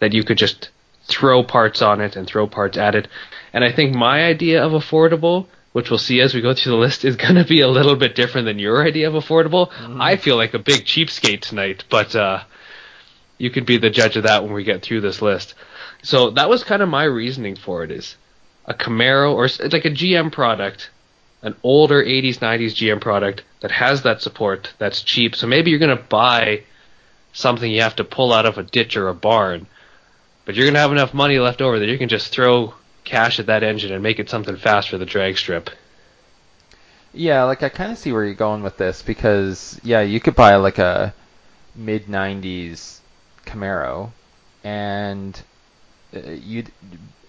that 0.00 0.12
you 0.12 0.24
could 0.24 0.38
just 0.38 0.70
throw 1.04 1.42
parts 1.42 1.80
on 1.80 2.00
it 2.00 2.16
and 2.16 2.26
throw 2.26 2.46
parts 2.46 2.76
at 2.76 2.94
it. 2.94 3.08
And 3.52 3.64
I 3.64 3.72
think 3.72 3.94
my 3.94 4.24
idea 4.24 4.62
of 4.62 4.72
affordable, 4.72 5.46
which 5.76 5.90
we'll 5.90 5.98
see 5.98 6.22
as 6.22 6.32
we 6.32 6.40
go 6.40 6.54
through 6.54 6.72
the 6.72 6.78
list, 6.78 7.04
is 7.04 7.16
going 7.16 7.34
to 7.34 7.44
be 7.44 7.60
a 7.60 7.68
little 7.68 7.96
bit 7.96 8.14
different 8.14 8.46
than 8.46 8.58
your 8.58 8.82
idea 8.82 9.08
of 9.08 9.12
affordable. 9.12 9.68
Mm-hmm. 9.72 10.00
I 10.00 10.16
feel 10.16 10.34
like 10.34 10.54
a 10.54 10.58
big 10.58 10.86
cheapskate 10.86 11.42
tonight, 11.42 11.84
but 11.90 12.16
uh, 12.16 12.44
you 13.36 13.50
could 13.50 13.66
be 13.66 13.76
the 13.76 13.90
judge 13.90 14.16
of 14.16 14.22
that 14.22 14.42
when 14.42 14.54
we 14.54 14.64
get 14.64 14.80
through 14.80 15.02
this 15.02 15.20
list. 15.20 15.52
So 16.02 16.30
that 16.30 16.48
was 16.48 16.64
kind 16.64 16.80
of 16.80 16.88
my 16.88 17.04
reasoning 17.04 17.56
for 17.56 17.84
it 17.84 17.90
is 17.90 18.16
a 18.64 18.72
Camaro 18.72 19.34
or 19.34 19.44
it's 19.44 19.60
like 19.60 19.84
a 19.84 19.90
GM 19.90 20.32
product, 20.32 20.88
an 21.42 21.54
older 21.62 22.02
80s 22.02 22.38
90s 22.38 22.72
GM 22.72 22.98
product 23.02 23.44
that 23.60 23.70
has 23.70 24.00
that 24.04 24.22
support 24.22 24.72
that's 24.78 25.02
cheap. 25.02 25.36
So 25.36 25.46
maybe 25.46 25.70
you're 25.70 25.78
going 25.78 25.94
to 25.94 26.02
buy 26.02 26.62
something 27.34 27.70
you 27.70 27.82
have 27.82 27.96
to 27.96 28.04
pull 28.04 28.32
out 28.32 28.46
of 28.46 28.56
a 28.56 28.62
ditch 28.62 28.96
or 28.96 29.08
a 29.08 29.14
barn 29.14 29.66
but 30.46 30.54
you're 30.54 30.66
gonna 30.66 30.78
have 30.78 30.92
enough 30.92 31.12
money 31.12 31.38
left 31.38 31.60
over 31.60 31.80
that 31.80 31.88
you 31.88 31.98
can 31.98 32.08
just 32.08 32.32
throw 32.32 32.72
cash 33.06 33.38
at 33.38 33.46
that 33.46 33.62
engine 33.62 33.92
and 33.92 34.02
make 34.02 34.18
it 34.18 34.28
something 34.28 34.56
fast 34.56 34.90
for 34.90 34.98
the 34.98 35.06
drag 35.06 35.38
strip. 35.38 35.70
Yeah, 37.14 37.44
like 37.44 37.62
I 37.62 37.70
kind 37.70 37.90
of 37.90 37.96
see 37.96 38.12
where 38.12 38.24
you're 38.24 38.34
going 38.34 38.62
with 38.62 38.76
this 38.76 39.00
because 39.00 39.80
yeah, 39.82 40.02
you 40.02 40.20
could 40.20 40.34
buy 40.34 40.56
like 40.56 40.78
a 40.78 41.14
mid 41.74 42.06
'90s 42.06 42.98
Camaro, 43.46 44.10
and 44.62 45.40
uh, 46.14 46.30
you 46.30 46.64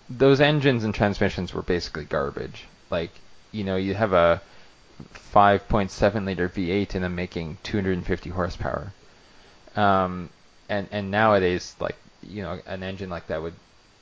those 0.10 0.42
engines 0.42 0.84
and 0.84 0.94
transmissions 0.94 1.54
were 1.54 1.62
basically 1.62 2.04
garbage. 2.04 2.66
Like 2.90 3.12
you 3.54 3.64
know, 3.64 3.78
you 3.78 3.94
have 3.94 4.12
a 4.12 4.42
5.7 5.34 6.26
liter 6.26 6.50
V8 6.50 6.96
and 6.96 7.04
them 7.04 7.16
making 7.16 7.58
250 7.64 8.30
horsepower. 8.32 8.92
Um, 9.76 10.30
and 10.68 10.88
and 10.92 11.12
nowadays 11.12 11.76
like 11.80 11.96
you 12.22 12.42
know, 12.42 12.60
an 12.66 12.84
engine 12.84 13.10
like 13.10 13.28
that 13.28 13.42
would 13.42 13.54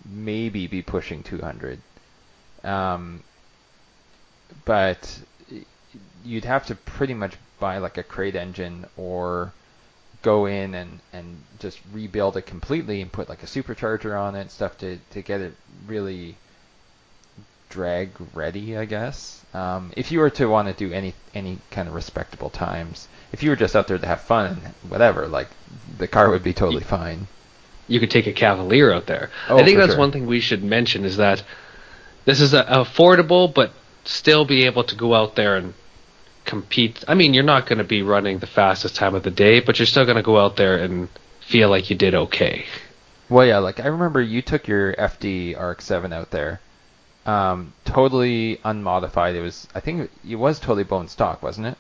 maybe 0.06 0.68
be 0.68 0.82
pushing 0.82 1.24
200. 1.24 1.80
Um, 2.64 3.24
but 4.66 5.20
you'd 6.24 6.46
have 6.46 6.66
to 6.68 6.76
pretty 6.76 7.14
much 7.14 7.36
buy 7.60 7.78
like 7.78 7.98
a 7.98 8.04
crate 8.04 8.36
engine 8.36 8.86
or 8.98 9.54
go 10.22 10.46
in 10.46 10.74
and, 10.74 11.00
and 11.14 11.38
just 11.60 11.80
rebuild 11.94 12.36
it 12.36 12.44
completely 12.44 13.02
and 13.02 13.12
put 13.12 13.30
like 13.30 13.44
a 13.44 13.46
supercharger 13.46 14.20
on 14.20 14.36
it 14.36 14.42
and 14.42 14.52
stuff 14.52 14.78
to, 14.80 14.98
to 15.12 15.22
get 15.22 15.40
it 15.40 15.56
really 15.88 16.36
drag 17.70 18.10
ready, 18.34 18.78
I 18.78 18.86
guess. 18.86 19.44
Um, 19.54 19.92
if 19.96 20.12
you 20.12 20.20
were 20.20 20.30
to 20.32 20.48
want 20.48 20.68
to 20.68 20.74
do 20.74 20.94
any 20.94 21.14
any 21.34 21.60
kind 21.72 21.88
of 21.88 21.94
respectable 21.94 22.50
times, 22.50 23.08
if 23.32 23.44
you 23.44 23.50
were 23.50 23.56
just 23.56 23.76
out 23.76 23.88
there 23.88 23.98
to 23.98 24.08
have 24.08 24.22
fun 24.22 24.60
and 24.64 24.92
whatever, 24.92 25.28
like 25.28 25.50
the 25.98 26.08
car 26.08 26.30
would 26.30 26.44
be 26.44 26.54
totally 26.54 26.84
fine 26.84 27.28
you 27.88 28.00
could 28.00 28.12
take 28.12 28.28
a 28.28 28.34
Cavalier 28.34 28.92
out 28.92 29.06
there. 29.06 29.30
Oh, 29.50 29.58
I 29.58 29.64
think 29.64 29.78
that's 29.78 29.92
sure. 29.92 30.00
one 30.00 30.12
thing 30.12 30.26
we 30.26 30.40
should 30.40 30.64
mention 30.64 31.06
is 31.06 31.18
that 31.18 31.44
this 32.26 32.42
is 32.42 32.54
a, 32.54 32.64
affordable, 32.64 33.54
but 33.54 33.72
still 34.04 34.46
be 34.46 34.66
able 34.66 34.84
to 34.86 34.96
go 34.96 35.14
out 35.14 35.36
there 35.36 35.56
and 35.56 35.74
compete. 36.46 37.04
I 37.08 37.14
mean, 37.14 37.34
you're 37.34 37.44
not 37.44 37.68
going 37.68 37.78
to 37.78 37.84
be 37.84 38.02
running 38.02 38.40
the 38.40 38.48
fastest 38.48 38.96
time 38.96 39.16
of 39.16 39.24
the 39.24 39.32
day, 39.32 39.60
but 39.60 39.80
you're 39.80 39.86
still 39.86 40.06
going 40.06 40.18
to 40.18 40.24
go 40.24 40.40
out 40.40 40.56
there 40.56 40.78
and 40.78 41.10
feel 41.42 41.70
like 41.70 41.90
you 41.90 41.96
did 41.96 42.16
okay. 42.16 42.66
Well, 43.30 43.46
yeah, 43.46 43.58
like 43.58 43.80
I 43.80 43.88
remember 43.88 44.22
you 44.22 44.42
took 44.42 44.68
your 44.68 44.94
FD 44.94 45.60
RX-7 45.60 46.14
out 46.14 46.32
there, 46.32 46.60
um, 47.26 47.74
totally 47.84 48.60
unmodified. 48.64 49.36
It 49.36 49.42
was, 49.42 49.68
I 49.74 49.80
think, 49.80 50.12
it 50.28 50.36
was 50.36 50.60
totally 50.60 50.84
bone 50.84 51.08
stock, 51.08 51.42
wasn't 51.42 51.68
it? 51.68 51.78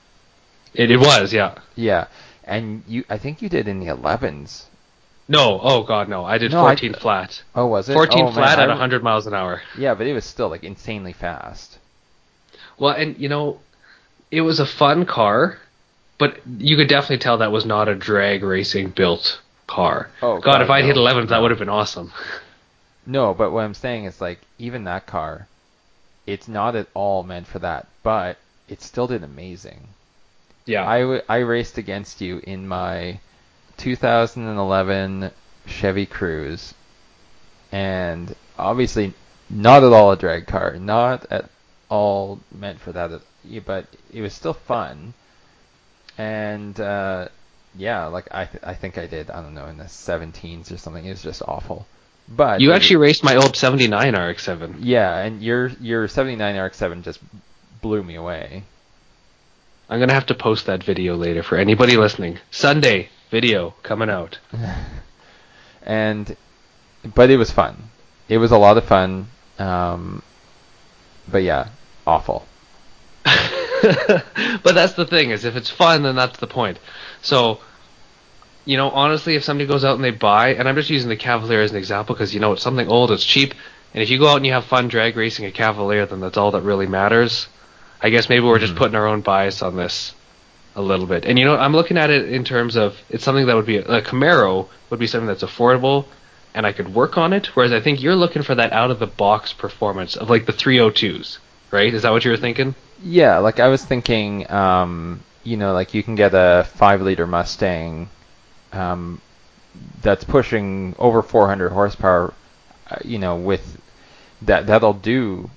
It, 0.73 0.91
it 0.91 0.97
was, 0.97 1.33
yeah. 1.33 1.59
Yeah, 1.75 2.07
and 2.43 2.83
you, 2.87 3.05
I 3.09 3.17
think 3.17 3.41
you 3.41 3.49
did 3.49 3.67
in 3.67 3.79
the 3.79 3.87
11s 3.87 4.65
no, 5.27 5.59
oh 5.61 5.83
god, 5.83 6.09
no. 6.09 6.23
I 6.23 6.37
did 6.37 6.51
no, 6.51 6.61
14 6.61 6.95
I, 6.95 6.99
flat. 6.99 7.43
Oh, 7.55 7.67
was 7.67 7.89
it? 7.89 7.93
14 7.93 8.25
oh, 8.25 8.31
flat 8.31 8.57
man, 8.57 8.69
at 8.69 8.73
100 8.73 9.03
miles 9.03 9.27
an 9.27 9.33
hour. 9.33 9.61
Yeah, 9.77 9.95
but 9.95 10.07
it 10.07 10.13
was 10.13 10.25
still 10.25 10.49
like 10.49 10.63
insanely 10.63 11.13
fast. 11.13 11.77
Well, 12.77 12.93
and 12.93 13.17
you 13.17 13.29
know, 13.29 13.59
it 14.31 14.41
was 14.41 14.59
a 14.59 14.65
fun 14.65 15.05
car, 15.05 15.57
but 16.17 16.39
you 16.57 16.75
could 16.77 16.87
definitely 16.87 17.19
tell 17.19 17.37
that 17.39 17.51
was 17.51 17.65
not 17.65 17.87
a 17.87 17.95
drag 17.95 18.43
racing 18.43 18.89
built 18.89 19.41
car. 19.67 20.09
Oh 20.21 20.35
god, 20.35 20.43
god 20.43 20.61
if 20.61 20.69
I'd 20.69 20.81
no. 20.81 20.87
hit 20.87 20.97
11, 20.97 21.27
that 21.27 21.41
would 21.41 21.51
have 21.51 21.59
been 21.59 21.69
awesome. 21.69 22.11
No, 23.07 23.35
but 23.35 23.51
what 23.51 23.63
I'm 23.63 23.75
saying 23.75 24.05
is 24.05 24.19
like 24.19 24.39
even 24.57 24.85
that 24.85 25.05
car, 25.05 25.47
it's 26.25 26.47
not 26.47 26.75
at 26.75 26.87
all 26.95 27.21
meant 27.21 27.45
for 27.45 27.59
that, 27.59 27.87
but 28.01 28.37
it 28.67 28.81
still 28.81 29.05
did 29.05 29.23
amazing. 29.23 29.89
Yeah. 30.65 30.89
I, 30.89 31.01
w- 31.01 31.21
I 31.29 31.37
raced 31.37 31.77
against 31.77 32.21
you 32.21 32.41
in 32.43 32.67
my 32.67 33.19
2011 33.77 35.31
Chevy 35.65 36.05
Cruze, 36.05 36.73
and 37.71 38.35
obviously 38.57 39.13
not 39.49 39.83
at 39.83 39.93
all 39.93 40.11
a 40.11 40.17
drag 40.17 40.47
car, 40.47 40.77
not 40.77 41.25
at 41.29 41.49
all 41.89 42.39
meant 42.53 42.79
for 42.79 42.91
that, 42.91 43.21
but 43.65 43.87
it 44.11 44.21
was 44.21 44.33
still 44.33 44.53
fun. 44.53 45.13
And 46.17 46.79
uh, 46.79 47.27
yeah, 47.77 48.05
like 48.05 48.27
I 48.31 48.45
th- 48.45 48.63
I 48.63 48.73
think 48.73 48.97
I 48.97 49.05
did 49.07 49.29
I 49.29 49.41
don't 49.41 49.53
know 49.53 49.67
in 49.67 49.77
the 49.77 49.85
17s 49.85 50.71
or 50.71 50.77
something. 50.77 51.05
It 51.05 51.09
was 51.09 51.21
just 51.21 51.41
awful. 51.47 51.85
But 52.27 52.61
you 52.61 52.71
actually 52.71 52.95
raced 52.95 53.23
my 53.23 53.35
old 53.35 53.55
79 53.55 54.15
RX-7. 54.15 54.77
Yeah, 54.79 55.17
and 55.17 55.43
your 55.43 55.67
your 55.79 56.07
79 56.07 56.57
RX-7 56.57 57.03
just 57.03 57.19
blew 57.81 58.03
me 58.03 58.15
away. 58.15 58.63
I'm 59.89 59.99
gonna 59.99 60.13
have 60.13 60.25
to 60.27 60.33
post 60.33 60.65
that 60.65 60.83
video 60.83 61.15
later 61.15 61.43
for 61.43 61.57
anybody 61.57 61.97
listening. 61.97 62.39
Sunday, 62.49 63.09
video 63.35 63.73
coming 63.83 64.09
out. 64.09 64.39
and 65.83 66.37
but 67.13 67.29
it 67.29 67.35
was 67.35 67.51
fun. 67.51 67.75
It 68.29 68.37
was 68.37 68.51
a 68.51 68.57
lot 68.57 68.77
of 68.77 68.85
fun. 68.85 69.27
Um, 69.59 70.23
but 71.27 71.43
yeah, 71.43 71.67
awful. 72.07 72.45
but 73.25 74.73
that's 74.73 74.93
the 74.93 75.05
thing 75.05 75.31
is 75.31 75.43
if 75.43 75.57
it's 75.57 75.69
fun 75.69 76.03
then 76.03 76.15
that's 76.15 76.39
the 76.39 76.47
point. 76.47 76.79
So 77.21 77.59
you 78.63 78.77
know, 78.77 78.89
honestly, 78.89 79.35
if 79.35 79.43
somebody 79.43 79.67
goes 79.67 79.83
out 79.83 79.95
and 79.95 80.03
they 80.03 80.11
buy, 80.11 80.55
and 80.55 80.67
I'm 80.67 80.75
just 80.75 80.89
using 80.89 81.09
the 81.09 81.17
Cavalier 81.17 81.61
as 81.61 81.71
an 81.71 81.77
example 81.77 82.15
because 82.15 82.33
you 82.33 82.39
know 82.39 82.53
it's 82.53 82.63
something 82.63 82.87
old, 82.87 83.11
it's 83.11 83.25
cheap, 83.25 83.53
and 83.93 84.01
if 84.01 84.09
you 84.09 84.17
go 84.17 84.29
out 84.29 84.37
and 84.37 84.45
you 84.45 84.53
have 84.53 84.65
fun 84.65 84.87
drag 84.87 85.17
racing 85.17 85.45
a 85.45 85.51
Cavalier, 85.51 86.05
then 86.05 86.21
that's 86.21 86.37
all 86.37 86.51
that 86.51 86.61
really 86.61 86.87
matters. 86.87 87.47
I 88.01 88.09
guess 88.11 88.29
maybe 88.29 88.45
we're 88.45 88.59
just 88.59 88.71
mm-hmm. 88.71 88.79
putting 88.79 88.95
our 88.95 89.07
own 89.07 89.21
bias 89.21 89.61
on 89.61 89.75
this 89.75 90.14
a 90.75 90.81
little 90.81 91.05
bit. 91.05 91.25
And 91.25 91.39
you 91.39 91.45
know, 91.45 91.55
I'm 91.55 91.73
looking 91.73 91.97
at 91.97 92.09
it 92.09 92.29
in 92.29 92.43
terms 92.43 92.75
of 92.75 92.97
it's 93.09 93.23
something 93.23 93.45
that 93.47 93.55
would 93.55 93.65
be 93.65 93.77
a, 93.77 94.01
Camaro 94.01 94.67
would 94.89 94.99
be 94.99 95.07
something 95.07 95.27
that's 95.27 95.43
affordable 95.43 96.05
and 96.53 96.65
I 96.65 96.71
could 96.71 96.93
work 96.93 97.17
on 97.17 97.33
it. 97.33 97.47
Whereas 97.55 97.71
I 97.71 97.79
think 97.79 98.01
you're 98.01 98.15
looking 98.15 98.41
for 98.41 98.55
that 98.55 98.73
out 98.73 98.91
of 98.91 98.99
the 98.99 99.07
box 99.07 99.53
performance 99.53 100.15
of 100.15 100.29
like 100.29 100.45
the 100.45 100.53
302s, 100.53 101.37
right? 101.71 101.93
Is 101.93 102.03
that 102.03 102.11
what 102.11 102.25
you 102.25 102.31
were 102.31 102.37
thinking? 102.37 102.75
Yeah, 103.03 103.39
like 103.39 103.59
I 103.59 103.67
was 103.67 103.83
thinking, 103.83 104.49
um, 104.51 105.21
you 105.43 105.57
know, 105.57 105.73
like 105.73 105.93
you 105.93 106.03
can 106.03 106.15
get 106.15 106.33
a 106.33 106.65
five 106.75 107.01
liter 107.01 107.27
Mustang 107.27 108.09
um, 108.71 109.21
that's 110.01 110.23
pushing 110.23 110.95
over 110.97 111.21
400 111.21 111.69
horsepower, 111.69 112.33
uh, 112.89 112.97
you 113.03 113.19
know, 113.19 113.35
with 113.35 113.81
that 114.41 114.67
that'll 114.67 114.93
do 114.93 115.49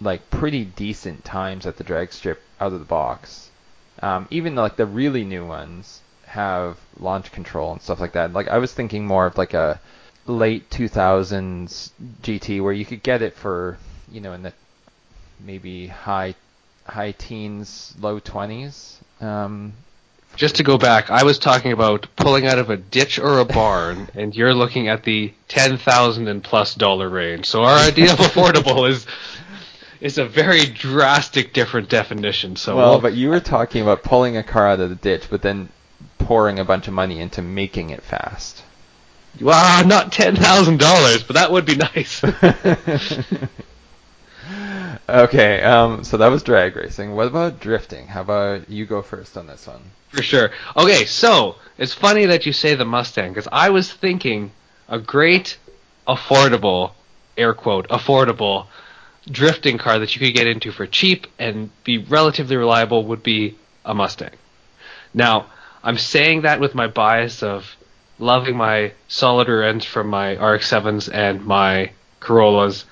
like 0.00 0.28
pretty 0.30 0.64
decent 0.64 1.24
times 1.24 1.66
at 1.66 1.76
the 1.76 1.84
drag 1.84 2.12
strip 2.12 2.42
out 2.60 2.72
of 2.72 2.78
the 2.78 2.84
box 2.84 3.45
um, 4.02 4.28
even 4.30 4.54
like 4.54 4.76
the 4.76 4.86
really 4.86 5.24
new 5.24 5.46
ones 5.46 6.00
have 6.26 6.78
launch 6.98 7.32
control 7.32 7.72
and 7.72 7.80
stuff 7.80 8.00
like 8.00 8.12
that. 8.12 8.32
Like 8.32 8.48
I 8.48 8.58
was 8.58 8.72
thinking 8.72 9.06
more 9.06 9.26
of 9.26 9.38
like 9.38 9.54
a 9.54 9.80
late 10.26 10.68
2000s 10.70 11.90
GT 12.22 12.62
where 12.62 12.72
you 12.72 12.84
could 12.84 13.02
get 13.02 13.22
it 13.22 13.34
for 13.34 13.78
you 14.10 14.20
know 14.20 14.32
in 14.32 14.42
the 14.42 14.52
maybe 15.40 15.86
high 15.86 16.34
high 16.86 17.12
teens, 17.12 17.94
low 18.00 18.20
20s. 18.20 18.96
Um, 19.20 19.72
just 20.36 20.56
to 20.56 20.62
go 20.62 20.76
back, 20.76 21.10
I 21.10 21.22
was 21.22 21.38
talking 21.38 21.72
about 21.72 22.06
pulling 22.16 22.46
out 22.46 22.58
of 22.58 22.68
a 22.68 22.76
ditch 22.76 23.18
or 23.18 23.38
a 23.38 23.44
barn, 23.44 24.08
and 24.14 24.34
you're 24.36 24.54
looking 24.54 24.88
at 24.88 25.02
the 25.02 25.32
ten 25.48 25.78
thousand 25.78 26.28
and 26.28 26.44
plus 26.44 26.74
dollar 26.74 27.08
range. 27.08 27.46
So 27.46 27.64
our 27.64 27.78
idea 27.78 28.12
of 28.12 28.18
affordable 28.18 28.88
is 28.88 29.06
is 30.00 30.18
a 30.18 30.24
very 30.24 30.66
drastic 30.66 31.52
different 31.52 31.88
definition. 31.88 32.56
So 32.56 32.76
well, 32.76 32.90
we'll, 32.92 33.00
but 33.00 33.14
you 33.14 33.28
were 33.28 33.40
talking 33.40 33.82
about 33.82 34.02
pulling 34.02 34.36
a 34.36 34.42
car 34.42 34.68
out 34.68 34.80
of 34.80 34.90
the 34.90 34.96
ditch, 34.96 35.24
but 35.30 35.42
then 35.42 35.68
pouring 36.18 36.58
a 36.58 36.64
bunch 36.64 36.88
of 36.88 36.94
money 36.94 37.20
into 37.20 37.42
making 37.42 37.90
it 37.90 38.02
fast. 38.02 38.62
Well, 39.40 39.86
not 39.86 40.12
ten 40.12 40.36
thousand 40.36 40.78
dollars, 40.78 41.22
but 41.22 41.34
that 41.34 41.52
would 41.52 41.66
be 41.66 41.76
nice. 41.76 42.24
okay, 45.08 45.62
um, 45.62 46.04
so 46.04 46.16
that 46.16 46.28
was 46.28 46.42
drag 46.42 46.76
racing. 46.76 47.14
What 47.14 47.26
about 47.26 47.60
drifting? 47.60 48.06
How 48.06 48.22
about 48.22 48.70
you 48.70 48.86
go 48.86 49.02
first 49.02 49.36
on 49.36 49.46
this 49.46 49.66
one? 49.66 49.82
For 50.08 50.22
sure. 50.22 50.50
Okay, 50.76 51.04
so 51.04 51.56
it's 51.76 51.92
funny 51.92 52.26
that 52.26 52.46
you 52.46 52.52
say 52.52 52.74
the 52.74 52.86
Mustang 52.86 53.32
because 53.32 53.48
I 53.52 53.70
was 53.70 53.92
thinking 53.92 54.52
a 54.88 54.98
great, 54.98 55.58
affordable, 56.08 56.92
air 57.36 57.52
quote, 57.52 57.88
affordable 57.88 58.66
drifting 59.30 59.78
car 59.78 59.98
that 59.98 60.14
you 60.14 60.20
could 60.20 60.34
get 60.34 60.46
into 60.46 60.72
for 60.72 60.86
cheap 60.86 61.26
and 61.38 61.70
be 61.84 61.98
relatively 61.98 62.56
reliable 62.56 63.04
would 63.06 63.22
be 63.22 63.56
a 63.84 63.94
Mustang. 63.94 64.30
Now, 65.14 65.46
I'm 65.82 65.98
saying 65.98 66.42
that 66.42 66.60
with 66.60 66.74
my 66.74 66.86
bias 66.86 67.42
of 67.42 67.76
loving 68.18 68.56
my 68.56 68.92
solid 69.08 69.48
rear 69.48 69.62
ends 69.62 69.84
from 69.84 70.08
my 70.08 70.32
RX-7s 70.32 71.12
and 71.12 71.44
my 71.44 71.92
Corollas, 72.20 72.84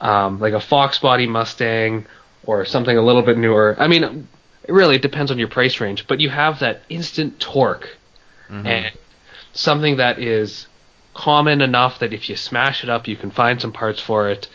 um, 0.00 0.40
like 0.40 0.52
a 0.52 0.60
Fox 0.60 0.98
body 0.98 1.26
Mustang 1.26 2.06
or 2.44 2.64
something 2.64 2.96
a 2.96 3.02
little 3.02 3.22
bit 3.22 3.38
newer. 3.38 3.76
I 3.78 3.88
mean, 3.88 4.28
it 4.64 4.72
really 4.72 4.98
depends 4.98 5.30
on 5.30 5.38
your 5.38 5.48
price 5.48 5.80
range, 5.80 6.06
but 6.06 6.20
you 6.20 6.30
have 6.30 6.60
that 6.60 6.82
instant 6.88 7.38
torque 7.40 7.88
Mm-hmm. 8.50 8.66
and 8.66 8.92
something 9.54 9.96
that 9.96 10.20
is 10.20 10.68
common 11.14 11.60
enough 11.60 11.98
that 11.98 12.12
if 12.12 12.28
you 12.28 12.36
smash 12.36 12.84
it 12.84 12.90
up, 12.90 13.08
you 13.08 13.16
can 13.16 13.32
find 13.32 13.60
some 13.60 13.72
parts 13.72 14.00
for 14.00 14.28
it. 14.30 14.48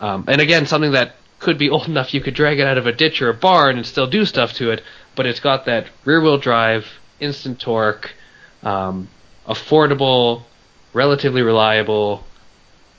Um, 0.00 0.24
and 0.28 0.40
again, 0.40 0.66
something 0.66 0.92
that 0.92 1.16
could 1.38 1.58
be 1.58 1.70
old 1.74 1.88
enough 1.88 2.14
you 2.14 2.20
could 2.20 2.34
drag 2.34 2.58
it 2.58 2.66
out 2.66 2.78
of 2.78 2.86
a 2.86 2.92
ditch 2.92 3.22
or 3.22 3.28
a 3.28 3.34
barn 3.34 3.76
and 3.76 3.86
still 3.86 4.06
do 4.06 4.24
stuff 4.24 4.52
to 4.54 4.70
it, 4.70 4.82
but 5.14 5.26
it's 5.26 5.40
got 5.40 5.64
that 5.66 5.86
rear 6.04 6.20
wheel 6.20 6.38
drive, 6.38 6.86
instant 7.20 7.60
torque, 7.60 8.12
um, 8.62 9.08
affordable, 9.46 10.42
relatively 10.92 11.42
reliable, 11.42 12.24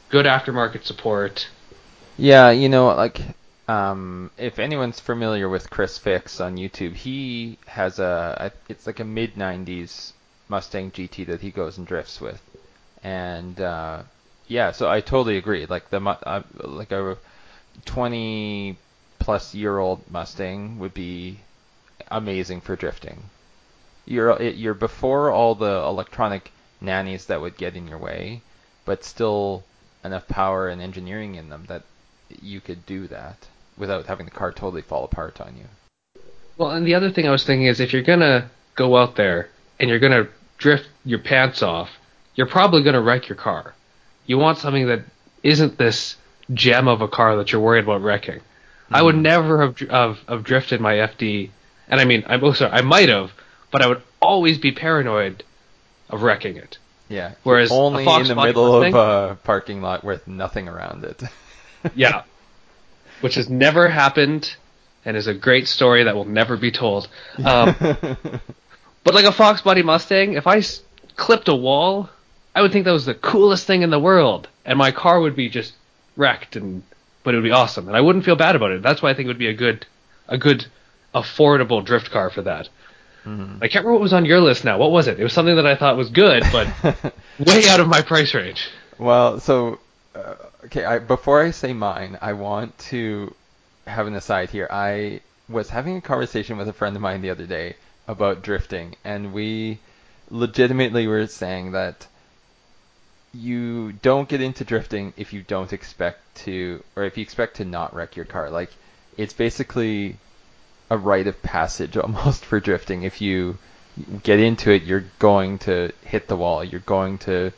good 0.10 0.26
aftermarket 0.26 0.84
support. 0.84 1.48
Yeah, 2.18 2.52
you 2.52 2.68
know, 2.68 2.88
like 2.88 3.22
um, 3.70 4.32
if 4.38 4.60
anyone's 4.60 5.00
familiar 5.00 5.48
with 5.48 5.70
ChrisFix 5.70 6.44
on 6.44 6.58
YouTube, 6.58 6.96
he 6.96 7.58
has 7.68 8.00
a, 8.00 8.52
it's 8.68 8.88
like 8.88 9.00
a 9.00 9.06
mid 9.06 9.36
'90s 9.36 10.14
Mustang 10.50 10.92
GT 10.92 11.28
that 11.28 11.42
he 11.42 11.52
goes 11.52 11.78
and 11.78 11.86
drifts 11.86 12.20
with, 12.20 12.42
and 13.04 13.62
uh, 13.62 14.02
yeah, 14.50 14.72
so 14.72 14.90
I 14.90 15.00
totally 15.00 15.38
agree. 15.38 15.66
Like 15.68 15.90
the 15.90 16.02
uh, 16.02 16.42
like 16.64 16.92
a 16.92 17.18
20 17.86 18.78
plus 19.20 19.54
year 19.54 19.78
old 19.78 20.02
Mustang 20.12 20.80
would 20.80 20.94
be 20.94 21.40
amazing 22.10 22.62
for 22.62 22.76
drifting. 22.76 23.22
You're 24.06 24.42
you're 24.42 24.74
before 24.74 25.30
all 25.30 25.54
the 25.54 25.84
electronic 25.86 26.52
nannies 26.82 27.28
that 27.28 27.42
would 27.42 27.58
get 27.58 27.76
in 27.76 27.88
your 27.88 28.00
way, 28.00 28.42
but 28.86 29.04
still 29.04 29.64
enough 30.04 30.28
power 30.28 30.68
and 30.68 30.82
engineering 30.82 31.36
in 31.36 31.50
them 31.50 31.66
that 31.68 31.84
you 32.42 32.60
could 32.60 32.86
do 32.88 33.08
that 33.08 33.48
without 33.78 34.08
having 34.08 34.26
the 34.26 34.32
car 34.32 34.52
totally 34.52 34.82
fall 34.82 35.04
apart 35.04 35.40
on 35.40 35.56
you. 35.58 35.66
Well, 36.58 36.72
and 36.72 36.88
the 36.88 36.96
other 36.96 37.12
thing 37.12 37.28
I 37.28 37.32
was 37.32 37.46
thinking 37.46 37.68
is 37.68 37.80
if 37.80 37.94
you're 37.94 38.02
gonna 38.02 38.50
go 38.76 38.98
out 38.98 39.16
there 39.16 39.50
and 39.80 39.90
you're 39.90 40.00
gonna 40.00 40.28
drift 40.58 40.88
your 41.06 41.20
pants 41.20 41.62
off, 41.62 41.92
you're 42.34 42.48
probably 42.48 42.82
gonna 42.82 43.02
wreck 43.02 43.30
your 43.30 43.38
car. 43.38 43.76
You 44.30 44.38
want 44.38 44.60
something 44.60 44.86
that 44.86 45.02
isn't 45.42 45.80
this 45.80 46.16
gem 46.54 46.88
of 46.88 47.02
a 47.02 47.08
car 47.08 47.36
that 47.38 47.52
you're 47.52 47.60
worried 47.60 47.84
about 47.84 48.04
wrecking. 48.04 48.42
I 48.92 49.02
would 49.02 49.16
never 49.16 49.66
have, 49.66 49.80
have 49.90 50.20
have 50.28 50.44
drifted 50.44 50.80
my 50.80 50.94
FD, 50.94 51.50
and 51.88 52.00
I 52.00 52.06
mean, 52.06 52.24
I'm 52.28 52.44
oh, 52.44 52.54
sorry, 52.54 52.72
I 52.72 52.82
might 52.82 53.10
have, 53.10 53.32
but 53.72 53.82
I 53.82 53.88
would 53.88 54.04
always 54.22 54.60
be 54.60 54.72
paranoid 54.72 55.44
of 56.12 56.22
wrecking 56.22 56.58
it. 56.58 56.78
Yeah. 57.08 57.32
Whereas 57.42 57.72
only 57.72 58.06
in 58.06 58.28
the 58.28 58.36
middle 58.36 58.82
Mustang- 58.82 58.94
of 58.94 59.32
a 59.32 59.36
parking 59.44 59.82
lot 59.82 60.04
with 60.04 60.28
nothing 60.28 60.70
around 60.70 61.04
it. 61.04 61.22
Yeah. 61.96 62.24
Which 63.22 63.36
has 63.36 63.50
never 63.50 63.88
happened 63.88 64.54
and 65.06 65.16
is 65.16 65.28
a 65.28 65.34
great 65.34 65.66
story 65.66 66.04
that 66.04 66.14
will 66.14 66.26
never 66.26 66.58
be 66.58 66.72
told. 66.72 67.08
Um, 67.38 67.74
but 67.80 69.14
like 69.14 69.24
a 69.24 69.32
Fox 69.32 69.62
Body 69.62 69.82
Mustang, 69.82 70.34
if 70.34 70.46
I 70.46 70.58
s- 70.58 70.82
clipped 71.16 71.48
a 71.48 71.56
wall, 71.56 72.10
I 72.60 72.62
would 72.62 72.74
think 72.74 72.84
that 72.84 72.92
was 72.92 73.06
the 73.06 73.14
coolest 73.14 73.66
thing 73.66 73.84
in 73.84 73.90
the 73.90 74.00
world. 74.00 74.50
And 74.66 74.78
my 74.78 74.92
car 74.92 75.22
would 75.22 75.34
be 75.34 75.48
just 75.48 75.74
wrecked 76.18 76.58
and 76.58 76.84
but 77.24 77.34
it 77.34 77.38
would 77.38 77.46
be 77.46 77.52
awesome. 77.52 77.88
And 77.88 77.96
I 77.96 78.02
wouldn't 78.02 78.26
feel 78.26 78.36
bad 78.36 78.58
about 78.58 78.72
it. 78.72 78.82
That's 78.82 79.02
why 79.02 79.12
I 79.12 79.14
think 79.14 79.26
it 79.26 79.30
would 79.30 79.38
be 79.38 79.48
a 79.48 79.54
good 79.54 79.86
a 80.28 80.38
good 80.38 80.66
affordable 81.16 81.86
drift 81.86 82.12
car 82.12 82.30
for 82.30 82.42
that. 82.42 82.68
Mhm. 83.26 83.64
I 83.64 83.70
can't 83.70 83.86
remember 83.86 83.94
what 83.94 84.02
was 84.02 84.12
on 84.12 84.26
your 84.26 84.42
list 84.42 84.66
now. 84.66 84.78
What 84.78 84.92
was 84.92 85.08
it? 85.08 85.20
It 85.22 85.24
was 85.24 85.32
something 85.32 85.56
that 85.56 85.66
I 85.66 85.76
thought 85.76 85.96
was 85.96 86.10
good, 86.10 86.44
but 86.52 86.68
way 87.40 87.64
out 87.70 87.80
of 87.80 87.88
my 87.88 88.02
price 88.02 88.34
range. 88.34 88.68
Well, 88.98 89.40
so 89.40 89.80
uh, 90.14 90.36
okay, 90.66 90.84
I, 90.84 91.00
before 91.00 91.42
I 91.42 91.52
say 91.52 91.72
mine, 91.72 92.18
I 92.22 92.34
want 92.34 92.78
to 92.90 93.34
have 93.88 94.06
an 94.08 94.16
aside 94.16 94.50
here. 94.50 94.68
I 94.70 95.22
was 95.48 95.70
having 95.70 95.96
a 95.96 96.02
conversation 96.02 96.58
with 96.58 96.68
a 96.68 96.74
friend 96.74 96.94
of 96.98 97.02
mine 97.02 97.22
the 97.22 97.30
other 97.30 97.46
day 97.46 97.78
about 98.06 98.42
drifting, 98.42 98.98
and 99.06 99.32
we 99.34 99.80
legitimately 100.30 101.08
were 101.08 101.26
saying 101.28 101.72
that 101.72 102.06
you 103.34 103.94
don't 103.94 104.28
get 104.28 104.42
into 104.42 104.64
drifting 104.64 105.14
if 105.18 105.34
you 105.34 105.42
don't 105.44 105.74
expect 105.74 106.20
to, 106.44 106.84
or 106.96 107.04
if 107.04 107.18
you 107.18 107.22
expect 107.22 107.58
to 107.58 107.66
not 107.66 107.94
wreck 107.94 108.16
your 108.16 108.26
car. 108.26 108.50
Like, 108.50 108.72
it's 109.18 109.34
basically 109.34 110.18
a 110.90 110.98
rite 110.98 111.28
of 111.28 111.42
passage 111.44 111.98
almost 112.06 112.46
for 112.46 112.60
drifting. 112.60 113.04
If 113.04 113.22
you 113.22 113.58
get 114.24 114.40
into 114.40 114.72
it, 114.72 114.84
you're 114.84 115.06
going 115.20 115.60
to 115.60 115.92
hit 116.04 116.28
the 116.28 116.36
wall. 116.36 116.64
You're 116.64 116.80
going 116.82 117.18
to 117.20 117.52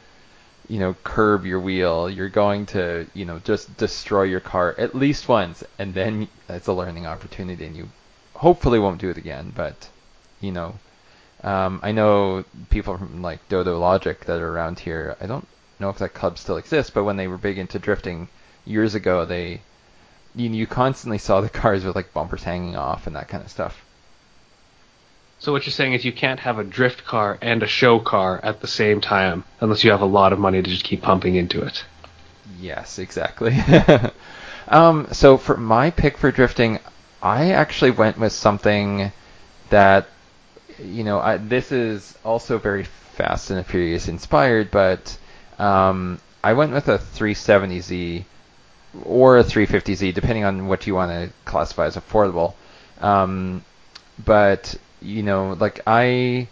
you 0.72 0.80
know, 0.80 0.96
curb 1.04 1.46
your 1.46 1.60
wheel. 1.60 2.10
You're 2.10 2.30
going 2.30 2.66
to, 2.68 3.06
you 3.14 3.26
know, 3.26 3.40
just 3.40 3.76
destroy 3.76 4.24
your 4.24 4.40
car 4.40 4.74
at 4.78 4.96
least 4.96 5.28
once, 5.28 5.66
and 5.78 5.94
then 5.94 6.30
it's 6.48 6.68
a 6.68 6.74
learning 6.74 7.06
opportunity, 7.06 7.66
and 7.66 7.76
you 7.76 7.90
hopefully 8.36 8.80
won't 8.80 9.02
do 9.02 9.10
it 9.10 9.18
again. 9.18 9.52
But, 9.54 9.90
you 10.40 10.54
know, 10.54 10.76
um, 11.44 11.82
I 11.84 11.92
know 11.92 12.46
people 12.70 12.98
from 12.98 13.22
like 13.22 13.50
Dodo 13.50 13.78
Logic 13.80 14.18
that 14.26 14.40
are 14.40 14.48
around 14.48 14.80
here. 14.80 15.18
I 15.20 15.26
don't 15.26 15.46
know 15.82 15.90
if 15.90 15.98
that 15.98 16.14
club 16.14 16.38
still 16.38 16.58
exists, 16.58 16.92
but 16.92 17.04
when 17.04 17.18
they 17.18 17.28
were 17.28 17.38
big 17.38 17.58
into 17.58 17.80
drifting 17.80 18.30
years 18.66 18.96
ago, 18.96 19.26
they, 19.26 19.62
you, 20.36 20.50
you 20.50 20.68
constantly 20.68 21.18
saw 21.18 21.42
the 21.42 21.50
cars 21.62 21.84
with 21.84 21.96
like 21.96 22.14
bumpers 22.14 22.44
hanging 22.44 22.76
off 22.76 23.08
and 23.08 23.16
that 23.16 23.28
kind 23.28 23.44
of 23.44 23.52
stuff. 23.52 23.84
So 25.40 25.52
what 25.52 25.66
you're 25.66 25.74
saying 25.74 25.94
is 25.94 26.06
you 26.06 26.12
can't 26.12 26.40
have 26.42 26.60
a 26.60 26.64
drift 26.64 27.04
car 27.04 27.40
and 27.42 27.64
a 27.64 27.68
show 27.68 28.00
car 28.00 28.40
at 28.44 28.62
the 28.62 28.68
same 28.68 29.02
time 29.02 29.44
unless 29.60 29.84
you 29.84 29.90
have 29.90 30.02
a 30.02 30.06
lot 30.06 30.34
of 30.34 30.40
money 30.40 30.62
to 30.62 30.70
just 30.70 30.84
keep 30.84 31.02
pumping 31.02 31.36
into 31.36 31.64
it. 31.64 31.84
Yes, 32.60 33.00
exactly. 33.00 33.58
um, 34.68 35.08
so 35.12 35.38
for 35.38 35.58
my 35.58 35.90
pick 35.90 36.20
for 36.20 36.32
drifting, 36.32 36.78
I 37.24 37.54
actually 37.54 37.90
went 37.90 38.20
with 38.20 38.34
something 38.34 39.12
that, 39.72 40.08
you 40.78 41.04
know, 41.04 41.20
I, 41.20 41.38
this 41.38 41.72
is 41.72 42.16
also 42.24 42.60
very 42.60 42.84
Fast 42.84 43.50
and 43.50 43.66
Furious 43.66 44.08
inspired, 44.08 44.70
but 44.70 45.18
um, 45.62 46.20
I 46.44 46.54
went 46.54 46.74
with 46.74 46.88
a 46.88 46.98
370Z 46.98 48.26
or 49.04 49.38
a 49.38 49.44
350Z, 49.44 50.14
depending 50.14 50.44
on 50.44 50.68
what 50.68 50.88
you 50.88 50.96
want 50.96 51.12
to 51.12 51.32
classify 51.46 51.86
as 51.86 51.96
affordable. 51.96 52.56
Um, 53.00 53.64
but 54.26 54.76
you 55.02 55.22
know, 55.22 55.54
like 55.54 55.82
I, 55.86 56.48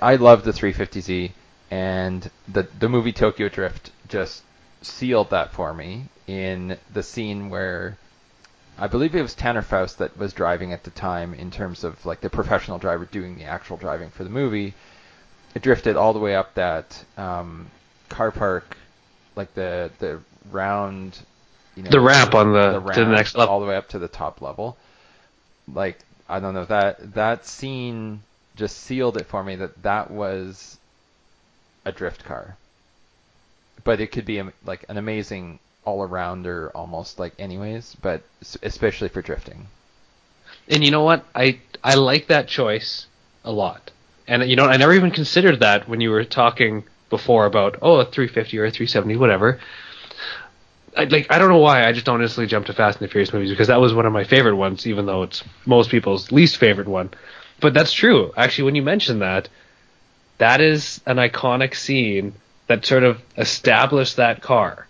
I 0.00 0.16
love 0.16 0.44
the 0.44 0.52
350Z, 0.52 1.32
and 1.70 2.30
the 2.46 2.68
the 2.78 2.88
movie 2.88 3.12
Tokyo 3.12 3.48
Drift 3.48 3.90
just 4.08 4.42
sealed 4.82 5.30
that 5.30 5.52
for 5.52 5.74
me 5.74 6.08
in 6.26 6.78
the 6.92 7.02
scene 7.02 7.50
where 7.50 7.96
I 8.78 8.86
believe 8.86 9.14
it 9.14 9.22
was 9.22 9.34
Tanner 9.34 9.62
Faust 9.62 9.98
that 9.98 10.16
was 10.16 10.32
driving 10.32 10.72
at 10.72 10.84
the 10.84 10.90
time 10.90 11.34
in 11.34 11.50
terms 11.50 11.82
of 11.82 12.06
like 12.06 12.20
the 12.20 12.30
professional 12.30 12.78
driver 12.78 13.04
doing 13.04 13.36
the 13.36 13.44
actual 13.44 13.76
driving 13.76 14.10
for 14.10 14.22
the 14.22 14.30
movie. 14.30 14.74
It 15.56 15.62
drifted 15.62 15.96
all 15.96 16.12
the 16.12 16.18
way 16.18 16.34
up 16.36 16.54
that 16.54 17.04
um, 17.16 17.70
car 18.14 18.30
park, 18.30 18.76
like 19.36 19.52
the 19.54 19.90
the 19.98 20.20
round, 20.50 21.18
you 21.74 21.82
know, 21.82 21.90
The 21.90 22.00
ramp 22.00 22.34
on 22.34 22.52
the, 22.52 22.80
the 22.80 22.92
to 22.92 23.04
the 23.04 23.10
next 23.10 23.34
level. 23.34 23.52
all 23.52 23.60
the 23.60 23.66
way 23.66 23.76
up 23.76 23.88
to 23.90 23.98
the 23.98 24.08
top 24.08 24.40
level. 24.40 24.76
Like 25.72 25.98
I 26.28 26.40
don't 26.40 26.54
know 26.54 26.64
that 26.66 27.14
that 27.14 27.44
scene 27.46 28.22
just 28.56 28.78
sealed 28.78 29.16
it 29.16 29.26
for 29.26 29.42
me 29.42 29.56
that 29.56 29.82
that 29.82 30.10
was 30.10 30.78
a 31.84 31.92
drift 31.92 32.24
car. 32.24 32.56
But 33.82 34.00
it 34.00 34.12
could 34.12 34.24
be 34.24 34.38
a, 34.38 34.52
like 34.64 34.84
an 34.88 34.96
amazing 34.96 35.58
all-arounder 35.84 36.70
almost 36.74 37.18
like 37.18 37.34
anyways, 37.38 37.96
but 38.00 38.22
especially 38.62 39.08
for 39.08 39.20
drifting. 39.20 39.66
And 40.68 40.84
you 40.84 40.90
know 40.90 41.02
what? 41.02 41.24
I 41.34 41.58
I 41.82 41.94
like 41.96 42.28
that 42.28 42.48
choice 42.48 43.06
a 43.44 43.52
lot. 43.52 43.90
And 44.26 44.48
you 44.48 44.56
know, 44.56 44.66
I 44.66 44.76
never 44.76 44.94
even 44.94 45.10
considered 45.10 45.60
that 45.60 45.88
when 45.88 46.00
you 46.00 46.10
were 46.10 46.24
talking 46.24 46.84
before 47.10 47.46
about 47.46 47.78
oh 47.82 48.00
a 48.00 48.04
350 48.04 48.58
or 48.58 48.64
a 48.64 48.70
370 48.70 49.16
whatever. 49.16 49.60
I 50.96 51.04
like 51.04 51.26
I 51.30 51.38
don't 51.38 51.48
know 51.48 51.58
why 51.58 51.86
I 51.86 51.92
just 51.92 52.06
don't 52.06 52.22
instantly 52.22 52.46
jump 52.46 52.66
to 52.66 52.72
Fast 52.72 53.00
and 53.00 53.08
the 53.08 53.10
Furious 53.10 53.32
movies 53.32 53.50
because 53.50 53.68
that 53.68 53.80
was 53.80 53.94
one 53.94 54.06
of 54.06 54.12
my 54.12 54.24
favorite 54.24 54.56
ones, 54.56 54.86
even 54.86 55.06
though 55.06 55.22
it's 55.22 55.42
most 55.66 55.90
people's 55.90 56.30
least 56.30 56.56
favorite 56.56 56.88
one. 56.88 57.10
But 57.60 57.74
that's 57.74 57.92
true. 57.92 58.32
Actually, 58.36 58.64
when 58.64 58.74
you 58.74 58.82
mention 58.82 59.20
that, 59.20 59.48
that 60.38 60.60
is 60.60 61.00
an 61.06 61.16
iconic 61.16 61.74
scene 61.74 62.34
that 62.66 62.84
sort 62.84 63.02
of 63.04 63.20
established 63.36 64.16
that 64.16 64.40
car. 64.42 64.86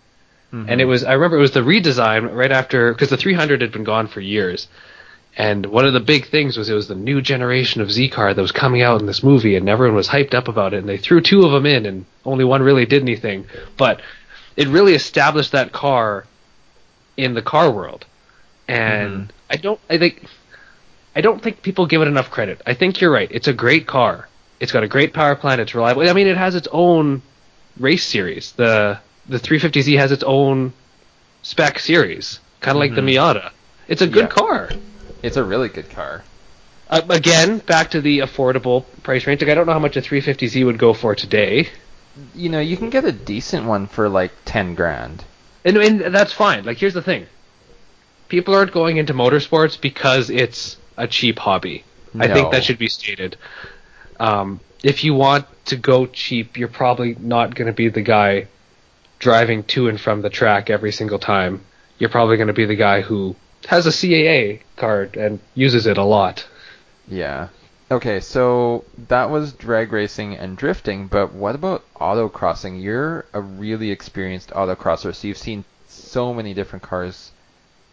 Mm-hmm. 0.53 0.69
And 0.69 0.81
it 0.81 0.85
was 0.85 1.03
I 1.03 1.13
remember 1.13 1.37
it 1.37 1.41
was 1.41 1.51
the 1.51 1.61
redesign 1.61 2.33
right 2.33 2.51
after 2.51 2.93
because 2.93 3.09
the 3.09 3.17
300 3.17 3.61
had 3.61 3.71
been 3.71 3.83
gone 3.83 4.07
for 4.07 4.21
years, 4.21 4.67
And 5.37 5.65
one 5.65 5.85
of 5.85 5.93
the 5.93 5.99
big 5.99 6.27
things 6.27 6.55
was 6.57 6.69
it 6.69 6.73
was 6.73 6.87
the 6.87 6.95
new 6.95 7.21
generation 7.21 7.81
of 7.81 7.91
Z 7.91 8.09
car 8.09 8.33
that 8.33 8.41
was 8.41 8.53
coming 8.53 8.81
out 8.81 9.01
in 9.01 9.05
this 9.07 9.21
movie, 9.21 9.55
and 9.57 9.67
everyone 9.67 9.95
was 9.95 10.07
hyped 10.07 10.33
up 10.33 10.47
about 10.47 10.73
it. 10.73 10.77
And 10.77 10.87
they 10.89 10.97
threw 10.97 11.19
two 11.19 11.43
of 11.43 11.51
them 11.51 11.65
in, 11.65 11.85
and 11.85 12.05
only 12.23 12.45
one 12.45 12.61
really 12.63 12.85
did 12.85 13.01
anything. 13.01 13.45
But 13.77 14.01
it 14.55 14.67
really 14.69 14.93
established 14.93 15.51
that 15.51 15.73
car 15.73 16.25
in 17.17 17.33
the 17.33 17.41
car 17.41 17.69
world. 17.69 18.05
And 18.67 19.27
Mhm. 19.27 19.29
I 19.49 19.55
don't, 19.57 19.79
I 19.89 19.97
think, 19.97 20.23
I 21.15 21.21
don't 21.21 21.41
think 21.41 21.61
people 21.61 21.85
give 21.85 22.01
it 22.01 22.07
enough 22.07 22.31
credit. 22.31 22.61
I 22.65 22.73
think 22.73 23.01
you're 23.01 23.11
right. 23.11 23.29
It's 23.29 23.47
a 23.47 23.53
great 23.53 23.85
car. 23.87 24.27
It's 24.61 24.71
got 24.71 24.83
a 24.83 24.87
great 24.87 25.13
power 25.13 25.35
plant. 25.35 25.59
It's 25.59 25.75
reliable. 25.75 26.09
I 26.09 26.13
mean, 26.13 26.27
it 26.27 26.37
has 26.37 26.55
its 26.55 26.67
own 26.71 27.21
race 27.79 28.05
series. 28.05 28.53
The 28.53 28.99
the 29.27 29.39
350Z 29.39 29.97
has 29.97 30.11
its 30.11 30.23
own 30.23 30.71
spec 31.41 31.79
series, 31.79 32.39
kind 32.61 32.77
of 32.77 32.79
like 32.79 32.93
the 32.95 33.01
Mhm. 33.01 33.15
Miata. 33.15 33.49
It's 33.87 34.01
a 34.03 34.07
good 34.07 34.25
Yeah. 34.25 34.27
car. 34.27 34.69
It's 35.25 35.37
a 35.37 35.43
really 35.43 35.69
good 35.69 35.89
car. 35.89 36.23
Uh, 36.89 37.01
again, 37.09 37.57
back 37.59 37.91
to 37.91 38.01
the 38.01 38.19
affordable 38.19 38.85
price 39.01 39.25
range. 39.25 39.41
Like, 39.41 39.49
I 39.49 39.55
don't 39.55 39.65
know 39.65 39.73
how 39.73 39.79
much 39.79 39.97
a 39.97 40.01
350Z 40.01 40.65
would 40.65 40.77
go 40.77 40.93
for 40.93 41.15
today, 41.15 41.69
You 42.35 42.49
know, 42.49 42.59
you 42.59 42.77
can 42.77 42.89
get 42.91 43.05
a 43.05 43.11
decent 43.11 43.65
one 43.65 43.87
for 43.87 44.07
like 44.07 44.31
ten 44.45 44.75
grand. 44.75 45.23
and, 45.65 45.77
and 45.77 46.13
that's 46.15 46.31
fine. 46.31 46.63
Like, 46.63 46.77
here's 46.77 46.93
the 46.93 47.01
thing: 47.01 47.25
people 48.29 48.53
aren't 48.53 48.71
going 48.71 48.97
into 48.97 49.13
motorsports 49.13 49.79
because 49.79 50.29
it's 50.29 50.77
a 50.95 51.07
cheap 51.07 51.39
hobby. 51.39 51.83
I 52.17 52.27
think 52.29 52.51
that 52.51 52.63
should 52.63 52.77
be 52.77 52.87
stated. 52.87 53.35
Um, 54.19 54.61
if 54.83 55.03
you 55.03 55.13
want 55.13 55.45
to 55.65 55.75
go 55.75 56.05
cheap, 56.05 56.55
you're 56.57 56.69
probably 56.69 57.15
not 57.19 57.55
going 57.55 57.67
to 57.67 57.73
be 57.73 57.89
the 57.89 58.01
guy 58.01 58.47
driving 59.19 59.63
to 59.63 59.89
and 59.89 59.99
from 59.99 60.21
the 60.21 60.29
track 60.29 60.69
every 60.69 60.91
single 60.93 61.19
time. 61.19 61.65
You're 61.97 62.09
probably 62.09 62.37
going 62.37 62.47
to 62.47 62.53
be 62.53 62.65
the 62.65 62.75
guy 62.75 63.01
who 63.01 63.35
has 63.67 63.85
a 63.85 63.89
CAA 63.89 64.61
card 64.77 65.17
and 65.17 65.39
uses 65.53 65.87
it 65.87 65.97
a 65.97 66.03
lot. 66.03 66.47
Yeah. 67.07 67.49
Okay, 67.91 68.19
so 68.19 68.83
that 69.09 69.29
was 69.29 69.53
drag 69.53 69.91
racing 69.91 70.35
and 70.35 70.57
drifting, 70.57 71.05
but 71.07 71.33
what 71.33 71.53
about 71.53 71.83
autocrossing? 71.95 72.81
You're 72.81 73.25
a 73.33 73.41
really 73.41 73.91
experienced 73.91 74.49
autocrosser, 74.49 75.13
so 75.13 75.27
you've 75.27 75.37
seen 75.37 75.63
so 75.87 76.33
many 76.33 76.53
different 76.55 76.81
cars 76.83 77.31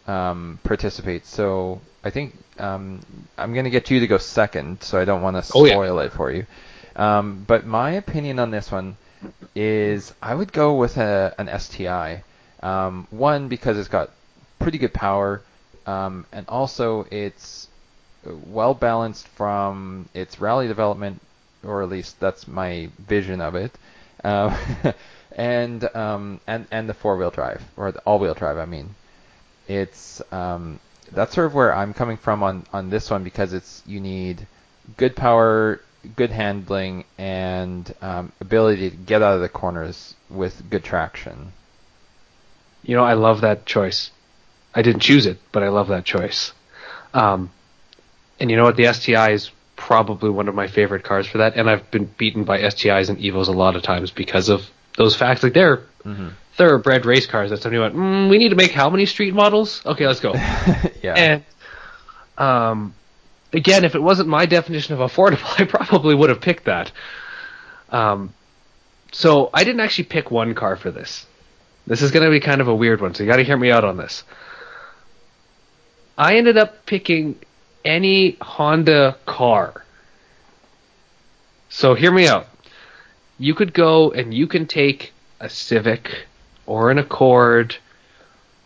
um, 0.07 0.59
participate. 0.63 1.25
So 1.27 1.79
I 2.03 2.09
think 2.09 2.35
um, 2.57 3.01
I'm 3.37 3.53
going 3.53 3.65
to 3.65 3.69
get 3.69 3.91
you 3.91 3.99
to 3.99 4.07
go 4.07 4.17
second, 4.17 4.81
so 4.81 4.99
I 4.99 5.05
don't 5.05 5.21
want 5.21 5.43
to 5.43 5.51
Oh, 5.53 5.65
yeah. 5.65 5.73
spoil 5.73 5.99
it 5.99 6.11
for 6.11 6.31
you. 6.31 6.45
Um, 6.95 7.43
but 7.47 7.65
my 7.65 7.91
opinion 7.91 8.39
on 8.39 8.49
this 8.49 8.71
one 8.71 8.97
is 9.55 10.13
I 10.21 10.33
would 10.33 10.51
go 10.51 10.75
with 10.75 10.97
a, 10.97 11.33
an 11.37 11.47
STI. 11.59 12.23
Um, 12.61 13.07
one 13.11 13.47
because 13.47 13.77
it's 13.77 13.87
got 13.89 14.09
pretty 14.59 14.77
good 14.79 14.93
power, 14.93 15.41
um, 15.85 16.25
and 16.31 16.47
also 16.47 17.05
it's 17.11 17.67
well 18.45 18.73
balanced 18.73 19.27
from 19.29 20.07
its 20.13 20.39
rally 20.39 20.67
development, 20.67 21.21
or 21.63 21.83
at 21.83 21.89
least 21.89 22.19
that's 22.19 22.47
my 22.47 22.89
vision 22.99 23.41
of 23.41 23.55
it, 23.55 23.71
um, 24.23 24.55
and 25.35 25.83
um, 25.95 26.39
and 26.47 26.67
and 26.71 26.87
the 26.87 26.93
four 26.93 27.17
wheel 27.17 27.31
drive 27.31 27.61
or 27.77 27.91
the 27.91 27.99
all 27.99 28.19
wheel 28.19 28.33
drive. 28.33 28.57
I 28.57 28.65
mean, 28.65 28.95
it's 29.67 30.21
um, 30.31 30.79
that's 31.11 31.35
sort 31.35 31.47
of 31.47 31.53
where 31.53 31.75
I'm 31.75 31.93
coming 31.93 32.17
from 32.17 32.43
on 32.43 32.65
on 32.73 32.89
this 32.89 33.09
one 33.09 33.23
because 33.23 33.53
it's 33.53 33.83
you 33.85 33.99
need 33.99 34.47
good 34.97 35.15
power, 35.15 35.81
good 36.15 36.31
handling, 36.31 37.05
and 37.17 37.93
um, 38.01 38.31
ability 38.39 38.89
to 38.89 38.95
get 38.95 39.21
out 39.21 39.35
of 39.35 39.41
the 39.41 39.49
corners 39.49 40.15
with 40.29 40.69
good 40.69 40.83
traction. 40.83 41.53
You 42.83 42.95
know, 42.97 43.03
I 43.03 43.13
love 43.13 43.41
that 43.41 43.65
choice. 43.65 44.11
I 44.75 44.81
didn't 44.81 45.01
choose 45.01 45.25
it, 45.25 45.39
but 45.51 45.63
I 45.63 45.69
love 45.69 45.89
that 45.89 46.05
choice. 46.05 46.53
Um, 47.13 47.51
and 48.39 48.49
you 48.49 48.57
know 48.57 48.63
what? 48.63 48.75
The 48.75 48.91
STI 48.91 49.31
is 49.31 49.51
probably 49.75 50.29
one 50.29 50.47
of 50.47 50.55
my 50.55 50.67
favorite 50.67 51.03
cars 51.03 51.27
for 51.27 51.39
that, 51.39 51.55
and 51.55 51.69
I've 51.69 51.89
been 51.91 52.05
beaten 52.05 52.43
by 52.43 52.59
STIs 52.59 53.09
and 53.09 53.19
Evos 53.19 53.47
a 53.47 53.51
lot 53.51 53.75
of 53.75 53.83
times 53.83 54.11
because 54.11 54.49
of 54.49 54.69
those 54.97 55.15
facts. 55.15 55.43
Like 55.43 55.53
they're 55.53 55.83
hmm 56.03 56.29
thoroughbred 56.55 57.05
race 57.05 57.25
cars 57.25 57.49
that 57.49 57.61
somebody 57.61 57.81
went, 57.81 57.95
mm, 57.95 58.29
we 58.29 58.37
need 58.37 58.49
to 58.49 58.55
make 58.55 58.71
how 58.71 58.89
many 58.89 59.05
street 59.05 59.33
models? 59.33 59.81
Okay, 59.85 60.05
let's 60.07 60.19
go. 60.19 60.33
yeah. 61.01 61.15
And 61.15 61.43
um, 62.37 62.93
again, 63.51 63.83
if 63.85 63.95
it 63.95 64.01
wasn't 64.01 64.29
my 64.29 64.45
definition 64.45 64.93
of 64.93 64.99
affordable, 64.99 65.59
I 65.59 65.65
probably 65.65 66.15
would 66.15 66.29
have 66.29 66.41
picked 66.41 66.65
that. 66.65 66.91
Um, 67.89 68.33
so 69.11 69.49
I 69.53 69.63
didn't 69.63 69.81
actually 69.81 70.05
pick 70.05 70.31
one 70.31 70.55
car 70.55 70.75
for 70.75 70.91
this. 70.91 71.25
This 71.85 72.01
is 72.01 72.11
going 72.11 72.25
to 72.25 72.31
be 72.31 72.39
kind 72.39 72.61
of 72.61 72.67
a 72.67 72.75
weird 72.75 73.01
one, 73.01 73.13
so 73.13 73.23
you 73.23 73.29
got 73.29 73.37
to 73.37 73.43
hear 73.43 73.57
me 73.57 73.69
out 73.69 73.83
on 73.83 73.97
this. 73.97 74.23
I 76.17 76.35
ended 76.37 76.57
up 76.57 76.85
picking 76.85 77.37
any 77.83 78.37
Honda 78.41 79.17
car. 79.25 79.83
So 81.69 81.95
hear 81.95 82.11
me 82.11 82.27
out. 82.27 82.47
You 83.39 83.55
could 83.55 83.73
go 83.73 84.11
and 84.11 84.33
you 84.33 84.47
can 84.47 84.67
take 84.67 85.11
a 85.39 85.49
Civic 85.49 86.27
or 86.65 86.91
an 86.91 86.99
Accord 86.99 87.75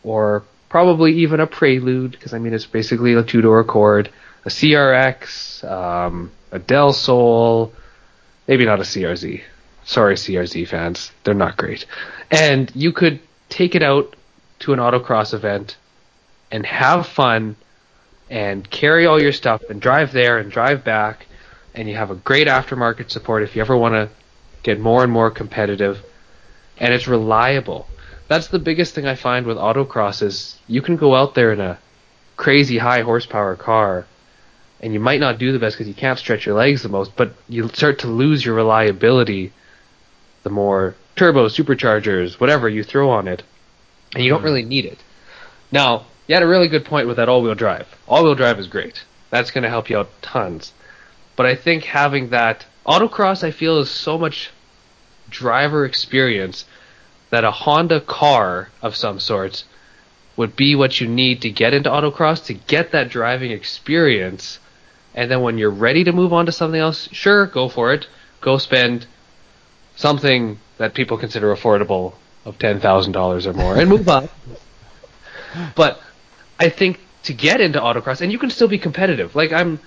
or 0.04 0.43
probably 0.70 1.14
even 1.20 1.39
a 1.39 1.48
Prelude 1.48 2.12
because 2.12 2.34
I 2.34 2.39
mean 2.39 2.54
it's 2.54 2.66
basically 2.66 3.14
a 3.14 3.24
two-door 3.24 3.62
Accord, 3.62 4.10
a 4.45 4.50
CRX, 4.50 5.64
um, 5.64 6.32
a 6.52 6.60
Del 6.60 6.93
Sol, 6.93 7.74
maybe 8.48 8.66
not 8.66 8.80
a 8.80 8.84
CRZ. 8.84 9.41
Sorry, 9.86 10.16
CRZ 10.16 10.68
fans, 10.68 11.12
they're 11.24 11.34
not 11.34 11.56
great. 11.56 11.86
And 12.30 12.70
you 12.76 12.91
could 12.91 13.22
take 13.48 13.74
it 13.74 13.82
out 13.82 14.16
to 14.60 14.74
an 14.74 14.80
autocross 14.80 15.34
event 15.34 15.78
and 16.52 16.66
have 16.66 17.08
fun 17.08 17.56
and 18.30 18.70
carry 18.70 19.06
all 19.06 19.22
your 19.22 19.32
stuff 19.32 19.64
and 19.70 19.82
drive 19.82 20.12
there 20.12 20.38
and 20.38 20.52
drive 20.52 20.84
back 20.84 21.26
and 21.74 21.88
you 21.88 21.95
have 21.95 22.12
a 22.12 22.16
great 22.16 22.48
aftermarket 22.48 23.10
support 23.10 23.43
if 23.43 23.56
you 23.56 23.62
ever 23.62 23.78
want 23.78 23.93
to 23.93 24.10
get 24.64 24.80
more 24.80 25.04
and 25.04 25.12
more 25.12 25.32
competitive 25.32 26.04
and 26.78 26.93
it's 26.93 27.08
reliable. 27.08 27.88
That's 28.28 28.48
the 28.48 28.60
biggest 28.60 28.93
thing 28.93 29.06
I 29.06 29.16
find 29.16 29.45
with 29.45 29.58
autocross 29.58 30.22
is 30.22 30.60
you 30.68 30.82
can 30.82 30.98
go 30.98 31.16
out 31.16 31.36
there 31.36 31.54
in 31.54 31.62
a 31.62 31.80
crazy 32.36 32.78
high 32.78 33.02
horsepower 33.02 33.56
car 33.56 34.06
and 34.80 34.93
you 34.93 35.00
might 35.00 35.20
not 35.20 35.39
do 35.39 35.52
the 35.52 35.60
best 35.60 35.76
because 35.76 35.88
you 35.88 35.93
can't 35.93 36.20
stretch 36.20 36.45
your 36.45 36.56
legs 36.56 36.84
the 36.84 36.89
most, 36.89 37.16
but 37.16 37.34
you 37.50 37.68
start 37.70 38.00
to 38.00 38.08
lose 38.08 38.45
your 38.45 38.56
reliability 38.56 39.52
the 40.43 40.50
more 40.50 40.95
turbos, 41.16 41.56
superchargers, 41.56 42.39
whatever 42.39 42.70
you 42.70 42.84
throw 42.84 43.10
on 43.10 43.28
it, 43.28 43.43
and 44.14 44.24
you 44.24 44.30
don't 44.30 44.39
mm-hmm. 44.39 44.45
really 44.45 44.64
need 44.64 44.86
it. 44.86 45.00
Now, 45.72 46.06
you 46.28 46.36
had 46.36 46.44
a 46.44 46.48
really 46.48 46.68
good 46.68 46.86
point 46.86 47.08
with 47.08 47.18
that 47.18 47.30
all-wheel 47.30 47.56
drive. 47.56 47.88
All-wheel 48.08 48.36
drive 48.36 48.60
is 48.60 48.68
great. 48.68 49.04
That's 49.30 49.52
going 49.52 49.64
to 49.64 49.70
help 49.70 49.90
you 49.90 49.98
out 49.98 50.10
tons. 50.22 50.74
But 51.36 51.46
I 51.46 51.56
think 51.56 51.86
having 51.86 52.30
that 52.30 52.66
autocross, 52.86 53.44
I 53.44 53.52
feel, 53.52 53.80
is 53.80 53.90
so 53.90 54.18
much 54.18 54.52
driver 55.30 55.86
experience 55.86 56.66
that 57.30 57.44
a 57.44 57.52
Honda 57.52 58.02
car 58.02 58.70
of 58.82 58.96
some 58.96 59.20
sorts 59.20 59.66
would 60.36 60.56
be 60.56 60.76
what 60.76 61.02
you 61.02 61.08
need 61.08 61.42
to 61.42 61.50
get 61.50 61.74
into 61.74 61.90
autocross 61.90 62.46
to 62.46 62.54
get 62.54 62.92
that 62.92 63.10
driving 63.10 63.52
experience. 63.52 64.60
And 65.16 65.30
then 65.30 65.42
when 65.42 65.58
you're 65.58 65.70
ready 65.70 66.04
to 66.04 66.12
move 66.12 66.32
on 66.32 66.46
to 66.46 66.52
something 66.52 66.80
else, 66.80 67.10
sure, 67.12 67.48
go 67.48 67.70
for 67.70 67.94
it. 67.94 68.08
Go 68.40 68.58
spend 68.58 69.08
something 69.96 70.60
that 70.78 70.94
people 70.94 71.18
consider 71.18 71.54
affordable 71.56 72.14
of 72.46 72.60
ten 72.60 72.80
thousand 72.80 73.14
dollars 73.14 73.48
or 73.48 73.54
more 73.54 73.76
and 73.76 73.90
move 73.90 74.08
on. 74.08 74.30
But 75.76 76.00
I 76.60 76.70
think 76.70 76.99
to 77.24 77.34
get 77.34 77.62
into 77.62 77.80
autocross, 77.80 78.22
and 78.22 78.32
you 78.32 78.39
can 78.39 78.49
still 78.49 78.68
be 78.68 78.78
competitive. 78.78 79.36
Like 79.36 79.51
I'm, 79.51 79.80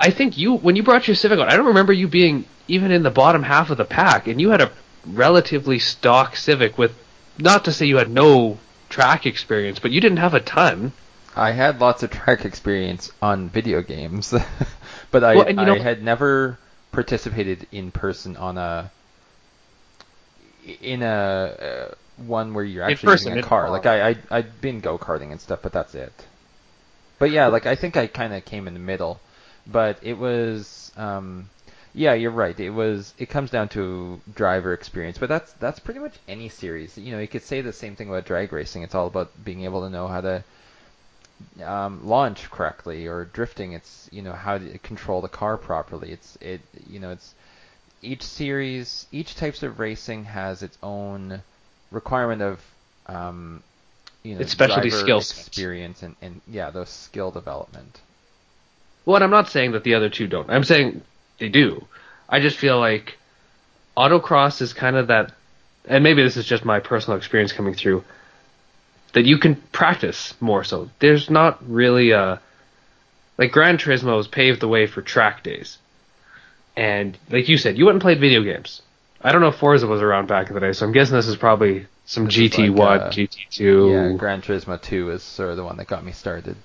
I 0.00 0.10
think 0.10 0.38
you 0.38 0.54
when 0.54 0.76
you 0.76 0.82
brought 0.82 1.08
your 1.08 1.14
Civic 1.14 1.38
out, 1.38 1.50
I 1.52 1.56
don't 1.56 1.66
remember 1.66 1.92
you 1.92 2.08
being 2.08 2.44
even 2.68 2.90
in 2.90 3.02
the 3.02 3.10
bottom 3.10 3.42
half 3.42 3.70
of 3.70 3.76
the 3.78 3.84
pack, 3.84 4.26
and 4.26 4.40
you 4.40 4.50
had 4.50 4.60
a 4.60 4.70
relatively 5.06 5.78
stock 5.78 6.36
Civic 6.36 6.76
with, 6.78 6.92
not 7.38 7.64
to 7.64 7.72
say 7.72 7.86
you 7.86 7.96
had 7.96 8.10
no 8.10 8.58
track 8.88 9.26
experience, 9.26 9.78
but 9.78 9.90
you 9.90 10.00
didn't 10.00 10.18
have 10.18 10.34
a 10.34 10.40
ton. 10.40 10.92
I 11.34 11.52
had 11.52 11.80
lots 11.80 12.02
of 12.02 12.10
track 12.10 12.44
experience 12.44 13.10
on 13.22 13.48
video 13.48 13.80
games, 13.80 14.34
but 15.10 15.24
I, 15.24 15.36
Well, 15.36 15.52
know- 15.52 15.74
I 15.74 15.78
had 15.78 16.02
never 16.02 16.58
participated 16.92 17.66
in 17.70 17.90
person 17.90 18.36
on 18.36 18.58
a 18.58 18.90
in 20.82 21.02
a 21.02 21.88
uh, 21.90 21.94
one 22.26 22.54
where 22.54 22.64
you're 22.64 22.84
actually 22.84 23.06
person, 23.06 23.32
using 23.32 23.44
a 23.44 23.46
car. 23.46 23.70
Like 23.70 23.86
I, 23.86 24.10
I 24.10 24.16
I'd 24.30 24.60
been 24.60 24.80
go 24.80 24.98
karting 24.98 25.30
and 25.30 25.40
stuff, 25.40 25.60
but 25.62 25.72
that's 25.72 25.94
it. 25.94 26.12
But 27.18 27.30
yeah, 27.30 27.48
like 27.48 27.66
I 27.66 27.74
think 27.74 27.96
I 27.96 28.06
kind 28.06 28.32
of 28.32 28.44
came 28.44 28.68
in 28.68 28.74
the 28.74 28.80
middle, 28.80 29.20
but 29.66 29.98
it 30.02 30.18
was 30.18 30.92
um 30.96 31.48
yeah, 31.94 32.14
you're 32.14 32.30
right. 32.30 32.58
It 32.58 32.70
was 32.70 33.14
it 33.18 33.28
comes 33.28 33.50
down 33.50 33.68
to 33.70 34.20
driver 34.34 34.72
experience, 34.72 35.18
but 35.18 35.28
that's 35.28 35.52
that's 35.54 35.78
pretty 35.78 36.00
much 36.00 36.14
any 36.28 36.48
series. 36.48 36.96
You 36.96 37.12
know, 37.12 37.18
you 37.18 37.28
could 37.28 37.42
say 37.42 37.60
the 37.60 37.72
same 37.72 37.96
thing 37.96 38.08
about 38.08 38.24
drag 38.24 38.52
racing. 38.52 38.82
It's 38.82 38.94
all 38.94 39.06
about 39.06 39.30
being 39.44 39.64
able 39.64 39.82
to 39.82 39.90
know 39.90 40.06
how 40.06 40.20
to 40.20 40.44
um, 41.64 42.06
launch 42.06 42.50
correctly 42.50 43.06
or 43.06 43.24
drifting. 43.24 43.72
It's 43.72 44.08
you 44.12 44.22
know 44.22 44.32
how 44.32 44.58
to 44.58 44.78
control 44.78 45.20
the 45.20 45.28
car 45.28 45.56
properly. 45.56 46.12
It's 46.12 46.36
it 46.40 46.60
you 46.88 47.00
know 47.00 47.10
it's 47.10 47.34
each 48.02 48.22
series, 48.22 49.06
each 49.10 49.34
types 49.34 49.62
of 49.62 49.80
racing 49.80 50.24
has 50.24 50.62
its 50.62 50.78
own 50.82 51.42
requirement 51.90 52.42
of 52.42 52.60
um, 53.06 53.62
you 54.22 54.34
know 54.34 54.40
It's 54.40 54.52
specialty 54.52 54.90
driver 54.90 55.04
skill 55.04 55.18
experience 55.18 56.02
and, 56.02 56.16
and 56.20 56.40
yeah 56.48 56.70
those 56.70 56.90
skill 56.90 57.30
development. 57.30 58.00
Well, 59.04 59.16
and 59.16 59.24
I'm 59.24 59.30
not 59.30 59.48
saying 59.48 59.72
that 59.72 59.84
the 59.84 59.94
other 59.94 60.10
two 60.10 60.26
don't. 60.26 60.50
I'm 60.50 60.64
saying 60.64 61.02
they 61.38 61.48
do. 61.48 61.86
I 62.28 62.40
just 62.40 62.58
feel 62.58 62.78
like 62.78 63.16
autocross 63.96 64.60
is 64.60 64.72
kind 64.72 64.96
of 64.96 65.06
that, 65.06 65.32
and 65.86 66.04
maybe 66.04 66.22
this 66.22 66.36
is 66.36 66.44
just 66.44 66.64
my 66.64 66.80
personal 66.80 67.16
experience 67.16 67.52
coming 67.52 67.74
through, 67.74 68.04
that 69.14 69.24
you 69.24 69.38
can 69.38 69.56
practice 69.72 70.34
more 70.40 70.62
so. 70.62 70.90
There's 70.98 71.30
not 71.30 71.66
really 71.66 72.10
a, 72.10 72.40
like 73.38 73.50
Gran 73.50 73.78
Turismo 73.78 74.16
has 74.18 74.28
paved 74.28 74.60
the 74.60 74.68
way 74.68 74.86
for 74.86 75.00
track 75.00 75.42
days. 75.42 75.78
And 76.76 77.18
like 77.30 77.48
you 77.48 77.56
said, 77.56 77.78
you 77.78 77.86
went 77.86 77.94
and 77.94 78.02
played 78.02 78.20
video 78.20 78.42
games. 78.42 78.82
I 79.22 79.32
don't 79.32 79.40
know 79.40 79.48
if 79.48 79.56
Forza 79.56 79.86
was 79.86 80.00
around 80.00 80.28
back 80.28 80.48
in 80.48 80.54
the 80.54 80.60
day, 80.60 80.72
so 80.72 80.86
I'm 80.86 80.92
guessing 80.92 81.16
this 81.16 81.26
is 81.26 81.36
probably 81.36 81.86
some 82.04 82.26
This 82.26 82.36
GT1, 82.36 82.76
like, 82.78 83.00
uh, 83.00 83.10
GT2. 83.10 84.12
Yeah, 84.12 84.16
Gran 84.16 84.42
Turismo 84.42 84.80
2 84.80 85.10
is 85.10 85.22
sort 85.22 85.50
of 85.50 85.56
the 85.56 85.64
one 85.64 85.76
that 85.78 85.86
got 85.88 86.04
me 86.04 86.12
started. 86.12 86.56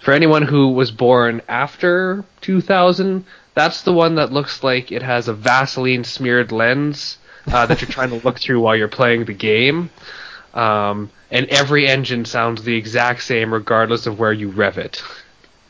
For 0.00 0.12
anyone 0.12 0.42
who 0.42 0.68
was 0.72 0.90
born 0.90 1.42
after 1.48 2.24
2000, 2.40 3.24
that's 3.54 3.82
the 3.82 3.92
one 3.92 4.16
that 4.16 4.32
looks 4.32 4.62
like 4.62 4.92
it 4.92 5.02
has 5.02 5.28
a 5.28 5.34
Vaseline 5.34 6.04
smeared 6.04 6.52
lens 6.52 7.18
uh, 7.50 7.66
that 7.66 7.80
you're 7.80 7.90
trying 7.90 8.10
to 8.10 8.24
look 8.24 8.38
through 8.40 8.60
while 8.60 8.76
you're 8.76 8.88
playing 8.88 9.24
the 9.24 9.32
game. 9.32 9.90
Um, 10.54 11.10
and 11.30 11.46
every 11.46 11.86
engine 11.86 12.24
sounds 12.24 12.62
the 12.64 12.76
exact 12.76 13.22
same 13.22 13.52
regardless 13.52 14.06
of 14.06 14.18
where 14.18 14.32
you 14.32 14.50
rev 14.50 14.78
it. 14.78 15.02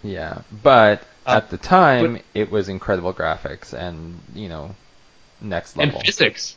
Yeah, 0.02 0.42
but 0.62 1.02
Uh, 1.26 1.36
at 1.36 1.50
the 1.50 1.58
time 1.58 2.20
it 2.34 2.50
was 2.50 2.68
incredible 2.68 3.12
graphics 3.12 3.72
and 3.72 4.20
you 4.34 4.48
know 4.48 4.74
next 5.41 5.76
level. 5.76 5.97
And 5.97 6.05
physics. 6.07 6.57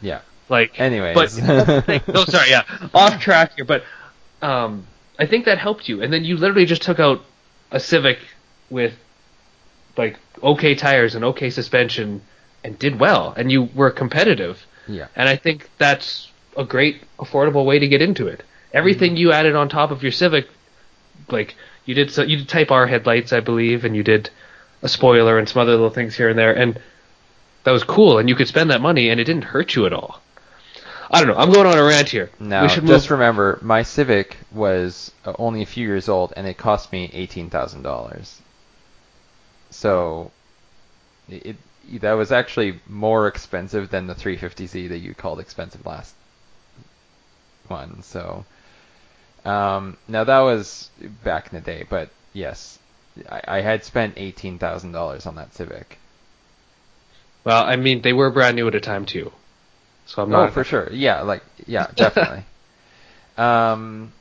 Yeah. 0.00 0.20
Like, 0.48 0.78
anyway. 0.78 1.14
but 1.14 1.32
oh, 2.14 2.24
sorry, 2.26 2.50
yeah, 2.50 2.64
off 2.92 3.20
track 3.20 3.54
here, 3.56 3.64
but 3.64 3.82
um, 4.42 4.86
I 5.18 5.26
think 5.26 5.46
that 5.46 5.58
helped 5.58 5.88
you. 5.88 6.02
And 6.02 6.12
then 6.12 6.24
you 6.24 6.36
literally 6.36 6.66
just 6.66 6.82
took 6.82 7.00
out 7.00 7.24
a 7.70 7.80
Civic 7.80 8.18
with 8.70 8.94
like 9.96 10.18
okay 10.42 10.74
tires 10.74 11.14
and 11.14 11.24
okay 11.24 11.50
suspension 11.50 12.20
and 12.62 12.78
did 12.78 13.00
well, 13.00 13.32
and 13.36 13.50
you 13.50 13.64
were 13.74 13.90
competitive. 13.90 14.66
Yeah. 14.86 15.08
And 15.16 15.28
I 15.28 15.36
think 15.36 15.70
that's 15.78 16.30
a 16.56 16.64
great 16.64 17.02
affordable 17.18 17.64
way 17.64 17.78
to 17.78 17.88
get 17.88 18.02
into 18.02 18.26
it. 18.26 18.42
Everything 18.72 19.12
Mm-hmm. 19.12 19.18
you 19.18 19.32
added 19.32 19.54
on 19.54 19.68
top 19.68 19.90
of 19.90 20.02
your 20.02 20.12
Civic, 20.12 20.48
like 21.28 21.56
you 21.86 21.94
did, 21.94 22.10
so 22.10 22.22
you 22.22 22.38
did 22.38 22.48
Type 22.48 22.70
R 22.70 22.86
headlights, 22.86 23.32
I 23.32 23.40
believe, 23.40 23.84
and 23.84 23.96
you 23.96 24.02
did 24.02 24.30
a 24.82 24.88
spoiler 24.88 25.38
and 25.38 25.48
some 25.48 25.62
other 25.62 25.72
little 25.72 25.90
things 25.90 26.16
here 26.16 26.28
and 26.28 26.38
there, 26.38 26.52
and 26.52 26.78
that 27.64 27.72
was 27.72 27.84
cool. 27.84 28.18
And 28.18 28.28
you 28.28 28.34
could 28.34 28.48
spend 28.48 28.70
that 28.70 28.80
money, 28.80 29.08
and 29.08 29.20
it 29.20 29.24
didn't 29.24 29.44
hurt 29.44 29.74
you 29.74 29.86
at 29.86 29.92
all. 29.92 30.20
I 31.10 31.18
don't 31.18 31.28
know. 31.28 31.40
I'm 31.40 31.52
going 31.52 31.66
on 31.66 31.78
a 31.78 31.84
rant 31.84 32.08
here. 32.08 32.30
Should 32.68 32.86
just 32.86 33.06
move. 33.10 33.18
remember, 33.18 33.58
my 33.62 33.82
Civic 33.82 34.36
was 34.52 35.12
uh, 35.24 35.34
only 35.38 35.62
a 35.62 35.66
few 35.66 35.86
years 35.86 36.08
old, 36.08 36.32
and 36.36 36.46
it 36.46 36.56
cost 36.56 36.92
me 36.92 37.10
eighteen 37.12 37.50
thousand 37.50 37.82
dollars. 37.82 38.40
So, 39.70 40.30
it, 41.28 41.46
it 41.46 42.00
that 42.00 42.12
was 42.12 42.32
actually 42.32 42.80
more 42.88 43.28
expensive 43.28 43.90
than 43.90 44.06
the 44.06 44.14
350Z 44.14 44.88
that 44.88 44.98
you 44.98 45.14
called 45.14 45.38
expensive 45.38 45.84
last 45.84 46.14
one. 47.68 48.02
So, 48.02 48.46
um, 49.44 49.98
now 50.08 50.24
that 50.24 50.40
was 50.40 50.90
back 51.22 51.52
in 51.52 51.58
the 51.58 51.64
day, 51.64 51.84
but 51.88 52.08
yes, 52.32 52.78
I, 53.30 53.42
I 53.46 53.60
had 53.60 53.84
spent 53.84 54.14
eighteen 54.16 54.58
thousand 54.58 54.92
dollars 54.92 55.26
on 55.26 55.34
that 55.36 55.54
Civic. 55.54 55.98
Well, 57.44 57.64
I 57.64 57.76
mean, 57.76 58.02
they 58.02 58.12
were 58.12 58.30
brand 58.30 58.56
new 58.56 58.68
at 58.68 58.74
a 58.74 58.80
time 58.80 59.06
too, 59.06 59.32
so 60.06 60.22
I'm 60.22 60.30
Oh, 60.30 60.46
not 60.46 60.52
for 60.52 60.64
sure. 60.64 60.90
Yeah, 60.92 61.22
like 61.22 61.42
yeah, 61.66 61.90
definitely. 61.96 62.44
um. 63.36 64.12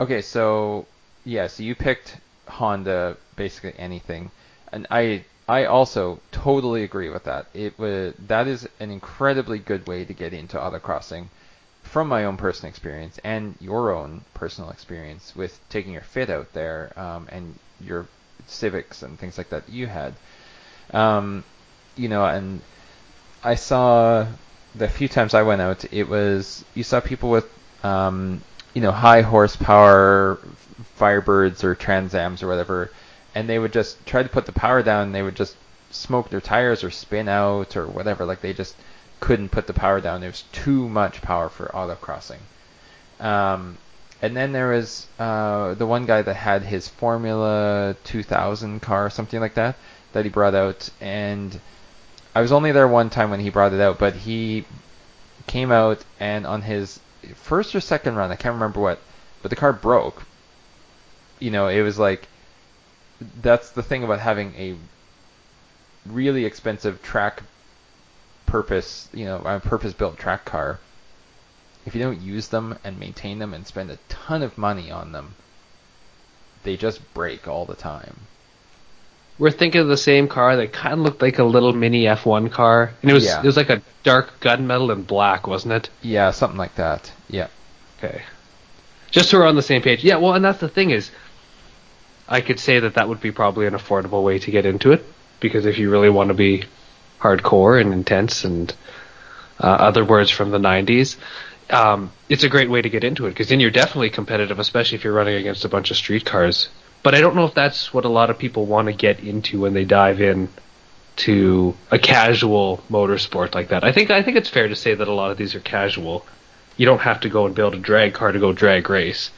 Okay, 0.00 0.22
so 0.22 0.86
yeah, 1.24 1.46
so 1.48 1.62
you 1.62 1.74
picked 1.74 2.16
Honda, 2.48 3.16
basically 3.36 3.74
anything, 3.78 4.30
and 4.72 4.86
I 4.90 5.24
I 5.48 5.64
also 5.66 6.22
totally 6.32 6.82
agree 6.82 7.08
with 7.10 7.24
that. 7.24 7.48
It 7.54 7.78
was 7.78 8.14
that 8.18 8.46
is 8.46 8.66
an 8.80 8.90
incredibly 8.90 9.58
good 9.58 9.86
way 9.86 10.04
to 10.04 10.14
get 10.14 10.32
into 10.32 10.56
autocrossing, 10.58 11.28
from 11.82 12.08
my 12.08 12.24
own 12.24 12.36
personal 12.38 12.70
experience 12.70 13.18
and 13.24 13.56
your 13.60 13.92
own 13.92 14.24
personal 14.34 14.70
experience 14.70 15.34
with 15.36 15.60
taking 15.68 15.92
your 15.92 16.02
fit 16.02 16.30
out 16.30 16.52
there, 16.54 16.92
um, 16.98 17.28
and 17.30 17.58
your 17.80 18.08
civics 18.46 19.02
and 19.02 19.18
things 19.18 19.38
like 19.38 19.50
that 19.50 19.68
you 19.68 19.86
had. 19.88 20.14
Um, 20.92 21.44
you 21.96 22.08
know, 22.08 22.24
and 22.24 22.60
I 23.42 23.54
saw 23.54 24.26
the 24.74 24.88
few 24.88 25.08
times 25.08 25.34
I 25.34 25.42
went 25.42 25.60
out, 25.60 25.84
it 25.92 26.08
was 26.08 26.64
you 26.74 26.82
saw 26.82 27.00
people 27.00 27.30
with 27.30 27.46
um, 27.84 28.42
you 28.74 28.82
know 28.82 28.92
high 28.92 29.22
horsepower 29.22 30.38
Firebirds 30.98 31.64
or 31.64 31.74
Transams 31.74 32.42
or 32.42 32.48
whatever, 32.48 32.90
and 33.34 33.48
they 33.48 33.58
would 33.58 33.72
just 33.72 34.04
try 34.06 34.22
to 34.22 34.28
put 34.28 34.46
the 34.46 34.52
power 34.52 34.82
down. 34.82 35.04
and 35.06 35.14
They 35.14 35.22
would 35.22 35.36
just 35.36 35.56
smoke 35.90 36.30
their 36.30 36.40
tires 36.40 36.84
or 36.84 36.90
spin 36.90 37.28
out 37.28 37.76
or 37.76 37.86
whatever. 37.86 38.24
Like 38.24 38.40
they 38.40 38.52
just 38.52 38.74
couldn't 39.20 39.50
put 39.50 39.66
the 39.66 39.72
power 39.72 40.00
down. 40.00 40.20
There 40.20 40.30
was 40.30 40.44
too 40.52 40.88
much 40.88 41.22
power 41.22 41.48
for 41.48 41.66
autocrossing. 41.66 42.40
Um, 43.18 43.78
and 44.20 44.36
then 44.36 44.52
there 44.52 44.68
was 44.70 45.06
uh, 45.18 45.74
the 45.74 45.86
one 45.86 46.06
guy 46.06 46.22
that 46.22 46.34
had 46.34 46.62
his 46.62 46.88
Formula 46.88 47.96
2000 48.04 48.80
car, 48.80 49.06
or 49.06 49.10
something 49.10 49.40
like 49.40 49.54
that, 49.54 49.76
that 50.12 50.24
he 50.24 50.30
brought 50.30 50.54
out, 50.54 50.88
and 51.00 51.60
I 52.36 52.42
was 52.42 52.52
only 52.52 52.70
there 52.70 52.86
one 52.86 53.08
time 53.08 53.30
when 53.30 53.40
he 53.40 53.48
brought 53.48 53.72
it 53.72 53.80
out, 53.80 53.98
but 53.98 54.14
he 54.14 54.66
came 55.46 55.72
out 55.72 56.04
and 56.20 56.46
on 56.46 56.60
his 56.60 57.00
first 57.34 57.74
or 57.74 57.80
second 57.80 58.16
run, 58.16 58.30
I 58.30 58.36
can't 58.36 58.52
remember 58.52 58.78
what, 58.78 58.98
but 59.40 59.48
the 59.48 59.56
car 59.56 59.72
broke. 59.72 60.24
You 61.38 61.50
know, 61.50 61.68
it 61.68 61.80
was 61.80 61.98
like 61.98 62.28
that's 63.40 63.70
the 63.70 63.82
thing 63.82 64.04
about 64.04 64.20
having 64.20 64.54
a 64.56 64.76
really 66.04 66.44
expensive 66.44 67.02
track 67.02 67.42
purpose, 68.44 69.08
you 69.14 69.24
know, 69.24 69.38
a 69.38 69.58
purpose-built 69.58 70.18
track 70.18 70.44
car. 70.44 70.78
If 71.86 71.94
you 71.94 72.02
don't 72.02 72.20
use 72.20 72.48
them 72.48 72.78
and 72.84 73.00
maintain 73.00 73.38
them 73.38 73.54
and 73.54 73.66
spend 73.66 73.90
a 73.90 73.98
ton 74.10 74.42
of 74.42 74.58
money 74.58 74.90
on 74.90 75.12
them, 75.12 75.36
they 76.64 76.76
just 76.76 77.14
break 77.14 77.48
all 77.48 77.64
the 77.64 77.74
time. 77.74 78.26
We're 79.38 79.50
thinking 79.50 79.80
of 79.82 79.88
the 79.88 79.96
same 79.98 80.28
car 80.28 80.56
that 80.56 80.72
kind 80.72 80.94
of 80.94 81.00
looked 81.00 81.20
like 81.20 81.38
a 81.38 81.44
little 81.44 81.72
mini 81.74 82.04
F1 82.04 82.50
car, 82.50 82.92
and 83.02 83.10
it 83.10 83.14
was 83.14 83.24
Yeah. 83.26 83.40
it 83.40 83.44
was 83.44 83.56
like 83.56 83.68
a 83.70 83.82
dark 84.02 84.40
gunmetal 84.40 84.90
and 84.92 85.06
black, 85.06 85.46
wasn't 85.46 85.74
it? 85.74 85.90
Yeah, 86.02 86.30
something 86.30 86.56
like 86.58 86.74
that. 86.76 87.12
Yeah. 87.28 87.48
Okay. 87.98 88.22
Just 89.10 89.30
so 89.30 89.38
we're 89.38 89.46
on 89.46 89.56
the 89.56 89.62
same 89.62 89.82
page. 89.82 90.02
Yeah, 90.04 90.16
well, 90.16 90.34
and 90.34 90.44
that's 90.44 90.58
the 90.60 90.68
thing 90.68 90.90
is, 90.90 91.10
I 92.28 92.40
could 92.40 92.58
say 92.58 92.80
that 92.80 92.94
that 92.94 93.08
would 93.08 93.20
be 93.20 93.30
probably 93.30 93.66
an 93.66 93.74
affordable 93.74 94.22
way 94.24 94.38
to 94.38 94.50
get 94.50 94.66
into 94.66 94.92
it 94.92 95.04
because 95.40 95.66
if 95.66 95.78
you 95.78 95.90
really 95.90 96.10
want 96.10 96.28
to 96.28 96.34
be 96.34 96.64
hardcore 97.20 97.80
and 97.80 97.92
intense 97.92 98.44
and 98.44 98.74
uh, 99.60 99.66
other 99.66 100.04
words 100.04 100.30
from 100.30 100.50
the 100.50 100.58
90s, 100.58 101.16
um, 101.70 102.10
it's 102.28 102.42
a 102.44 102.48
great 102.48 102.70
way 102.70 102.82
to 102.82 102.88
get 102.88 103.04
into 103.04 103.26
it 103.26 103.30
because 103.30 103.48
then 103.48 103.60
you're 103.60 103.70
definitely 103.70 104.10
competitive, 104.10 104.58
especially 104.58 104.96
if 104.98 105.04
you're 105.04 105.12
running 105.12 105.34
against 105.36 105.64
a 105.64 105.68
bunch 105.68 105.90
of 105.90 105.96
street 105.96 106.24
cars. 106.24 106.68
But 107.06 107.14
I 107.14 107.20
don't 107.20 107.36
know 107.36 107.44
if 107.44 107.54
that's 107.54 107.94
what 107.94 108.04
a 108.04 108.08
lot 108.08 108.30
of 108.30 108.38
people 108.38 108.66
want 108.66 108.86
to 108.86 108.92
get 108.92 109.20
into 109.20 109.60
when 109.60 109.74
they 109.74 109.84
dive 109.84 110.20
in 110.20 110.48
to 111.18 111.76
a 111.88 112.00
casual 112.00 112.82
motorsport 112.90 113.54
like 113.54 113.68
that. 113.68 113.84
I 113.84 113.92
think 113.92 114.10
I 114.10 114.24
think 114.24 114.36
it's 114.36 114.48
fair 114.48 114.66
to 114.66 114.74
say 114.74 114.92
that 114.92 115.06
a 115.06 115.12
lot 115.12 115.30
of 115.30 115.38
these 115.38 115.54
are 115.54 115.60
casual. 115.60 116.26
You 116.76 116.84
don't 116.84 117.02
have 117.02 117.20
to 117.20 117.28
go 117.28 117.46
and 117.46 117.54
build 117.54 117.74
a 117.74 117.78
drag 117.78 118.12
car 118.12 118.32
to 118.32 118.40
go 118.40 118.52
drag 118.52 118.90
race. 118.90 119.30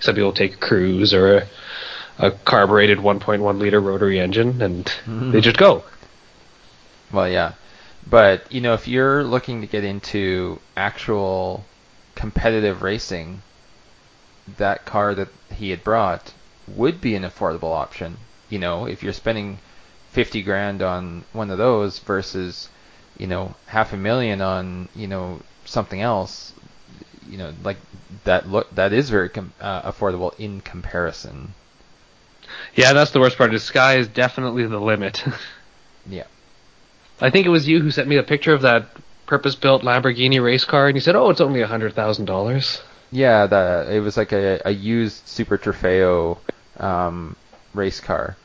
Some 0.00 0.16
people 0.16 0.34
take 0.34 0.56
a 0.56 0.58
Cruze 0.58 1.14
or 1.14 1.38
a, 1.38 1.48
a 2.18 2.30
carbureted 2.30 2.98
1.1 2.98 3.58
liter 3.58 3.80
rotary 3.80 4.20
engine 4.20 4.60
and 4.60 4.84
mm-hmm. 4.84 5.30
they 5.30 5.40
just 5.40 5.56
go. 5.56 5.82
Well, 7.10 7.30
yeah. 7.30 7.54
But, 8.06 8.52
you 8.52 8.60
know, 8.60 8.74
if 8.74 8.86
you're 8.86 9.24
looking 9.24 9.62
to 9.62 9.66
get 9.66 9.82
into 9.82 10.60
actual 10.76 11.64
competitive 12.16 12.82
racing, 12.82 13.40
that 14.58 14.84
car 14.84 15.14
that 15.14 15.28
he 15.54 15.70
had 15.70 15.82
brought 15.82 16.34
would 16.68 17.00
be 17.00 17.14
an 17.14 17.22
affordable 17.22 17.74
option. 17.74 18.16
You 18.48 18.58
know, 18.58 18.86
if 18.86 19.02
you're 19.02 19.12
spending 19.12 19.58
50 20.12 20.42
grand 20.42 20.82
on 20.82 21.24
one 21.32 21.50
of 21.50 21.58
those 21.58 21.98
versus, 22.00 22.68
you 23.18 23.26
know, 23.26 23.54
half 23.66 23.92
a 23.92 23.96
million 23.96 24.40
on, 24.40 24.88
you 24.94 25.06
know, 25.06 25.40
something 25.64 26.00
else, 26.00 26.52
you 27.28 27.38
know, 27.38 27.52
like 27.62 27.78
that 28.24 28.48
look 28.48 28.72
that 28.74 28.92
is 28.92 29.10
very 29.10 29.28
com- 29.28 29.52
uh, 29.60 29.90
affordable 29.90 30.38
in 30.38 30.60
comparison. 30.60 31.54
Yeah, 32.74 32.92
that's 32.92 33.10
the 33.10 33.20
worst 33.20 33.38
part. 33.38 33.50
The 33.50 33.58
sky 33.58 33.96
is 33.96 34.08
definitely 34.08 34.66
the 34.66 34.80
limit. 34.80 35.24
Yeah. 36.06 36.24
I 37.18 37.30
think 37.30 37.46
it 37.46 37.48
was 37.48 37.66
you 37.66 37.80
who 37.80 37.90
sent 37.90 38.08
me 38.08 38.18
a 38.18 38.22
picture 38.22 38.52
of 38.52 38.60
that 38.62 38.88
purpose-built 39.26 39.82
Lamborghini 39.82 40.42
race 40.42 40.66
car, 40.66 40.86
and 40.86 40.96
you 40.96 41.00
said, 41.00 41.16
"Oh, 41.16 41.30
it's 41.30 41.40
only 41.40 41.62
a 41.62 41.66
hundred 41.66 41.94
thousand 41.94 42.26
dollars." 42.26 42.82
Yeah, 43.10 43.46
the 43.46 43.86
it 43.90 44.00
was 44.00 44.16
like 44.16 44.32
a, 44.32 44.60
a 44.64 44.70
used 44.70 45.26
Super 45.28 45.56
Trofeo 45.56 46.38
um, 46.78 47.36
race 47.72 48.00
car, 48.00 48.36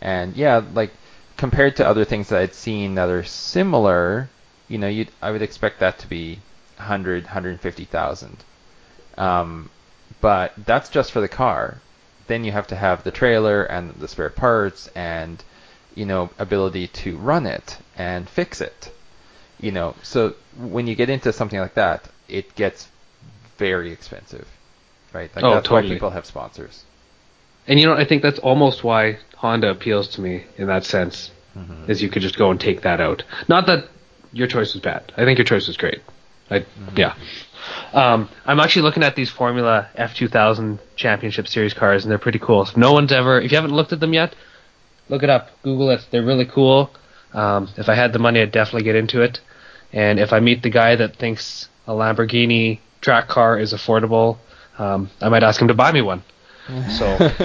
and 0.00 0.36
yeah, 0.36 0.62
like 0.74 0.92
compared 1.36 1.76
to 1.76 1.86
other 1.86 2.04
things 2.04 2.28
that 2.28 2.40
I'd 2.40 2.54
seen 2.54 2.94
that 2.96 3.08
are 3.08 3.24
similar, 3.24 4.28
you 4.68 4.78
know, 4.78 4.88
you 4.88 5.06
I 5.22 5.30
would 5.30 5.42
expect 5.42 5.80
that 5.80 5.98
to 6.00 6.06
be 6.08 6.40
100, 6.76 7.24
150,000. 7.24 8.44
Um, 9.16 9.70
but 10.20 10.52
that's 10.66 10.88
just 10.90 11.12
for 11.12 11.20
the 11.20 11.28
car. 11.28 11.78
Then 12.26 12.44
you 12.44 12.52
have 12.52 12.66
to 12.68 12.76
have 12.76 13.04
the 13.04 13.10
trailer 13.10 13.62
and 13.64 13.94
the 13.94 14.08
spare 14.08 14.30
parts 14.30 14.88
and 14.94 15.42
you 15.94 16.04
know 16.04 16.30
ability 16.38 16.88
to 16.88 17.16
run 17.16 17.46
it 17.46 17.78
and 17.96 18.28
fix 18.28 18.60
it. 18.60 18.92
You 19.60 19.72
know, 19.72 19.94
so 20.02 20.34
when 20.56 20.86
you 20.86 20.94
get 20.94 21.10
into 21.10 21.32
something 21.32 21.58
like 21.58 21.74
that, 21.74 22.08
it 22.28 22.54
gets 22.54 22.88
very 23.58 23.92
expensive, 23.92 24.46
right? 25.12 25.30
Like 25.34 25.44
Oh, 25.44 25.54
that's 25.54 25.68
totally. 25.68 25.88
why 25.90 25.94
people 25.96 26.10
have 26.10 26.24
sponsors. 26.26 26.84
And 27.66 27.78
you 27.78 27.86
know, 27.86 27.94
I 27.94 28.04
think 28.04 28.22
that's 28.22 28.38
almost 28.38 28.82
why 28.84 29.18
Honda 29.36 29.68
appeals 29.70 30.08
to 30.14 30.20
me 30.20 30.44
in 30.56 30.66
that 30.68 30.84
sense, 30.84 31.30
Mm-hmm. 31.56 31.90
is 31.90 32.00
you 32.02 32.08
could 32.08 32.22
just 32.22 32.38
go 32.38 32.50
and 32.52 32.60
take 32.60 32.82
that 32.82 33.00
out. 33.00 33.24
Not 33.48 33.66
that 33.66 33.88
your 34.32 34.46
choice 34.46 34.74
was 34.74 34.82
bad. 34.82 35.12
I 35.16 35.24
think 35.24 35.38
your 35.38 35.44
choice 35.46 35.66
was 35.66 35.76
great. 35.76 36.00
I, 36.50 36.64
yeah. 36.94 37.14
Um, 37.92 38.28
I'm 38.46 38.60
actually 38.60 38.82
looking 38.82 39.02
at 39.02 39.16
these 39.16 39.28
Formula 39.30 39.88
F2000 39.98 40.78
Championship 40.94 41.48
Series 41.48 41.74
cars, 41.74 42.04
and 42.04 42.10
they're 42.12 42.18
pretty 42.18 42.38
cool. 42.38 42.62
If 42.62 42.76
no 42.76 42.92
one's 42.92 43.10
ever, 43.12 43.40
if 43.40 43.50
you 43.50 43.56
haven't 43.56 43.74
looked 43.74 43.92
at 43.92 43.98
them 43.98 44.12
yet, 44.14 44.36
look 45.08 45.22
it 45.24 45.30
up, 45.30 45.48
Google 45.62 45.90
it. 45.90 46.06
They're 46.10 46.22
really 46.24 46.44
cool. 46.46 46.90
Um, 47.32 47.68
if 47.76 47.88
I 47.88 47.94
had 47.94 48.12
the 48.12 48.18
money, 48.20 48.40
I'd 48.40 48.52
definitely 48.52 48.84
get 48.84 48.94
into 48.94 49.20
it. 49.22 49.40
And 49.92 50.20
if 50.20 50.32
I 50.32 50.40
meet 50.40 50.62
the 50.62 50.70
guy 50.70 50.94
that 50.96 51.16
thinks 51.16 51.68
a 51.88 51.92
Lamborghini 51.92 52.78
track 53.08 53.26
car 53.26 53.58
is 53.58 53.72
affordable, 53.72 54.36
um, 54.78 55.08
I 55.22 55.30
might 55.30 55.42
ask 55.42 55.58
him 55.58 55.68
to 55.68 55.74
buy 55.74 55.92
me 55.92 56.02
one. 56.02 56.22
So. 56.90 57.06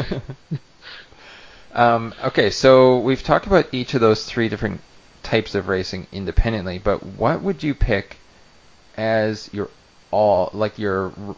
Um, 1.75 2.13
okay, 2.23 2.51
so 2.51 2.99
we've 2.99 3.23
talked 3.23 3.47
about 3.47 3.73
each 3.73 3.95
of 3.95 4.01
those 4.01 4.25
three 4.25 4.47
different 4.47 4.79
types 5.23 5.55
of 5.55 5.67
racing 5.67 6.05
independently, 6.11 6.77
but 6.77 7.03
what 7.03 7.41
would 7.41 7.63
you 7.63 7.73
pick 7.73 8.17
as 8.95 9.51
your 9.51 9.71
all 10.11 10.51
like 10.53 10.77
your 10.77 11.11
r- 11.27 11.35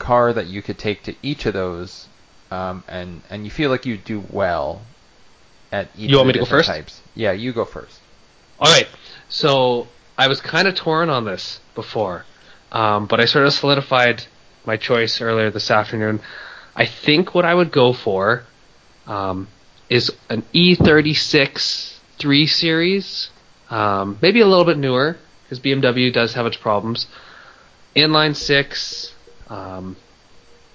car 0.00 0.32
that 0.32 0.46
you 0.46 0.62
could 0.62 0.78
take 0.78 1.04
to 1.04 1.14
each 1.22 1.46
of 1.46 1.52
those, 1.52 2.08
um, 2.50 2.82
and 2.88 3.22
and 3.30 3.44
you 3.44 3.52
feel 3.52 3.70
like 3.70 3.86
you 3.86 3.96
do 3.96 4.24
well 4.32 4.82
at 5.70 5.90
each. 5.96 6.10
You 6.10 6.16
of 6.16 6.22
want 6.22 6.26
me 6.26 6.32
to 6.32 6.38
go 6.40 6.44
first? 6.44 6.68
Types. 6.68 7.00
Yeah, 7.14 7.30
you 7.30 7.52
go 7.52 7.64
first. 7.64 8.00
All 8.58 8.72
right. 8.72 8.88
So 9.28 9.86
I 10.18 10.26
was 10.26 10.40
kind 10.40 10.66
of 10.66 10.74
torn 10.74 11.08
on 11.08 11.24
this 11.24 11.60
before, 11.76 12.24
um, 12.72 13.06
but 13.06 13.20
I 13.20 13.24
sort 13.24 13.46
of 13.46 13.52
solidified 13.52 14.24
my 14.64 14.76
choice 14.76 15.20
earlier 15.20 15.50
this 15.50 15.70
afternoon. 15.70 16.20
I 16.74 16.86
think 16.86 17.34
what 17.34 17.44
I 17.44 17.54
would 17.54 17.72
go 17.72 17.92
for 17.92 18.44
um, 19.06 19.48
is 19.88 20.10
an 20.28 20.42
E36 20.54 21.94
3 22.18 22.46
Series, 22.46 23.30
um, 23.70 24.18
maybe 24.20 24.40
a 24.40 24.46
little 24.46 24.64
bit 24.64 24.78
newer 24.78 25.16
because 25.42 25.60
BMW 25.60 26.12
does 26.12 26.34
have 26.34 26.46
its 26.46 26.56
problems. 26.56 27.06
Inline 27.94 28.34
six, 28.34 29.14
um, 29.48 29.96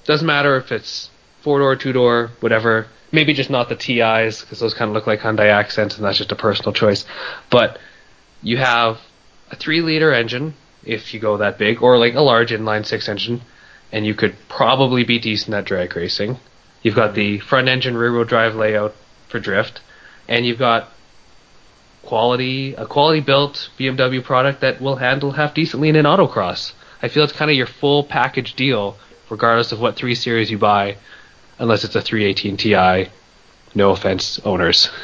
doesn't 0.06 0.26
matter 0.26 0.56
if 0.58 0.72
it's 0.72 1.10
four 1.42 1.60
door, 1.60 1.76
two 1.76 1.92
door, 1.94 2.32
whatever. 2.40 2.88
Maybe 3.12 3.34
just 3.34 3.50
not 3.50 3.68
the 3.68 3.76
TIs 3.76 4.42
because 4.42 4.60
those 4.60 4.74
kind 4.74 4.90
of 4.90 4.96
look 4.96 5.06
like 5.06 5.20
Hyundai 5.20 5.52
accents, 5.52 5.96
and 5.98 6.06
that's 6.06 6.18
just 6.18 6.32
a 6.32 6.36
personal 6.36 6.72
choice. 6.72 7.06
But 7.50 7.78
you 8.42 8.58
have 8.58 9.00
a 9.52 9.56
three 9.56 9.82
liter 9.82 10.14
engine 10.14 10.54
if 10.84 11.14
you 11.14 11.20
go 11.20 11.38
that 11.38 11.58
big, 11.58 11.82
or 11.82 11.98
like 11.98 12.16
a 12.16 12.22
large 12.22 12.52
inline 12.52 12.86
six 12.86 13.08
engine, 13.08 13.42
and 13.92 14.06
you 14.06 14.14
could 14.14 14.36
probably 14.48 15.04
be 15.04 15.20
decent 15.20 15.54
at 15.54 15.66
drag 15.66 15.96
racing. 15.96 16.38
You've 16.82 16.96
got 16.96 17.14
the 17.14 17.40
front 17.40 17.68
engine 17.68 17.96
rear 17.96 18.12
wheel 18.12 18.24
drive 18.24 18.56
layout 18.56 18.96
for 19.28 19.40
drift, 19.40 19.82
and 20.28 20.46
you've 20.46 20.60
got 20.60 20.90
quality 22.04 22.74
a 22.74 22.86
quality 22.86 23.20
built 23.20 23.70
BMW 23.78 24.24
product 24.24 24.62
that 24.62 24.82
will 24.82 24.96
handle 24.96 25.32
half 25.32 25.54
decently 25.54 25.90
in 25.90 25.96
an 25.96 26.06
autocross. 26.06 26.74
I 27.02 27.08
feel 27.08 27.24
it's 27.24 27.34
kind 27.34 27.52
of 27.52 27.58
your 27.58 27.68
full 27.68 28.04
package 28.04 28.56
deal, 28.56 28.98
regardless 29.30 29.72
of 29.72 29.80
what 29.80 29.96
three 29.96 30.16
series 30.16 30.52
you 30.52 30.58
buy, 30.58 30.98
unless 31.60 31.84
it's 31.84 31.96
a 31.96 32.02
318 32.02 32.58
Ti. 32.58 33.12
No 33.74 33.92
offense, 33.92 34.40
owners. 34.44 34.90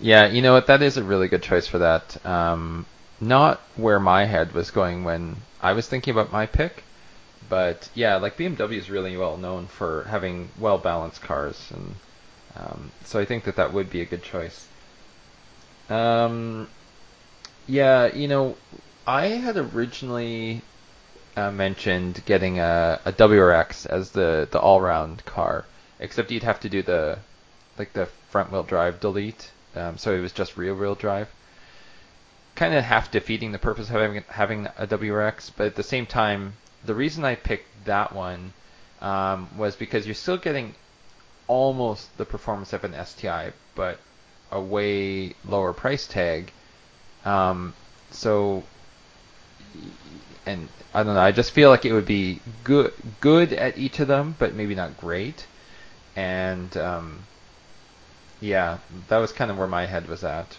Yeah, 0.00 0.26
you 0.26 0.42
know 0.42 0.52
what? 0.52 0.66
That 0.66 0.82
is 0.82 0.96
a 0.96 1.02
really 1.02 1.28
good 1.28 1.42
choice 1.42 1.66
for 1.66 1.78
that. 1.78 2.24
Um, 2.26 2.84
not 3.28 3.60
where 3.76 4.00
my 4.00 4.24
head 4.24 4.52
was 4.52 4.70
going 4.70 5.04
when 5.04 5.36
I 5.60 5.72
was 5.72 5.88
thinking 5.88 6.12
about 6.12 6.32
my 6.32 6.46
pick, 6.46 6.82
but 7.48 7.88
yeah, 7.94 8.16
like 8.16 8.36
BMW 8.36 8.78
is 8.78 8.90
really 8.90 9.16
well 9.16 9.36
known 9.36 9.66
for 9.66 10.04
having 10.04 10.50
well 10.58 10.78
balanced 10.78 11.22
cars, 11.22 11.70
and 11.74 11.94
um, 12.56 12.90
so 13.04 13.18
I 13.18 13.24
think 13.24 13.44
that 13.44 13.56
that 13.56 13.72
would 13.72 13.90
be 13.90 14.00
a 14.00 14.06
good 14.06 14.22
choice. 14.22 14.66
Um, 15.88 16.68
yeah, 17.66 18.14
you 18.14 18.28
know, 18.28 18.56
I 19.06 19.26
had 19.26 19.56
originally 19.56 20.62
uh, 21.36 21.50
mentioned 21.50 22.22
getting 22.26 22.58
a, 22.58 23.00
a 23.04 23.12
WRX 23.12 23.86
as 23.86 24.10
the 24.10 24.48
the 24.50 24.58
all 24.58 24.80
round 24.80 25.24
car, 25.24 25.64
except 25.98 26.30
you'd 26.30 26.42
have 26.42 26.60
to 26.60 26.68
do 26.68 26.82
the 26.82 27.18
like 27.78 27.92
the 27.92 28.06
front 28.30 28.52
wheel 28.52 28.62
drive 28.62 29.00
delete, 29.00 29.50
um, 29.74 29.98
so 29.98 30.14
it 30.14 30.20
was 30.20 30.32
just 30.32 30.56
rear 30.56 30.74
wheel 30.74 30.94
drive. 30.94 31.28
Kind 32.54 32.74
of 32.74 32.84
half 32.84 33.10
defeating 33.10 33.52
the 33.52 33.58
purpose 33.58 33.88
of 33.88 33.94
having 33.96 34.24
having 34.28 34.66
a 34.78 34.86
WRX, 34.86 35.50
but 35.56 35.66
at 35.66 35.74
the 35.74 35.82
same 35.82 36.06
time, 36.06 36.54
the 36.84 36.94
reason 36.94 37.24
I 37.24 37.34
picked 37.34 37.84
that 37.84 38.14
one 38.14 38.52
um, 39.00 39.48
was 39.56 39.74
because 39.76 40.06
you're 40.06 40.14
still 40.14 40.36
getting 40.36 40.74
almost 41.46 42.16
the 42.16 42.24
performance 42.24 42.72
of 42.72 42.84
an 42.84 42.94
STI, 43.04 43.52
but 43.74 43.98
a 44.50 44.60
way 44.60 45.34
lower 45.44 45.72
price 45.72 46.06
tag. 46.06 46.52
Um, 47.24 47.74
so, 48.10 48.62
and 50.46 50.68
I 50.94 51.02
don't 51.02 51.14
know. 51.14 51.20
I 51.20 51.32
just 51.32 51.50
feel 51.50 51.70
like 51.70 51.84
it 51.84 51.92
would 51.92 52.06
be 52.06 52.40
good 52.62 52.92
good 53.20 53.52
at 53.52 53.76
each 53.76 53.98
of 53.98 54.08
them, 54.08 54.36
but 54.38 54.54
maybe 54.54 54.74
not 54.74 54.96
great. 54.96 55.46
And 56.14 56.76
um, 56.76 57.24
yeah, 58.40 58.78
that 59.08 59.18
was 59.18 59.32
kind 59.32 59.50
of 59.50 59.58
where 59.58 59.66
my 59.66 59.86
head 59.86 60.08
was 60.08 60.22
at. 60.22 60.56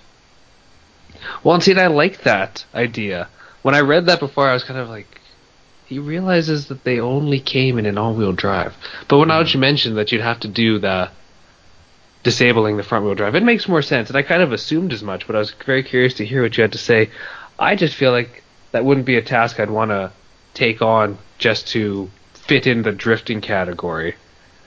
Well, 1.44 1.56
and 1.56 1.64
see, 1.64 1.72
and 1.72 1.80
I 1.80 1.88
like 1.88 2.24
that 2.24 2.66
idea. 2.74 3.28
When 3.62 3.76
I 3.76 3.80
read 3.80 4.06
that 4.08 4.20
before, 4.20 4.48
I 4.48 4.54
was 4.54 4.64
kind 4.64 4.80
of 4.80 4.90
like, 4.90 5.08
he 5.86 6.00
realizes 6.00 6.68
that 6.68 6.84
they 6.84 7.00
only 7.00 7.40
came 7.40 7.78
in 7.78 7.86
an 7.86 7.98
all-wheel 7.98 8.34
drive. 8.34 8.76
But 9.08 9.18
when 9.18 9.28
now 9.28 9.40
that 9.40 9.54
you 9.54 9.60
mentioned 9.60 9.98
that 9.98 10.12
you'd 10.12 10.22
have 10.22 10.40
to 10.42 10.48
do 10.48 10.80
the 10.80 11.10
disabling 12.24 12.78
the 12.78 12.84
front-wheel 12.84 13.16
drive, 13.16 13.36
it 13.36 13.44
makes 13.44 13.68
more 13.68 13.82
sense. 13.82 14.10
And 14.10 14.18
I 14.18 14.24
kind 14.24 14.42
of 14.42 14.52
assumed 14.52 14.94
as 14.94 15.04
much, 15.04 15.28
but 15.28 15.36
I 15.36 15.40
was 15.40 15.52
very 15.66 15.84
curious 15.84 16.16
to 16.16 16.26
hear 16.26 16.42
what 16.42 16.58
you 16.58 16.62
had 16.62 16.72
to 16.72 16.78
say. 16.78 17.12
I 17.58 17.76
just 17.76 17.96
feel 17.96 18.12
like 18.12 18.44
that 18.72 18.84
wouldn't 18.84 19.06
be 19.06 19.18
a 19.18 19.22
task 19.22 19.60
I'd 19.60 19.70
want 19.70 19.92
to 19.92 20.12
take 20.54 20.82
on 20.82 21.18
just 21.38 21.68
to 21.70 22.10
fit 22.34 22.68
in 22.68 22.82
the 22.82 22.92
drifting 22.92 23.42
category. 23.42 24.16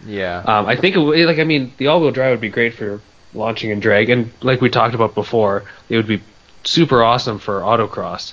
Yeah. 0.07 0.39
Um, 0.47 0.67
I 0.67 0.77
think 0.77 0.95
it 0.95 1.01
would, 1.01 1.19
like 1.27 1.39
I 1.39 1.45
mean 1.45 1.73
the 1.79 1.89
all-wheel 1.89 2.13
drive 2.13 2.31
would 2.33 2.41
be 2.41 2.49
great 2.49 2.75
for 2.75 3.01
launching 3.35 3.73
and 3.73 3.83
drag, 3.83 4.11
and 4.11 4.33
like 4.41 4.61
we 4.61 4.71
talked 4.71 4.95
about 4.95 5.15
before, 5.15 5.65
it 5.89 5.97
would 5.97 6.07
be 6.07 6.23
super 6.69 7.03
awesome 7.03 7.39
for 7.39 7.61
autocross. 7.61 8.33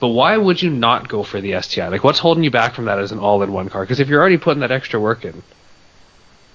But 0.00 0.08
why 0.08 0.36
would 0.36 0.60
you 0.60 0.70
not 0.70 1.08
go 1.08 1.22
for 1.22 1.40
the 1.40 1.60
STI? 1.60 1.88
Like, 1.88 2.04
what's 2.04 2.18
holding 2.18 2.44
you 2.44 2.50
back 2.50 2.74
from 2.74 2.86
that 2.86 2.98
as 2.98 3.12
an 3.12 3.18
all-in-one 3.18 3.68
car? 3.68 3.82
Because 3.82 4.00
if 4.00 4.08
you're 4.08 4.20
already 4.20 4.38
putting 4.38 4.60
that 4.60 4.72
extra 4.72 5.00
work 5.00 5.24
in, 5.24 5.42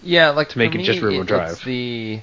Yeah, 0.04 0.30
like 0.30 0.50
to 0.50 0.58
make 0.58 0.76
it 0.76 0.84
just 0.84 1.02
rear-wheel 1.02 1.24
drive. 1.24 1.64
the 1.64 2.22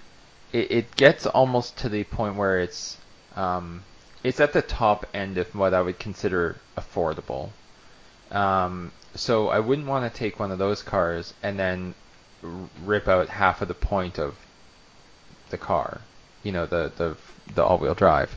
it, 0.52 0.70
it 0.70 0.96
gets 0.96 1.26
almost 1.26 1.78
to 1.78 1.88
the 1.88 2.04
point 2.04 2.36
where 2.36 2.60
it's 2.60 2.96
um, 3.34 3.82
it's 4.22 4.40
at 4.40 4.52
the 4.52 4.62
top 4.62 5.06
end 5.12 5.38
of 5.38 5.54
what 5.54 5.74
I 5.74 5.82
would 5.82 5.98
consider 5.98 6.56
affordable. 6.76 7.50
Um, 8.30 8.92
so 9.14 9.48
I 9.48 9.60
wouldn't 9.60 9.86
want 9.86 10.10
to 10.10 10.18
take 10.18 10.38
one 10.38 10.50
of 10.50 10.58
those 10.58 10.82
cars 10.82 11.34
and 11.42 11.58
then 11.58 11.94
rip 12.84 13.08
out 13.08 13.28
half 13.28 13.62
of 13.62 13.68
the 13.68 13.74
point 13.74 14.18
of 14.18 14.36
the 15.50 15.58
car, 15.58 16.00
you 16.42 16.52
know, 16.52 16.66
the 16.66 16.92
the 16.96 17.16
the 17.54 17.64
all-wheel 17.64 17.94
drive. 17.94 18.36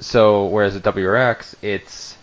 So 0.00 0.46
whereas 0.46 0.76
a 0.76 0.80
WRX, 0.80 1.54
it's 1.62 2.16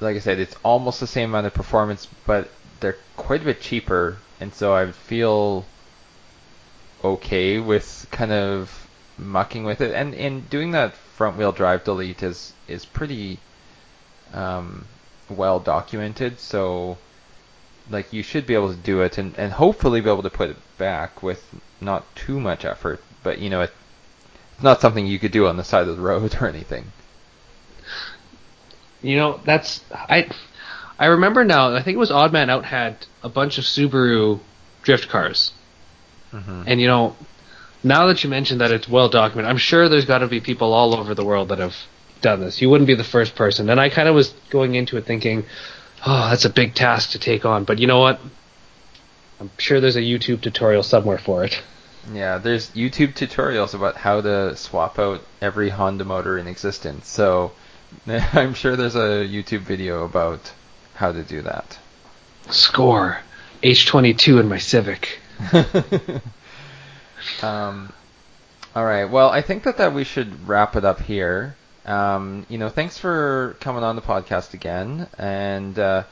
like 0.00 0.16
I 0.16 0.18
said, 0.18 0.38
it's 0.38 0.56
almost 0.62 1.00
the 1.00 1.06
same 1.06 1.30
amount 1.30 1.46
of 1.46 1.54
performance, 1.54 2.08
but 2.26 2.50
they're 2.80 2.96
quite 3.16 3.42
a 3.42 3.44
bit 3.44 3.60
cheaper, 3.60 4.16
and 4.40 4.52
so 4.54 4.74
I 4.74 4.90
feel 4.90 5.66
okay 7.04 7.58
with 7.58 8.06
kind 8.10 8.32
of 8.32 8.88
mucking 9.18 9.64
with 9.64 9.80
it. 9.80 9.94
And 9.94 10.14
and 10.14 10.48
doing 10.48 10.72
that 10.72 10.94
front 10.94 11.36
wheel 11.36 11.52
drive 11.52 11.84
delete 11.84 12.22
is 12.22 12.52
is 12.66 12.84
pretty 12.84 13.38
um, 14.32 14.86
well 15.28 15.60
documented. 15.60 16.40
So 16.40 16.98
like 17.90 18.12
you 18.12 18.22
should 18.22 18.46
be 18.46 18.54
able 18.54 18.70
to 18.70 18.80
do 18.80 19.02
it, 19.02 19.18
and 19.18 19.34
and 19.38 19.52
hopefully 19.52 20.00
be 20.00 20.10
able 20.10 20.22
to 20.22 20.30
put 20.30 20.50
it 20.50 20.78
back 20.78 21.22
with 21.22 21.44
not 21.80 22.04
too 22.16 22.40
much 22.40 22.64
effort. 22.64 23.02
But 23.22 23.38
you 23.38 23.50
know, 23.50 23.62
it, 23.62 23.72
it's 24.60 24.64
not 24.64 24.82
something 24.82 25.06
you 25.06 25.18
could 25.18 25.32
do 25.32 25.46
on 25.46 25.56
the 25.56 25.64
side 25.64 25.88
of 25.88 25.96
the 25.96 26.02
road 26.02 26.36
or 26.42 26.46
anything. 26.46 26.92
you 29.00 29.16
know 29.16 29.40
that's 29.46 29.80
I. 29.90 30.28
I 30.98 31.06
remember 31.06 31.46
now. 31.46 31.74
I 31.74 31.82
think 31.82 31.94
it 31.94 31.98
was 31.98 32.10
Odd 32.10 32.30
Man 32.30 32.50
Out 32.50 32.66
had 32.66 33.06
a 33.22 33.30
bunch 33.30 33.56
of 33.56 33.64
Subaru 33.64 34.38
drift 34.82 35.08
cars, 35.08 35.52
Mm-hmm. 36.34 36.64
and 36.66 36.78
you 36.78 36.86
know, 36.86 37.16
now 37.82 38.06
that 38.08 38.22
you 38.22 38.28
mentioned 38.28 38.60
that 38.60 38.70
it's 38.70 38.86
well 38.86 39.08
documented, 39.08 39.48
I'm 39.50 39.56
sure 39.56 39.88
there's 39.88 40.04
got 40.04 40.18
to 40.18 40.28
be 40.28 40.40
people 40.42 40.74
all 40.74 40.94
over 40.94 41.14
the 41.14 41.24
world 41.24 41.48
that 41.48 41.58
have 41.58 41.74
done 42.20 42.40
this. 42.40 42.60
You 42.60 42.68
wouldn't 42.68 42.86
be 42.86 42.94
the 42.94 43.02
first 43.02 43.34
person. 43.34 43.70
And 43.70 43.80
I 43.80 43.88
kind 43.88 44.08
of 44.10 44.14
was 44.14 44.34
going 44.50 44.74
into 44.74 44.98
it 44.98 45.06
thinking, 45.06 45.44
oh, 46.06 46.28
that's 46.28 46.44
a 46.44 46.50
big 46.50 46.74
task 46.74 47.12
to 47.12 47.18
take 47.18 47.46
on. 47.46 47.64
But 47.64 47.78
you 47.78 47.86
know 47.86 47.98
what? 48.00 48.20
I'm 49.40 49.50
sure 49.56 49.80
there's 49.80 49.96
a 49.96 50.02
YouTube 50.02 50.42
tutorial 50.42 50.82
somewhere 50.82 51.16
for 51.18 51.44
it. 51.44 51.62
Yeah, 52.12 52.38
there's 52.38 52.70
YouTube 52.70 53.14
tutorials 53.14 53.74
about 53.74 53.96
how 53.96 54.20
to 54.20 54.56
swap 54.56 54.98
out 54.98 55.22
every 55.40 55.68
Honda 55.68 56.04
motor 56.04 56.38
in 56.38 56.46
existence. 56.46 57.06
So 57.08 57.52
I'm 58.06 58.54
sure 58.54 58.76
there's 58.76 58.96
a 58.96 59.26
YouTube 59.26 59.60
video 59.60 60.04
about 60.04 60.52
how 60.94 61.12
to 61.12 61.22
do 61.22 61.42
that. 61.42 61.78
Score 62.48 63.18
H22 63.62 64.40
in 64.40 64.48
my 64.48 64.58
Civic. 64.58 65.18
um, 67.42 67.92
all 68.74 68.84
right. 68.84 69.04
Well, 69.04 69.30
I 69.30 69.42
think 69.42 69.64
that, 69.64 69.76
that 69.78 69.94
we 69.94 70.04
should 70.04 70.48
wrap 70.48 70.76
it 70.76 70.84
up 70.84 71.00
here. 71.00 71.56
Um, 71.84 72.46
you 72.48 72.58
know, 72.58 72.68
thanks 72.68 72.98
for 72.98 73.56
coming 73.60 73.82
on 73.82 73.96
the 73.96 74.02
podcast 74.02 74.54
again, 74.54 75.08
and 75.18 75.78
uh, 75.78 76.04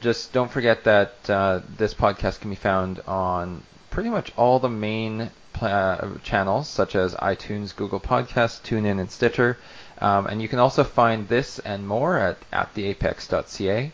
just 0.00 0.32
don't 0.32 0.50
forget 0.50 0.84
that 0.84 1.14
uh, 1.28 1.60
this 1.76 1.94
podcast 1.94 2.40
can 2.40 2.50
be 2.50 2.56
found 2.56 3.00
on 3.00 3.62
pretty 3.92 4.10
much 4.10 4.32
all 4.36 4.58
the 4.58 4.68
main 4.68 5.30
uh, 5.60 6.08
channels, 6.24 6.66
such 6.66 6.96
as 6.96 7.14
iTunes, 7.14 7.76
Google 7.76 8.00
Podcasts, 8.00 8.60
TuneIn, 8.62 8.98
and 8.98 9.10
Stitcher. 9.10 9.58
Um, 10.00 10.26
and 10.26 10.42
you 10.42 10.48
can 10.48 10.58
also 10.58 10.82
find 10.82 11.28
this 11.28 11.60
and 11.60 11.86
more 11.86 12.18
at, 12.18 12.38
at 12.52 12.74
theapex.ca. 12.74 13.92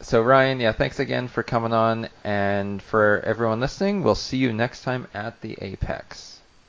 So 0.00 0.22
Ryan, 0.22 0.60
yeah, 0.60 0.72
thanks 0.72 1.00
again 1.00 1.26
for 1.26 1.42
coming 1.42 1.72
on, 1.72 2.08
and 2.22 2.80
for 2.80 3.20
everyone 3.24 3.58
listening, 3.58 4.04
we'll 4.04 4.14
see 4.14 4.36
you 4.36 4.52
next 4.52 4.82
time 4.82 5.08
at 5.12 5.40
the 5.40 5.58
Apex. 5.60 6.37